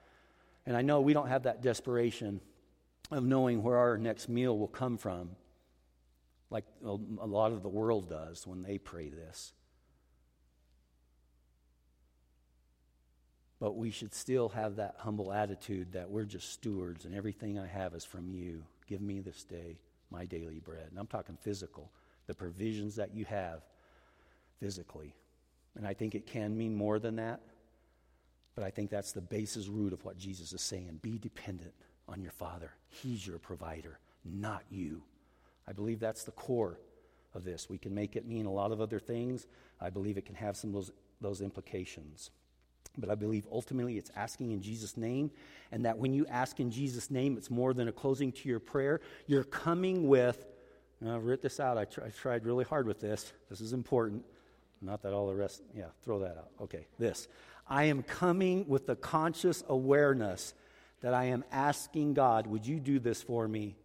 And 0.65 0.77
I 0.77 0.83
know 0.83 1.01
we 1.01 1.13
don't 1.13 1.29
have 1.29 1.43
that 1.43 1.61
desperation 1.61 2.41
of 3.11 3.25
knowing 3.25 3.63
where 3.63 3.79
our 3.79 3.99
next 3.99 4.29
meal 4.29 4.57
will 4.57 4.69
come 4.69 4.99
from, 4.99 5.31
like 6.51 6.65
a 6.85 7.27
lot 7.27 7.53
of 7.53 7.63
the 7.63 7.69
world 7.69 8.09
does 8.09 8.47
when 8.47 8.63
they 8.63 8.79
pray 8.79 9.09
this. 9.09 9.53
But 13.63 13.77
we 13.77 13.93
should 13.93 14.13
still 14.13 14.49
have 14.49 14.75
that 14.75 14.97
humble 14.99 15.33
attitude 15.33 15.93
that 15.93 16.11
we're 16.11 16.25
just 16.25 16.53
stewards 16.53 17.05
and 17.05 17.15
everything 17.15 17.61
I 17.61 17.69
have 17.69 17.95
is 17.95 18.05
from 18.05 18.29
you. 18.29 18.65
Give 18.89 19.01
me 19.01 19.21
this 19.21 19.45
day 19.45 19.79
my 20.11 20.25
daily 20.25 20.59
bread. 20.59 20.89
And 20.91 20.99
I'm 20.99 21.07
talking 21.07 21.39
physical, 21.41 21.93
the 22.27 22.35
provisions 22.35 22.97
that 22.97 23.15
you 23.15 23.25
have 23.27 23.63
physically. 24.59 25.15
And 25.77 25.87
I 25.87 25.95
think 25.95 26.17
it 26.17 26.27
can 26.27 26.59
mean 26.59 26.75
more 26.75 26.99
than 26.99 27.15
that. 27.17 27.39
But 28.57 28.65
I 28.65 28.71
think 28.71 28.91
that's 28.91 29.13
the 29.13 29.21
basis 29.21 29.69
root 29.69 29.93
of 29.93 30.05
what 30.05 30.19
Jesus 30.19 30.53
is 30.53 30.61
saying. 30.61 30.99
Be 31.01 31.17
dependent 31.17 31.73
on 32.09 32.21
your 32.21 32.33
Father. 32.33 32.73
He's 32.89 33.25
your 33.25 33.39
provider, 33.39 34.01
not 34.25 34.65
you. 34.71 35.05
I 35.69 35.73
believe 35.73 36.01
that's 36.01 36.25
the 36.25 36.33
core 36.33 36.81
of 37.33 37.45
this. 37.45 37.71
We 37.71 37.79
can 37.79 37.95
make 37.95 38.17
it 38.17 38.27
mean 38.27 38.47
a 38.47 38.53
lot 38.53 38.73
of 38.73 38.81
other 38.81 38.99
things. 38.99 39.47
I 39.81 39.89
believe 39.89 40.19
it 40.19 40.27
can 40.27 40.35
have 40.35 40.57
some 40.57 40.71
of 40.71 40.75
those, 40.75 40.91
those 41.21 41.41
implications. 41.41 42.33
But 42.99 43.09
I 43.09 43.15
believe 43.15 43.47
ultimately 43.51 43.97
it's 43.97 44.11
asking 44.15 44.51
in 44.51 44.61
Jesus' 44.61 44.97
name, 44.97 45.31
and 45.71 45.85
that 45.87 45.97
when 45.97 46.13
you 46.13 46.27
ask 46.27 46.61
in 46.61 46.71
Jesus' 46.71 47.11
name, 47.11 47.37
it's 47.37 47.51
more 47.51 47.73
than 47.73 47.89
a 47.89 47.93
closing 47.93 48.33
to 48.33 48.49
your 48.49 48.61
prayer. 48.61 49.01
You're 49.27 49.45
coming 49.45 50.09
with, 50.09 50.45
I 51.07 51.17
wrote 51.17 51.41
this 51.41 51.59
out, 51.59 51.79
I, 51.79 51.87
tr- 51.87 52.05
I 52.05 52.11
tried 52.11 52.45
really 52.45 52.65
hard 52.65 52.87
with 52.87 53.01
this. 53.01 53.33
This 53.49 53.61
is 53.61 53.73
important. 53.73 54.25
Not 54.83 55.03
that 55.03 55.13
all 55.13 55.27
the 55.29 55.35
rest, 55.35 55.63
yeah, 55.75 55.87
throw 56.03 56.19
that 56.21 56.37
out. 56.37 56.51
Okay, 56.63 56.87
this. 56.99 57.29
I 57.67 57.85
am 57.85 58.03
coming 58.03 58.69
with 58.69 58.87
the 58.87 58.97
conscious 58.97 59.65
awareness 59.69 60.55
that 61.01 61.15
I 61.15 61.25
am 61.25 61.45
asking 61.51 62.15
God, 62.15 62.47
would 62.47 62.67
you 62.67 62.79
do 62.79 62.99
this 62.99 63.23
for 63.23 63.49
me? 63.49 63.77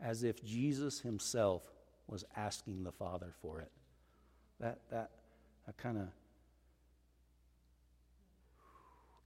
As 0.00 0.22
if 0.22 0.44
Jesus 0.44 1.00
himself 1.00 1.62
was 2.06 2.24
asking 2.36 2.84
the 2.84 2.92
Father 2.92 3.32
for 3.42 3.60
it. 3.60 3.70
That, 4.60 4.78
that, 4.90 5.10
that 5.66 5.76
kind 5.76 5.98
of 5.98 6.08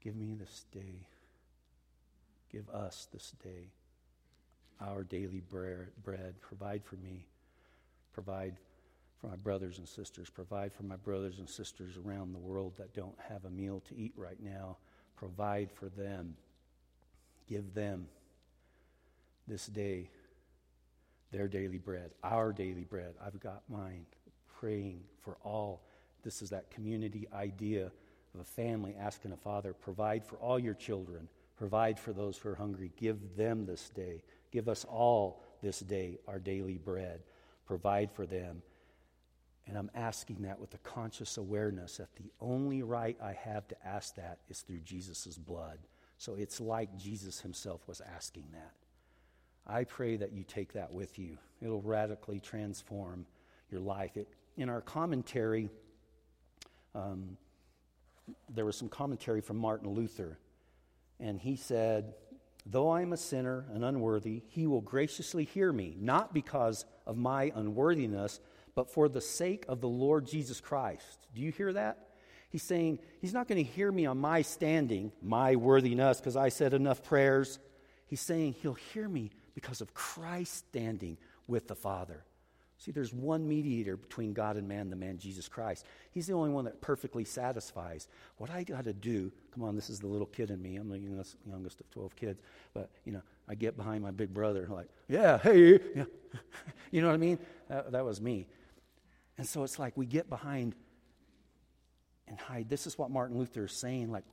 Give 0.04 0.14
me 0.14 0.34
this 0.38 0.66
day. 0.70 1.06
Give 2.52 2.68
us 2.68 3.08
this 3.12 3.32
day 3.42 3.72
our 4.80 5.02
daily 5.02 5.40
bread. 5.40 6.40
Provide 6.40 6.84
for 6.84 6.96
me. 6.96 7.26
Provide 8.12 8.56
for 9.20 9.28
my 9.28 9.36
brothers 9.36 9.78
and 9.78 9.88
sisters. 9.88 10.28
Provide 10.28 10.72
for 10.72 10.82
my 10.82 10.96
brothers 10.96 11.38
and 11.38 11.48
sisters 11.48 11.96
around 11.96 12.32
the 12.32 12.38
world 12.38 12.74
that 12.76 12.94
don't 12.94 13.18
have 13.28 13.44
a 13.44 13.50
meal 13.50 13.82
to 13.88 13.96
eat 13.96 14.12
right 14.16 14.40
now. 14.42 14.76
Provide 15.16 15.70
for 15.72 15.88
them. 15.88 16.36
Give 17.48 17.72
them 17.74 18.08
this 19.46 19.66
day 19.66 20.10
their 21.32 21.48
daily 21.48 21.78
bread, 21.78 22.12
our 22.22 22.52
daily 22.52 22.84
bread. 22.84 23.14
I've 23.24 23.40
got 23.40 23.62
mine. 23.68 24.06
Praying 24.60 25.00
for 25.20 25.36
all. 25.42 25.82
This 26.22 26.42
is 26.42 26.50
that 26.50 26.70
community 26.70 27.26
idea 27.34 27.90
of 28.34 28.40
a 28.40 28.44
family 28.44 28.94
asking 28.98 29.32
a 29.32 29.36
father, 29.36 29.72
provide 29.72 30.24
for 30.24 30.36
all 30.36 30.58
your 30.58 30.74
children, 30.74 31.28
provide 31.56 31.98
for 31.98 32.12
those 32.12 32.36
who 32.36 32.48
are 32.48 32.54
hungry, 32.54 32.92
give 32.96 33.36
them 33.36 33.64
this 33.64 33.88
day. 33.90 34.22
Give 34.50 34.68
us 34.68 34.84
all 34.84 35.42
this 35.62 35.80
day 35.80 36.18
our 36.28 36.38
daily 36.38 36.78
bread. 36.78 37.20
Provide 37.66 38.10
for 38.10 38.26
them. 38.26 38.62
And 39.66 39.78
I'm 39.78 39.90
asking 39.94 40.42
that 40.42 40.60
with 40.60 40.74
a 40.74 40.78
conscious 40.78 41.38
awareness 41.38 41.96
that 41.96 42.14
the 42.16 42.30
only 42.40 42.82
right 42.82 43.16
I 43.22 43.32
have 43.32 43.66
to 43.68 43.86
ask 43.86 44.14
that 44.16 44.40
is 44.48 44.60
through 44.60 44.80
Jesus' 44.80 45.38
blood. 45.38 45.78
So 46.18 46.34
it's 46.34 46.60
like 46.60 46.96
Jesus 46.98 47.40
himself 47.40 47.86
was 47.88 48.00
asking 48.00 48.44
that. 48.52 48.72
I 49.66 49.84
pray 49.84 50.16
that 50.16 50.32
you 50.32 50.44
take 50.44 50.74
that 50.74 50.92
with 50.92 51.18
you. 51.18 51.38
It'll 51.62 51.80
radically 51.80 52.40
transform 52.40 53.26
your 53.70 53.80
life. 53.80 54.16
It, 54.16 54.28
in 54.56 54.68
our 54.68 54.82
commentary, 54.82 55.70
um, 56.94 57.38
there 58.48 58.64
was 58.64 58.76
some 58.76 58.88
commentary 58.88 59.40
from 59.40 59.56
Martin 59.56 59.90
Luther, 59.90 60.38
and 61.20 61.40
he 61.40 61.56
said, 61.56 62.14
Though 62.66 62.88
I 62.88 63.02
am 63.02 63.12
a 63.12 63.18
sinner 63.18 63.66
and 63.72 63.84
unworthy, 63.84 64.42
he 64.48 64.66
will 64.66 64.80
graciously 64.80 65.44
hear 65.44 65.72
me, 65.72 65.96
not 66.00 66.32
because 66.32 66.86
of 67.06 67.16
my 67.16 67.52
unworthiness, 67.54 68.40
but 68.74 68.90
for 68.90 69.08
the 69.08 69.20
sake 69.20 69.64
of 69.68 69.80
the 69.80 69.88
Lord 69.88 70.26
Jesus 70.26 70.60
Christ. 70.60 71.26
Do 71.34 71.42
you 71.42 71.52
hear 71.52 71.72
that? 71.74 72.08
He's 72.48 72.62
saying 72.62 73.00
he's 73.20 73.34
not 73.34 73.48
going 73.48 73.64
to 73.64 73.70
hear 73.70 73.90
me 73.90 74.06
on 74.06 74.18
my 74.18 74.42
standing, 74.42 75.12
my 75.20 75.56
worthiness, 75.56 76.20
because 76.20 76.36
I 76.36 76.48
said 76.48 76.72
enough 76.72 77.02
prayers. 77.02 77.58
He's 78.06 78.20
saying 78.20 78.54
he'll 78.62 78.74
hear 78.74 79.08
me 79.08 79.30
because 79.54 79.80
of 79.80 79.92
Christ 79.92 80.68
standing 80.68 81.18
with 81.46 81.68
the 81.68 81.74
Father. 81.74 82.24
See, 82.78 82.90
there's 82.90 83.12
one 83.12 83.48
mediator 83.48 83.96
between 83.96 84.32
God 84.32 84.56
and 84.56 84.68
man, 84.68 84.90
the 84.90 84.96
man 84.96 85.18
Jesus 85.18 85.48
Christ. 85.48 85.86
He's 86.10 86.26
the 86.26 86.32
only 86.32 86.50
one 86.50 86.64
that 86.64 86.80
perfectly 86.80 87.24
satisfies. 87.24 88.08
What 88.36 88.50
I 88.50 88.64
got 88.64 88.84
to 88.84 88.92
do, 88.92 89.32
come 89.54 89.62
on, 89.62 89.76
this 89.76 89.88
is 89.88 90.00
the 90.00 90.06
little 90.06 90.26
kid 90.26 90.50
in 90.50 90.60
me. 90.60 90.76
I'm 90.76 90.88
the 90.88 90.98
youngest, 90.98 91.36
youngest 91.46 91.80
of 91.80 91.90
12 91.90 92.16
kids. 92.16 92.42
But, 92.74 92.90
you 93.04 93.12
know, 93.12 93.22
I 93.48 93.54
get 93.54 93.76
behind 93.76 94.02
my 94.02 94.10
big 94.10 94.34
brother, 94.34 94.66
like, 94.70 94.88
yeah, 95.08 95.38
hey, 95.38 95.80
yeah. 95.94 96.04
you 96.90 97.00
know 97.00 97.08
what 97.08 97.14
I 97.14 97.18
mean? 97.18 97.38
That, 97.68 97.92
that 97.92 98.04
was 98.04 98.20
me. 98.20 98.48
And 99.38 99.46
so 99.46 99.62
it's 99.62 99.78
like 99.78 99.96
we 99.96 100.06
get 100.06 100.28
behind 100.28 100.74
and 102.26 102.38
hide. 102.38 102.68
This 102.68 102.86
is 102.86 102.98
what 102.98 103.10
Martin 103.10 103.38
Luther 103.38 103.66
is 103.66 103.72
saying. 103.72 104.10
Like, 104.10 104.24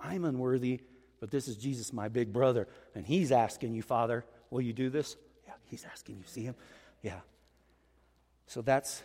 I'm 0.00 0.24
unworthy, 0.24 0.80
but 1.20 1.30
this 1.30 1.48
is 1.48 1.56
Jesus, 1.56 1.92
my 1.92 2.08
big 2.08 2.32
brother. 2.32 2.68
And 2.94 3.06
he's 3.06 3.32
asking 3.32 3.74
you, 3.74 3.82
Father, 3.82 4.24
will 4.50 4.62
you 4.62 4.72
do 4.72 4.90
this? 4.90 5.16
Yeah, 5.46 5.54
he's 5.66 5.84
asking 5.84 6.16
you. 6.16 6.24
See 6.26 6.42
him? 6.42 6.54
Yeah. 7.02 7.20
So 8.50 8.62
that's, 8.62 9.00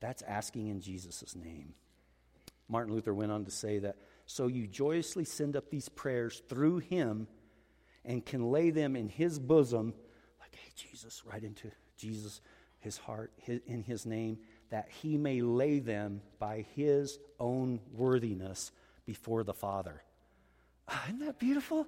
that's 0.00 0.22
asking 0.22 0.66
in 0.66 0.80
Jesus' 0.80 1.36
name. 1.36 1.74
Martin 2.68 2.92
Luther 2.92 3.14
went 3.14 3.30
on 3.30 3.44
to 3.44 3.50
say 3.52 3.78
that, 3.78 3.94
so 4.26 4.48
you 4.48 4.66
joyously 4.66 5.24
send 5.24 5.54
up 5.54 5.70
these 5.70 5.88
prayers 5.88 6.42
through 6.48 6.78
him, 6.78 7.28
and 8.04 8.26
can 8.26 8.50
lay 8.50 8.70
them 8.70 8.96
in 8.96 9.08
his 9.08 9.38
bosom, 9.38 9.94
like, 10.40 10.56
hey, 10.56 10.72
Jesus, 10.74 11.22
right 11.24 11.44
into 11.44 11.70
Jesus, 11.96 12.40
his 12.80 12.98
heart, 12.98 13.30
his, 13.36 13.60
in 13.64 13.84
his 13.84 14.06
name, 14.06 14.38
that 14.70 14.88
he 14.88 15.16
may 15.16 15.40
lay 15.40 15.78
them 15.78 16.20
by 16.40 16.66
his 16.74 17.20
own 17.38 17.78
worthiness 17.94 18.72
before 19.06 19.44
the 19.44 19.54
Father. 19.54 20.02
Ah, 20.88 21.04
isn't 21.06 21.20
that 21.20 21.38
beautiful? 21.38 21.86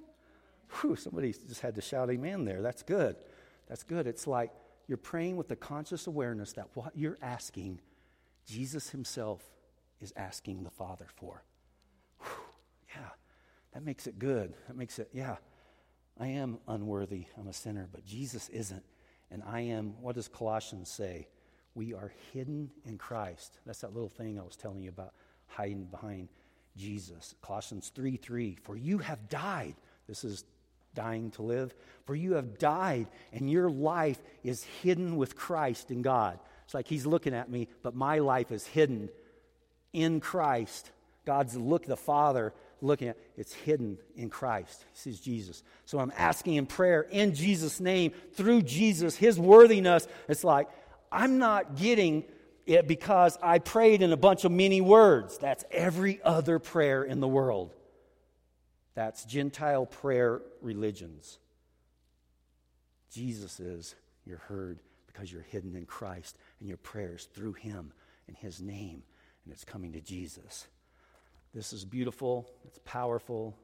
Whew, 0.79 0.95
somebody 0.95 1.33
just 1.33 1.59
had 1.59 1.75
to 1.75 1.81
shout 1.81 2.09
amen 2.09 2.45
there. 2.45 2.61
That's 2.61 2.81
good. 2.81 3.17
That's 3.67 3.83
good. 3.83 4.07
It's 4.07 4.25
like 4.25 4.51
you're 4.87 4.97
praying 4.97 5.37
with 5.37 5.47
the 5.47 5.55
conscious 5.55 6.07
awareness 6.07 6.53
that 6.53 6.67
what 6.73 6.91
you're 6.95 7.17
asking, 7.21 7.79
Jesus 8.45 8.89
himself 8.89 9.41
is 10.01 10.13
asking 10.15 10.63
the 10.63 10.69
Father 10.69 11.07
for. 11.15 11.43
Whew, 12.19 12.27
yeah, 12.95 13.09
that 13.73 13.83
makes 13.83 14.07
it 14.07 14.19
good. 14.19 14.53
That 14.67 14.75
makes 14.75 14.99
it, 14.99 15.09
yeah, 15.13 15.37
I 16.19 16.27
am 16.27 16.59
unworthy. 16.67 17.25
I'm 17.37 17.47
a 17.47 17.53
sinner, 17.53 17.87
but 17.91 18.05
Jesus 18.05 18.49
isn't. 18.49 18.83
And 19.31 19.41
I 19.47 19.61
am, 19.61 19.95
what 20.01 20.15
does 20.15 20.27
Colossians 20.27 20.89
say? 20.89 21.27
We 21.75 21.93
are 21.93 22.13
hidden 22.33 22.69
in 22.85 22.97
Christ. 22.97 23.57
That's 23.65 23.81
that 23.81 23.93
little 23.93 24.09
thing 24.09 24.37
I 24.37 24.43
was 24.43 24.55
telling 24.55 24.83
you 24.83 24.89
about 24.89 25.13
hiding 25.47 25.85
behind 25.85 26.29
Jesus. 26.77 27.33
Colossians 27.41 27.91
3 27.95 28.17
3. 28.17 28.57
For 28.61 28.75
you 28.75 28.99
have 28.99 29.27
died. 29.27 29.75
This 30.07 30.23
is 30.23 30.43
dying 30.93 31.31
to 31.31 31.41
live. 31.41 31.73
For 32.05 32.15
you 32.15 32.33
have 32.33 32.57
died, 32.57 33.07
and 33.31 33.49
your 33.49 33.69
life 33.69 34.21
is 34.43 34.63
hidden 34.81 35.15
with 35.17 35.35
Christ 35.35 35.91
in 35.91 36.01
God. 36.01 36.39
It's 36.65 36.73
like 36.73 36.87
he's 36.87 37.05
looking 37.05 37.33
at 37.33 37.49
me, 37.49 37.67
but 37.81 37.95
my 37.95 38.19
life 38.19 38.51
is 38.51 38.65
hidden 38.65 39.09
in 39.93 40.19
Christ. 40.19 40.91
God's 41.25 41.55
look, 41.55 41.85
the 41.85 41.97
Father 41.97 42.53
looking 42.81 43.07
at 43.07 43.17
it's 43.37 43.53
hidden 43.53 43.97
in 44.15 44.29
Christ. 44.29 44.83
He 44.91 44.99
sees 44.99 45.19
Jesus. 45.19 45.63
So 45.85 45.99
I'm 45.99 46.11
asking 46.17 46.55
in 46.55 46.65
prayer 46.65 47.01
in 47.01 47.33
Jesus' 47.33 47.79
name, 47.79 48.11
through 48.33 48.63
Jesus, 48.63 49.15
his 49.15 49.39
worthiness. 49.39 50.07
It's 50.27 50.43
like 50.43 50.67
I'm 51.11 51.37
not 51.37 51.77
getting 51.77 52.25
it 52.65 52.87
because 52.87 53.37
I 53.41 53.59
prayed 53.59 54.01
in 54.01 54.11
a 54.11 54.17
bunch 54.17 54.45
of 54.45 54.51
many 54.51 54.81
words. 54.81 55.37
That's 55.37 55.63
every 55.71 56.21
other 56.23 56.59
prayer 56.59 57.03
in 57.03 57.19
the 57.19 57.27
world. 57.27 57.71
That's 58.95 59.25
Gentile 59.25 59.85
prayer 59.85 60.41
religions. 60.61 61.39
Jesus 63.11 63.59
is, 63.59 63.95
you're 64.25 64.37
heard 64.37 64.79
because 65.07 65.31
you're 65.31 65.41
hidden 65.41 65.75
in 65.75 65.85
Christ 65.85 66.37
and 66.59 66.67
your 66.67 66.77
prayers 66.77 67.27
through 67.33 67.53
him 67.53 67.91
in 68.27 68.35
his 68.35 68.61
name, 68.61 69.03
and 69.43 69.53
it's 69.53 69.63
coming 69.63 69.93
to 69.93 70.01
Jesus. 70.01 70.67
This 71.53 71.73
is 71.73 71.85
beautiful, 71.85 72.49
it's 72.65 72.79
powerful, 72.85 73.55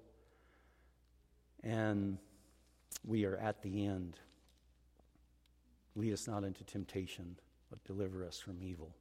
and 1.63 2.17
we 3.05 3.25
are 3.25 3.37
at 3.37 3.61
the 3.63 3.85
end. 3.85 4.17
Lead 5.95 6.13
us 6.13 6.27
not 6.27 6.43
into 6.43 6.63
temptation, 6.63 7.35
but 7.69 7.83
deliver 7.83 8.25
us 8.25 8.39
from 8.39 8.61
evil. 8.61 8.95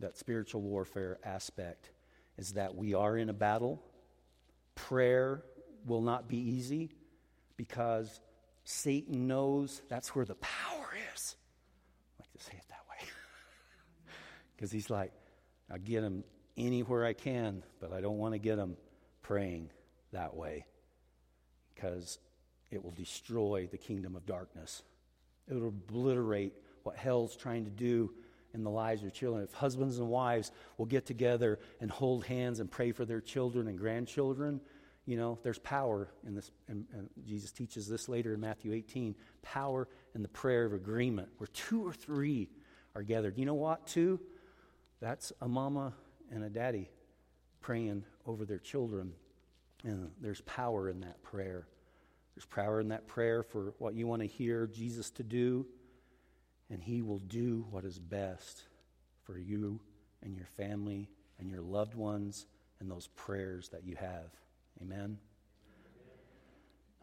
That 0.00 0.16
spiritual 0.16 0.60
warfare 0.60 1.18
aspect 1.24 1.90
is 2.38 2.52
that 2.54 2.74
we 2.74 2.94
are 2.94 3.16
in 3.16 3.28
a 3.28 3.32
battle. 3.32 3.82
Prayer 4.74 5.42
will 5.86 6.02
not 6.02 6.28
be 6.28 6.36
easy 6.36 6.90
because 7.56 8.20
Satan 8.64 9.26
knows 9.26 9.82
that's 9.88 10.14
where 10.14 10.24
the 10.24 10.34
power 10.36 10.88
is. 11.14 11.36
I 12.18 12.22
like 12.22 12.32
to 12.32 12.42
say 12.42 12.52
it 12.56 12.64
that 12.68 12.82
way. 12.90 13.08
Because 14.56 14.70
he's 14.70 14.88
like, 14.88 15.12
I 15.70 15.78
get 15.78 16.04
him 16.04 16.22
anywhere 16.56 17.04
I 17.04 17.12
can, 17.12 17.64
but 17.80 17.92
I 17.92 18.00
don't 18.00 18.18
want 18.18 18.34
to 18.34 18.38
get 18.38 18.56
him 18.58 18.76
praying 19.22 19.70
that 20.12 20.34
way 20.36 20.64
because 21.74 22.18
it 22.70 22.82
will 22.82 22.92
destroy 22.92 23.68
the 23.70 23.78
kingdom 23.78 24.16
of 24.16 24.26
darkness. 24.26 24.82
It 25.48 25.54
will 25.54 25.68
obliterate 25.68 26.54
what 26.82 26.96
hell's 26.96 27.36
trying 27.36 27.64
to 27.64 27.70
do 27.70 28.12
in 28.54 28.62
the 28.62 28.70
lives 28.70 29.02
of 29.02 29.12
children. 29.12 29.42
If 29.42 29.52
husbands 29.52 29.98
and 29.98 30.08
wives 30.08 30.52
will 30.78 30.86
get 30.86 31.04
together 31.04 31.58
and 31.80 31.90
hold 31.90 32.24
hands 32.24 32.60
and 32.60 32.70
pray 32.70 32.92
for 32.92 33.04
their 33.04 33.20
children 33.20 33.66
and 33.66 33.76
grandchildren, 33.76 34.60
you 35.04 35.16
know, 35.16 35.38
there's 35.42 35.58
power 35.58 36.08
in 36.26 36.34
this. 36.34 36.50
And, 36.68 36.86
and 36.92 37.10
Jesus 37.26 37.52
teaches 37.52 37.88
this 37.88 38.08
later 38.08 38.32
in 38.32 38.40
Matthew 38.40 38.72
18 38.72 39.14
power 39.42 39.88
in 40.14 40.22
the 40.22 40.28
prayer 40.28 40.64
of 40.64 40.72
agreement, 40.72 41.28
where 41.36 41.48
two 41.48 41.84
or 41.86 41.92
three 41.92 42.48
are 42.94 43.02
gathered. 43.02 43.36
You 43.36 43.44
know 43.44 43.54
what, 43.54 43.86
two? 43.86 44.20
That's 45.00 45.32
a 45.42 45.48
mama 45.48 45.92
and 46.30 46.44
a 46.44 46.48
daddy 46.48 46.88
praying 47.60 48.04
over 48.24 48.44
their 48.44 48.58
children. 48.58 49.12
And 49.82 50.10
there's 50.20 50.40
power 50.42 50.88
in 50.88 51.00
that 51.00 51.22
prayer. 51.22 51.66
There's 52.34 52.46
power 52.46 52.80
in 52.80 52.88
that 52.88 53.06
prayer 53.06 53.42
for 53.42 53.74
what 53.78 53.94
you 53.94 54.06
want 54.06 54.22
to 54.22 54.28
hear 54.28 54.66
Jesus 54.66 55.10
to 55.12 55.22
do 55.22 55.66
and 56.70 56.82
He 56.82 57.02
will 57.02 57.18
do 57.18 57.66
what 57.70 57.84
is 57.84 57.98
best 57.98 58.62
for 59.22 59.38
you 59.38 59.80
and 60.22 60.36
your 60.36 60.46
family 60.56 61.08
and 61.38 61.50
your 61.50 61.60
loved 61.60 61.94
ones 61.94 62.46
and 62.80 62.90
those 62.90 63.08
prayers 63.16 63.68
that 63.70 63.84
you 63.84 63.96
have. 63.96 64.30
Amen. 64.82 65.18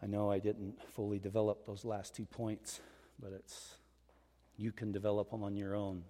I 0.03 0.07
know 0.07 0.32
I 0.32 0.39
didn't 0.39 0.82
fully 0.93 1.20
develop 1.20 1.66
those 1.66 1.86
last 1.86 2.16
two 2.16 2.26
points, 2.26 2.82
but 3.22 3.32
it's 3.34 3.76
you 4.57 4.72
can 4.72 4.91
develop 4.91 5.32
them 5.32 5.43
on 5.43 5.55
your 5.55 5.76
own. 5.76 6.03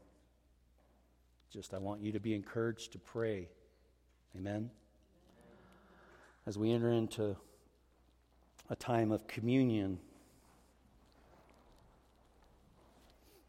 Just 1.51 1.73
I 1.73 1.77
want 1.77 2.01
you 2.01 2.13
to 2.13 2.19
be 2.19 2.33
encouraged 2.33 2.93
to 2.93 2.99
pray. 2.99 3.49
Amen. 4.35 4.69
As 6.47 6.57
we 6.57 6.71
enter 6.71 6.91
into 6.91 7.35
a 8.69 8.75
time 8.75 9.11
of 9.11 9.27
communion, 9.27 9.99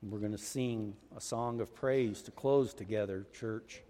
We're 0.03 0.19
going 0.19 0.33
to 0.33 0.39
sing 0.39 0.97
a 1.17 1.21
song 1.21 1.61
of 1.61 1.73
praise 1.77 2.23
to 2.23 2.33
close 2.33 2.75
together, 2.75 3.25
church. 3.33 3.83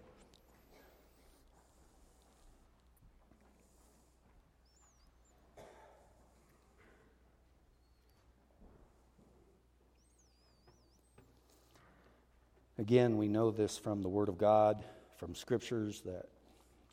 Again, 12.77 13.17
we 13.17 13.27
know 13.27 13.49
this 13.49 13.79
from 13.79 14.03
the 14.03 14.09
Word 14.09 14.29
of 14.29 14.37
God, 14.37 14.83
from 15.17 15.33
scriptures, 15.33 16.01
that 16.01 16.27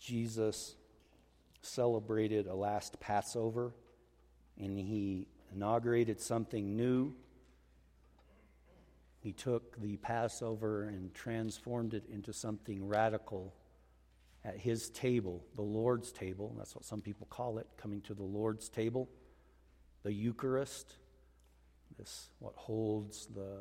Jesus 0.01 0.77
celebrated 1.61 2.47
a 2.47 2.55
last 2.55 2.99
Passover 3.01 3.75
and 4.59 4.79
he 4.79 5.27
inaugurated 5.55 6.21
something 6.21 6.75
new 6.75 7.13
he 9.21 9.33
took 9.33 9.81
the 9.81 9.97
Passover 9.99 10.85
and 10.85 11.15
transformed 11.15 11.93
it 11.93 12.05
into 12.11 12.33
something 12.33 12.89
radical 12.89 13.55
at 14.45 14.57
his 14.57 14.89
table, 14.89 15.45
the 15.57 15.63
Lord's 15.63 16.11
table. 16.11 16.55
That's 16.57 16.75
what 16.75 16.85
some 16.87 17.03
people 17.03 17.27
call 17.29 17.59
it, 17.59 17.67
coming 17.77 18.01
to 18.03 18.15
the 18.15 18.23
Lord's 18.23 18.71
table. 18.71 19.11
The 20.03 20.13
Eucharist, 20.13 20.95
this 21.99 22.31
what 22.39 22.55
holds 22.57 23.27
the 23.27 23.59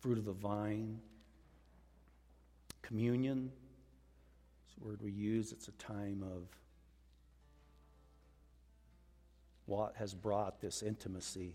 fruit 0.00 0.18
of 0.18 0.26
the 0.26 0.32
vine. 0.32 0.98
Communion, 2.82 3.50
it's 4.66 4.76
a 4.78 4.86
word 4.86 5.00
we 5.00 5.12
use. 5.12 5.52
It's 5.52 5.68
a 5.68 5.72
time 5.72 6.22
of 6.22 6.48
what 9.64 9.96
has 9.96 10.12
brought 10.12 10.60
this 10.60 10.82
intimacy 10.82 11.54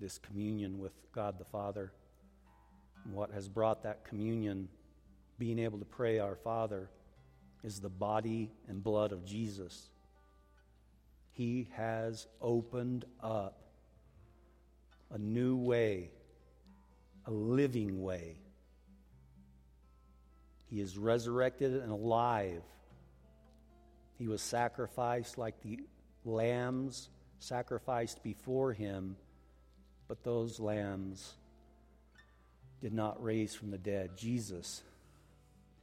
this 0.00 0.18
communion 0.18 0.78
with 0.78 0.92
God 1.12 1.38
the 1.38 1.44
Father. 1.44 1.92
What 3.10 3.30
has 3.30 3.48
brought 3.48 3.82
that 3.84 4.04
communion, 4.04 4.68
being 5.38 5.58
able 5.58 5.78
to 5.78 5.84
pray 5.84 6.18
our 6.18 6.36
Father, 6.36 6.90
is 7.62 7.80
the 7.80 7.88
body 7.88 8.50
and 8.68 8.82
blood 8.82 9.12
of 9.12 9.24
Jesus. 9.24 9.90
He 11.32 11.68
has 11.74 12.26
opened 12.40 13.04
up 13.22 13.58
a 15.10 15.18
new 15.18 15.56
way, 15.56 16.10
a 17.26 17.30
living 17.30 18.02
way. 18.02 18.36
He 20.68 20.80
is 20.80 20.98
resurrected 20.98 21.74
and 21.74 21.92
alive. 21.92 22.62
He 24.18 24.28
was 24.28 24.42
sacrificed 24.42 25.38
like 25.38 25.60
the 25.60 25.80
lambs 26.24 27.08
sacrificed 27.38 28.22
before 28.22 28.72
him 28.72 29.16
but 30.08 30.22
those 30.22 30.60
lambs 30.60 31.34
did 32.80 32.92
not 32.92 33.22
raise 33.22 33.54
from 33.54 33.70
the 33.70 33.78
dead. 33.78 34.10
Jesus 34.16 34.82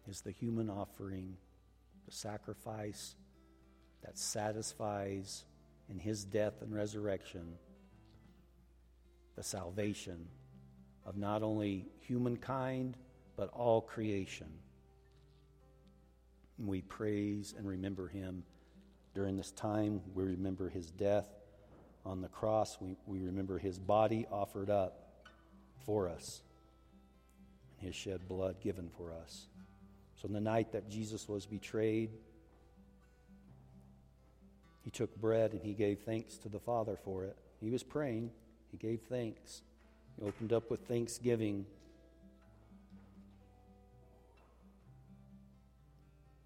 is 0.08 0.22
the 0.22 0.32
human 0.32 0.70
offering, 0.70 1.36
the 2.06 2.12
sacrifice 2.12 3.16
that 4.04 4.18
satisfies 4.18 5.46
in 5.90 6.00
his 6.00 6.24
death 6.24 6.62
and 6.62 6.74
resurrection 6.74 7.56
the 9.36 9.44
salvation 9.44 10.28
of 11.06 11.18
not 11.18 11.42
only 11.42 11.88
humankind, 12.02 12.96
but 13.36 13.50
all 13.50 13.82
creation. 13.82 14.48
And 16.58 16.68
we 16.68 16.82
praise 16.82 17.56
and 17.58 17.68
remember 17.68 18.08
him 18.08 18.44
During 19.14 19.38
this 19.38 19.52
time, 19.52 20.02
we 20.16 20.24
remember 20.24 20.70
his 20.70 20.90
death 20.90 21.28
on 22.06 22.22
the 22.22 22.28
cross. 22.28 22.78
We, 22.80 22.96
we 23.06 23.20
remember 23.20 23.58
his 23.58 23.80
body 23.80 24.26
offered 24.32 24.70
up 24.70 25.24
for 25.86 26.10
us, 26.10 26.42
and 27.80 27.88
his 27.88 27.96
shed 27.96 28.28
blood 28.28 28.56
given 28.62 28.90
for 28.98 29.14
us. 29.14 29.48
So, 30.22 30.28
on 30.28 30.34
the 30.34 30.42
night 30.42 30.72
that 30.72 30.90
Jesus 30.90 31.28
was 31.28 31.46
betrayed, 31.46 32.12
he 34.84 34.90
took 34.90 35.16
bread 35.16 35.54
and 35.54 35.62
he 35.62 35.74
gave 35.74 36.00
thanks 36.00 36.38
to 36.40 36.50
the 36.50 36.60
Father 36.60 36.98
for 37.04 37.24
it. 37.24 37.38
He 37.62 37.70
was 37.70 37.84
praying, 37.84 38.32
he 38.72 38.78
gave 38.78 39.02
thanks. 39.10 39.62
He 40.18 40.26
opened 40.26 40.54
up 40.54 40.70
with 40.70 40.82
thanksgiving. 40.88 41.66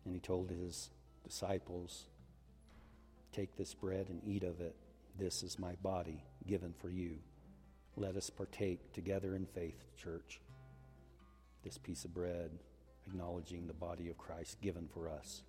And 0.05 0.14
he 0.14 0.20
told 0.20 0.49
his 0.49 0.89
disciples, 1.26 2.05
Take 3.34 3.55
this 3.58 3.74
bread 3.74 4.08
and 4.10 4.22
eat 4.26 4.43
of 4.43 4.62
it. 4.62 4.76
This 5.18 5.41
is 5.41 5.57
my 5.57 5.74
body 5.82 6.24
given 6.45 6.74
for 6.80 6.89
you. 6.89 7.18
Let 7.95 8.15
us 8.15 8.30
partake 8.30 8.93
together 8.93 9.34
in 9.34 9.47
faith, 9.47 9.84
church. 9.97 10.39
This 11.63 11.80
piece 11.80 12.05
of 12.05 12.13
bread, 12.13 12.51
acknowledging 13.07 13.65
the 13.65 13.74
body 13.74 14.09
of 14.09 14.18
Christ 14.18 14.61
given 14.61 14.88
for 14.93 15.09
us. 15.09 15.41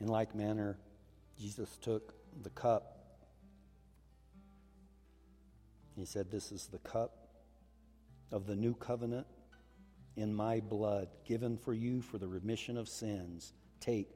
In 0.00 0.06
like 0.06 0.32
manner, 0.36 0.78
Jesus 1.40 1.76
took 1.82 2.14
the 2.44 2.50
cup. 2.50 2.92
He 5.96 6.04
said, 6.04 6.30
This 6.30 6.52
is 6.52 6.66
the 6.66 6.78
cup 6.78 7.25
of 8.32 8.46
the 8.46 8.56
new 8.56 8.74
covenant 8.74 9.26
in 10.16 10.34
my 10.34 10.60
blood, 10.60 11.08
given 11.24 11.56
for 11.56 11.74
you 11.74 12.00
for 12.00 12.18
the 12.18 12.26
remission 12.26 12.76
of 12.76 12.88
sins. 12.88 13.52
Take 13.80 14.10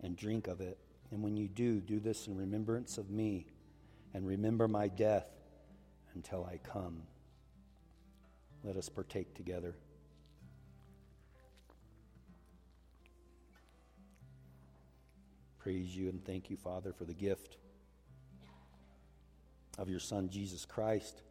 and 0.00 0.16
drink 0.16 0.48
of 0.48 0.60
it. 0.60 0.78
And 1.10 1.22
when 1.22 1.36
you 1.36 1.48
do, 1.48 1.80
do 1.80 2.00
this 2.00 2.26
in 2.26 2.36
remembrance 2.36 2.96
of 2.98 3.10
me, 3.10 3.46
and 4.14 4.26
remember 4.26 4.66
my 4.66 4.88
death 4.88 5.26
until 6.14 6.44
I 6.44 6.58
come. 6.58 7.02
Let 8.64 8.76
us 8.76 8.88
partake 8.88 9.34
together. 9.34 9.74
Praise 15.58 15.96
you 15.96 16.08
and 16.08 16.24
thank 16.24 16.50
you, 16.50 16.56
Father, 16.56 16.92
for 16.92 17.04
the 17.04 17.14
gift 17.14 17.56
of 19.78 19.88
your 19.88 20.00
Son, 20.00 20.28
Jesus 20.28 20.64
Christ. 20.64 21.22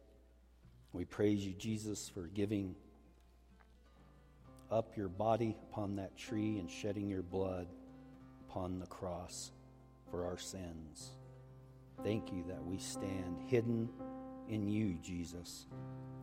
We 0.92 1.04
praise 1.06 1.44
you, 1.46 1.52
Jesus, 1.52 2.10
for 2.12 2.28
giving 2.28 2.74
up 4.70 4.96
your 4.96 5.08
body 5.08 5.56
upon 5.70 5.96
that 5.96 6.16
tree 6.16 6.58
and 6.58 6.70
shedding 6.70 7.08
your 7.08 7.22
blood 7.22 7.66
upon 8.48 8.78
the 8.78 8.86
cross 8.86 9.52
for 10.10 10.26
our 10.26 10.38
sins. 10.38 11.12
Thank 12.02 12.32
you 12.32 12.44
that 12.48 12.64
we 12.64 12.78
stand 12.78 13.38
hidden 13.46 13.88
in 14.48 14.68
you, 14.68 14.98
Jesus, 15.02 15.66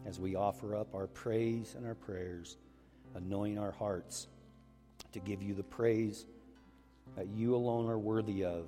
as 0.05 0.19
we 0.19 0.35
offer 0.35 0.75
up 0.75 0.93
our 0.93 1.07
praise 1.07 1.73
and 1.75 1.85
our 1.85 1.95
prayers, 1.95 2.57
anointing 3.15 3.57
our 3.57 3.71
hearts 3.71 4.27
to 5.13 5.19
give 5.19 5.41
you 5.41 5.55
the 5.55 5.63
praise 5.63 6.25
that 7.15 7.27
you 7.27 7.55
alone 7.55 7.89
are 7.89 7.97
worthy 7.97 8.43
of, 8.43 8.65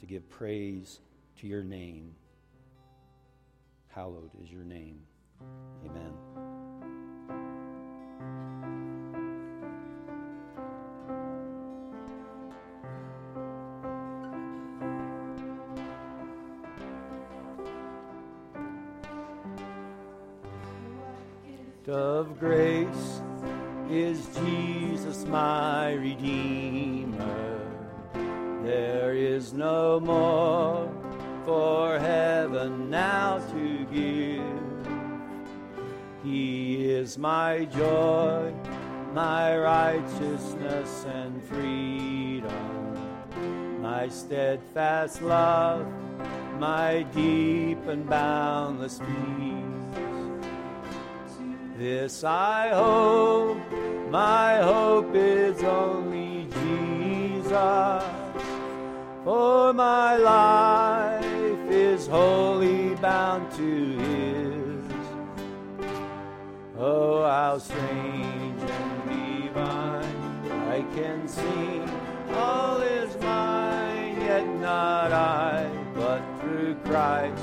to 0.00 0.06
give 0.06 0.28
praise 0.30 1.00
to 1.36 1.46
your 1.46 1.62
name. 1.62 2.14
Hallowed 3.88 4.30
is 4.42 4.50
your 4.50 4.64
name. 4.64 5.00
Amen. 5.84 6.14
of 21.88 22.38
grace 22.38 23.22
is 23.90 24.28
Jesus 24.36 25.24
my 25.24 25.92
Redeemer. 25.92 27.60
There 28.62 29.14
is 29.14 29.54
no 29.54 29.98
more 29.98 30.47
is 37.08 37.16
my 37.16 37.64
joy, 37.64 38.52
my 39.14 39.56
righteousness 39.56 41.06
and 41.06 41.42
freedom, 41.44 42.92
my 43.80 44.06
steadfast 44.08 45.22
love, 45.22 45.86
my 46.58 47.06
deep 47.14 47.82
and 47.86 48.06
boundless 48.06 48.98
peace. 48.98 50.18
This 51.78 52.24
I 52.24 52.68
hope, 52.74 53.56
my 54.10 54.58
hope 54.60 55.14
is 55.14 55.62
only 55.62 56.46
Jesus. 56.60 58.04
For 59.24 59.72
my 59.72 60.16
life 60.16 61.70
is 61.70 62.06
wholly 62.06 62.94
bound 62.96 63.50
to 63.52 63.98
His. 63.98 64.57
Oh, 66.80 67.24
how 67.24 67.58
strange 67.58 68.62
and 68.62 69.42
divine 69.42 70.52
I 70.68 70.82
can 70.94 71.26
sing. 71.26 71.90
All 72.34 72.80
is 72.80 73.16
mine, 73.20 74.20
yet 74.20 74.46
not 74.60 75.12
I, 75.12 75.68
but 75.94 76.22
through 76.40 76.76
Christ 76.84 77.42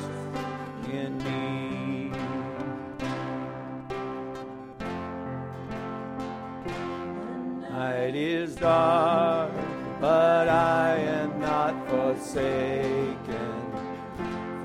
in 0.90 1.18
me. 1.18 1.56
night 7.70 8.16
is 8.16 8.56
dark, 8.56 9.52
but 10.00 10.48
I 10.48 10.98
am 10.98 11.40
not 11.40 11.74
forsaken. 11.90 13.18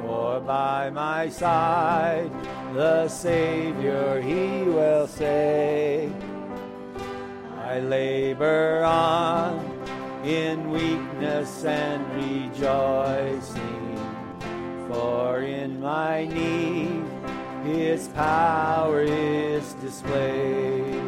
For 0.01 0.41
by 0.41 0.91
my 0.91 1.29
side 1.29 2.31
the 2.75 3.09
Savior 3.09 4.21
he 4.21 4.63
will 4.63 5.07
say, 5.07 6.11
I 7.59 7.81
labor 7.81 8.83
on 8.85 9.59
in 10.25 10.71
weakness 10.71 11.65
and 11.65 12.05
rejoicing, 12.15 13.97
for 14.89 15.41
in 15.41 15.81
my 15.81 16.27
need 16.27 17.05
his 17.65 18.09
power 18.09 19.03
is 19.03 19.75
displayed. 19.75 21.03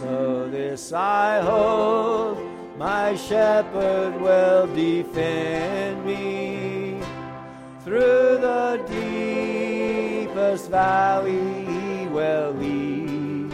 So 0.00 0.48
this 0.50 0.92
I 0.92 1.40
hold, 1.40 2.38
my 2.76 3.14
shepherd 3.14 4.20
will 4.20 4.66
defend 4.74 6.04
me 6.04 7.00
through 7.84 8.38
the 8.38 8.84
deepest 10.52 10.70
valley 10.70 11.64
he 11.64 12.06
will 12.08 12.52
lead. 12.52 13.50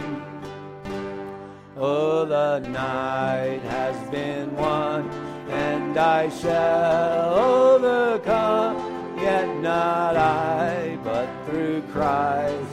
Oh, 1.77 2.25
the 2.25 2.59
night 2.67 3.61
has 3.61 4.09
been 4.09 4.53
won, 4.57 5.09
and 5.49 5.97
I 5.97 6.27
shall 6.27 7.35
overcome, 7.35 9.17
yet 9.17 9.47
not 9.61 10.17
I, 10.17 10.97
but 11.01 11.29
through 11.45 11.83
Christ 11.93 12.68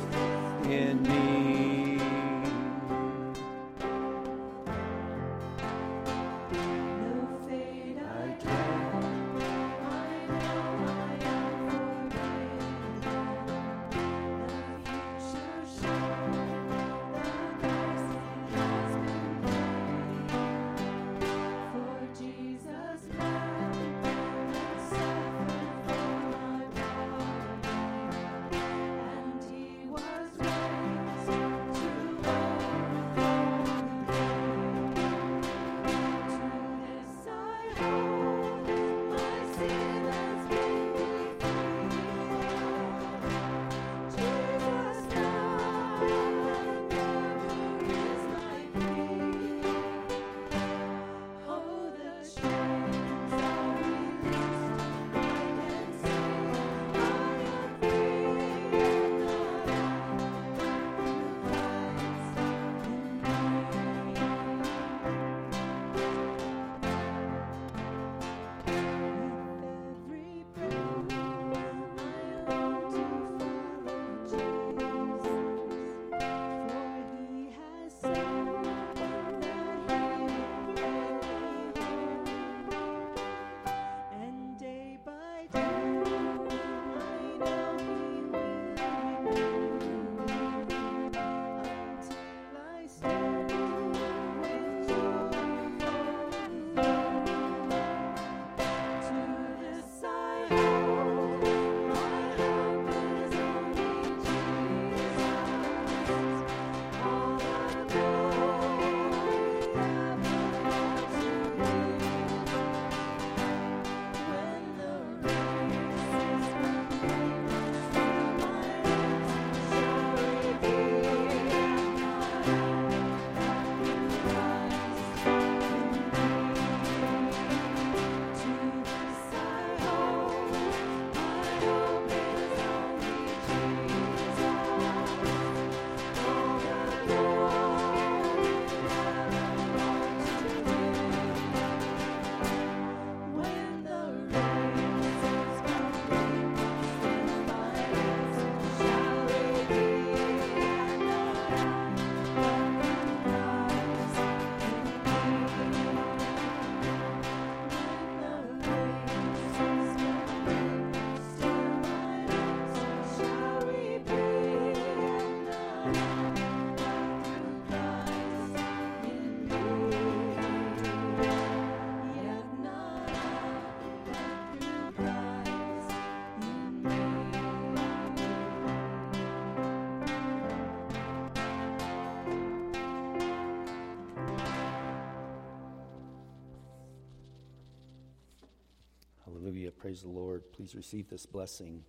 Praise 189.86 190.02
the 190.02 190.08
Lord. 190.08 190.42
Please 190.52 190.74
receive 190.74 191.08
this 191.08 191.26
blessing. 191.26 191.84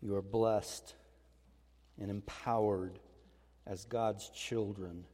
You 0.00 0.14
are 0.14 0.22
blessed 0.22 0.94
and 2.00 2.10
empowered 2.10 2.98
as 3.66 3.84
God's 3.84 4.30
children 4.30 5.04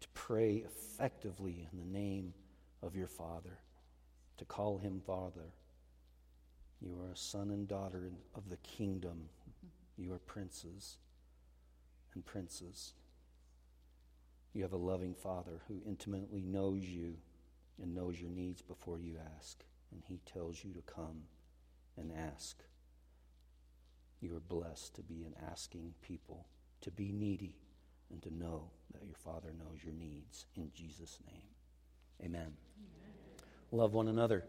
to 0.00 0.08
pray 0.08 0.66
effectively 0.66 1.66
in 1.72 1.78
the 1.78 1.98
name 1.98 2.34
of 2.82 2.94
your 2.94 3.06
Father, 3.06 3.58
to 4.36 4.44
call 4.44 4.76
him 4.76 5.00
Father. 5.00 5.54
You 6.82 7.00
are 7.02 7.12
a 7.12 7.16
son 7.16 7.48
and 7.48 7.66
daughter 7.66 8.10
of 8.34 8.50
the 8.50 8.58
kingdom. 8.58 9.30
You 9.96 10.12
are 10.12 10.18
princes 10.18 10.98
and 12.12 12.22
princes. 12.22 12.92
You 14.52 14.60
have 14.60 14.74
a 14.74 14.76
loving 14.76 15.14
Father 15.14 15.62
who 15.68 15.80
intimately 15.86 16.42
knows 16.42 16.84
you 16.84 17.14
and 17.80 17.94
knows 17.94 18.20
your 18.20 18.30
needs 18.30 18.60
before 18.60 18.98
you 18.98 19.16
ask, 19.38 19.64
and 19.92 20.02
he 20.04 20.20
tells 20.26 20.62
you 20.64 20.72
to 20.72 20.82
come 20.82 21.24
and 21.96 22.12
ask. 22.12 22.62
You 24.20 24.34
are 24.36 24.40
blessed 24.40 24.94
to 24.96 25.02
be 25.02 25.24
an 25.24 25.34
asking 25.50 25.94
people, 26.02 26.46
to 26.80 26.90
be 26.90 27.12
needy, 27.12 27.56
and 28.10 28.22
to 28.22 28.34
know 28.34 28.70
that 28.92 29.04
your 29.04 29.16
Father 29.16 29.52
knows 29.58 29.84
your 29.84 29.92
needs. 29.94 30.46
In 30.56 30.70
Jesus' 30.74 31.18
name, 31.26 31.42
amen. 32.20 32.40
amen. 32.42 32.54
Love 33.72 33.92
one 33.92 34.08
another. 34.08 34.44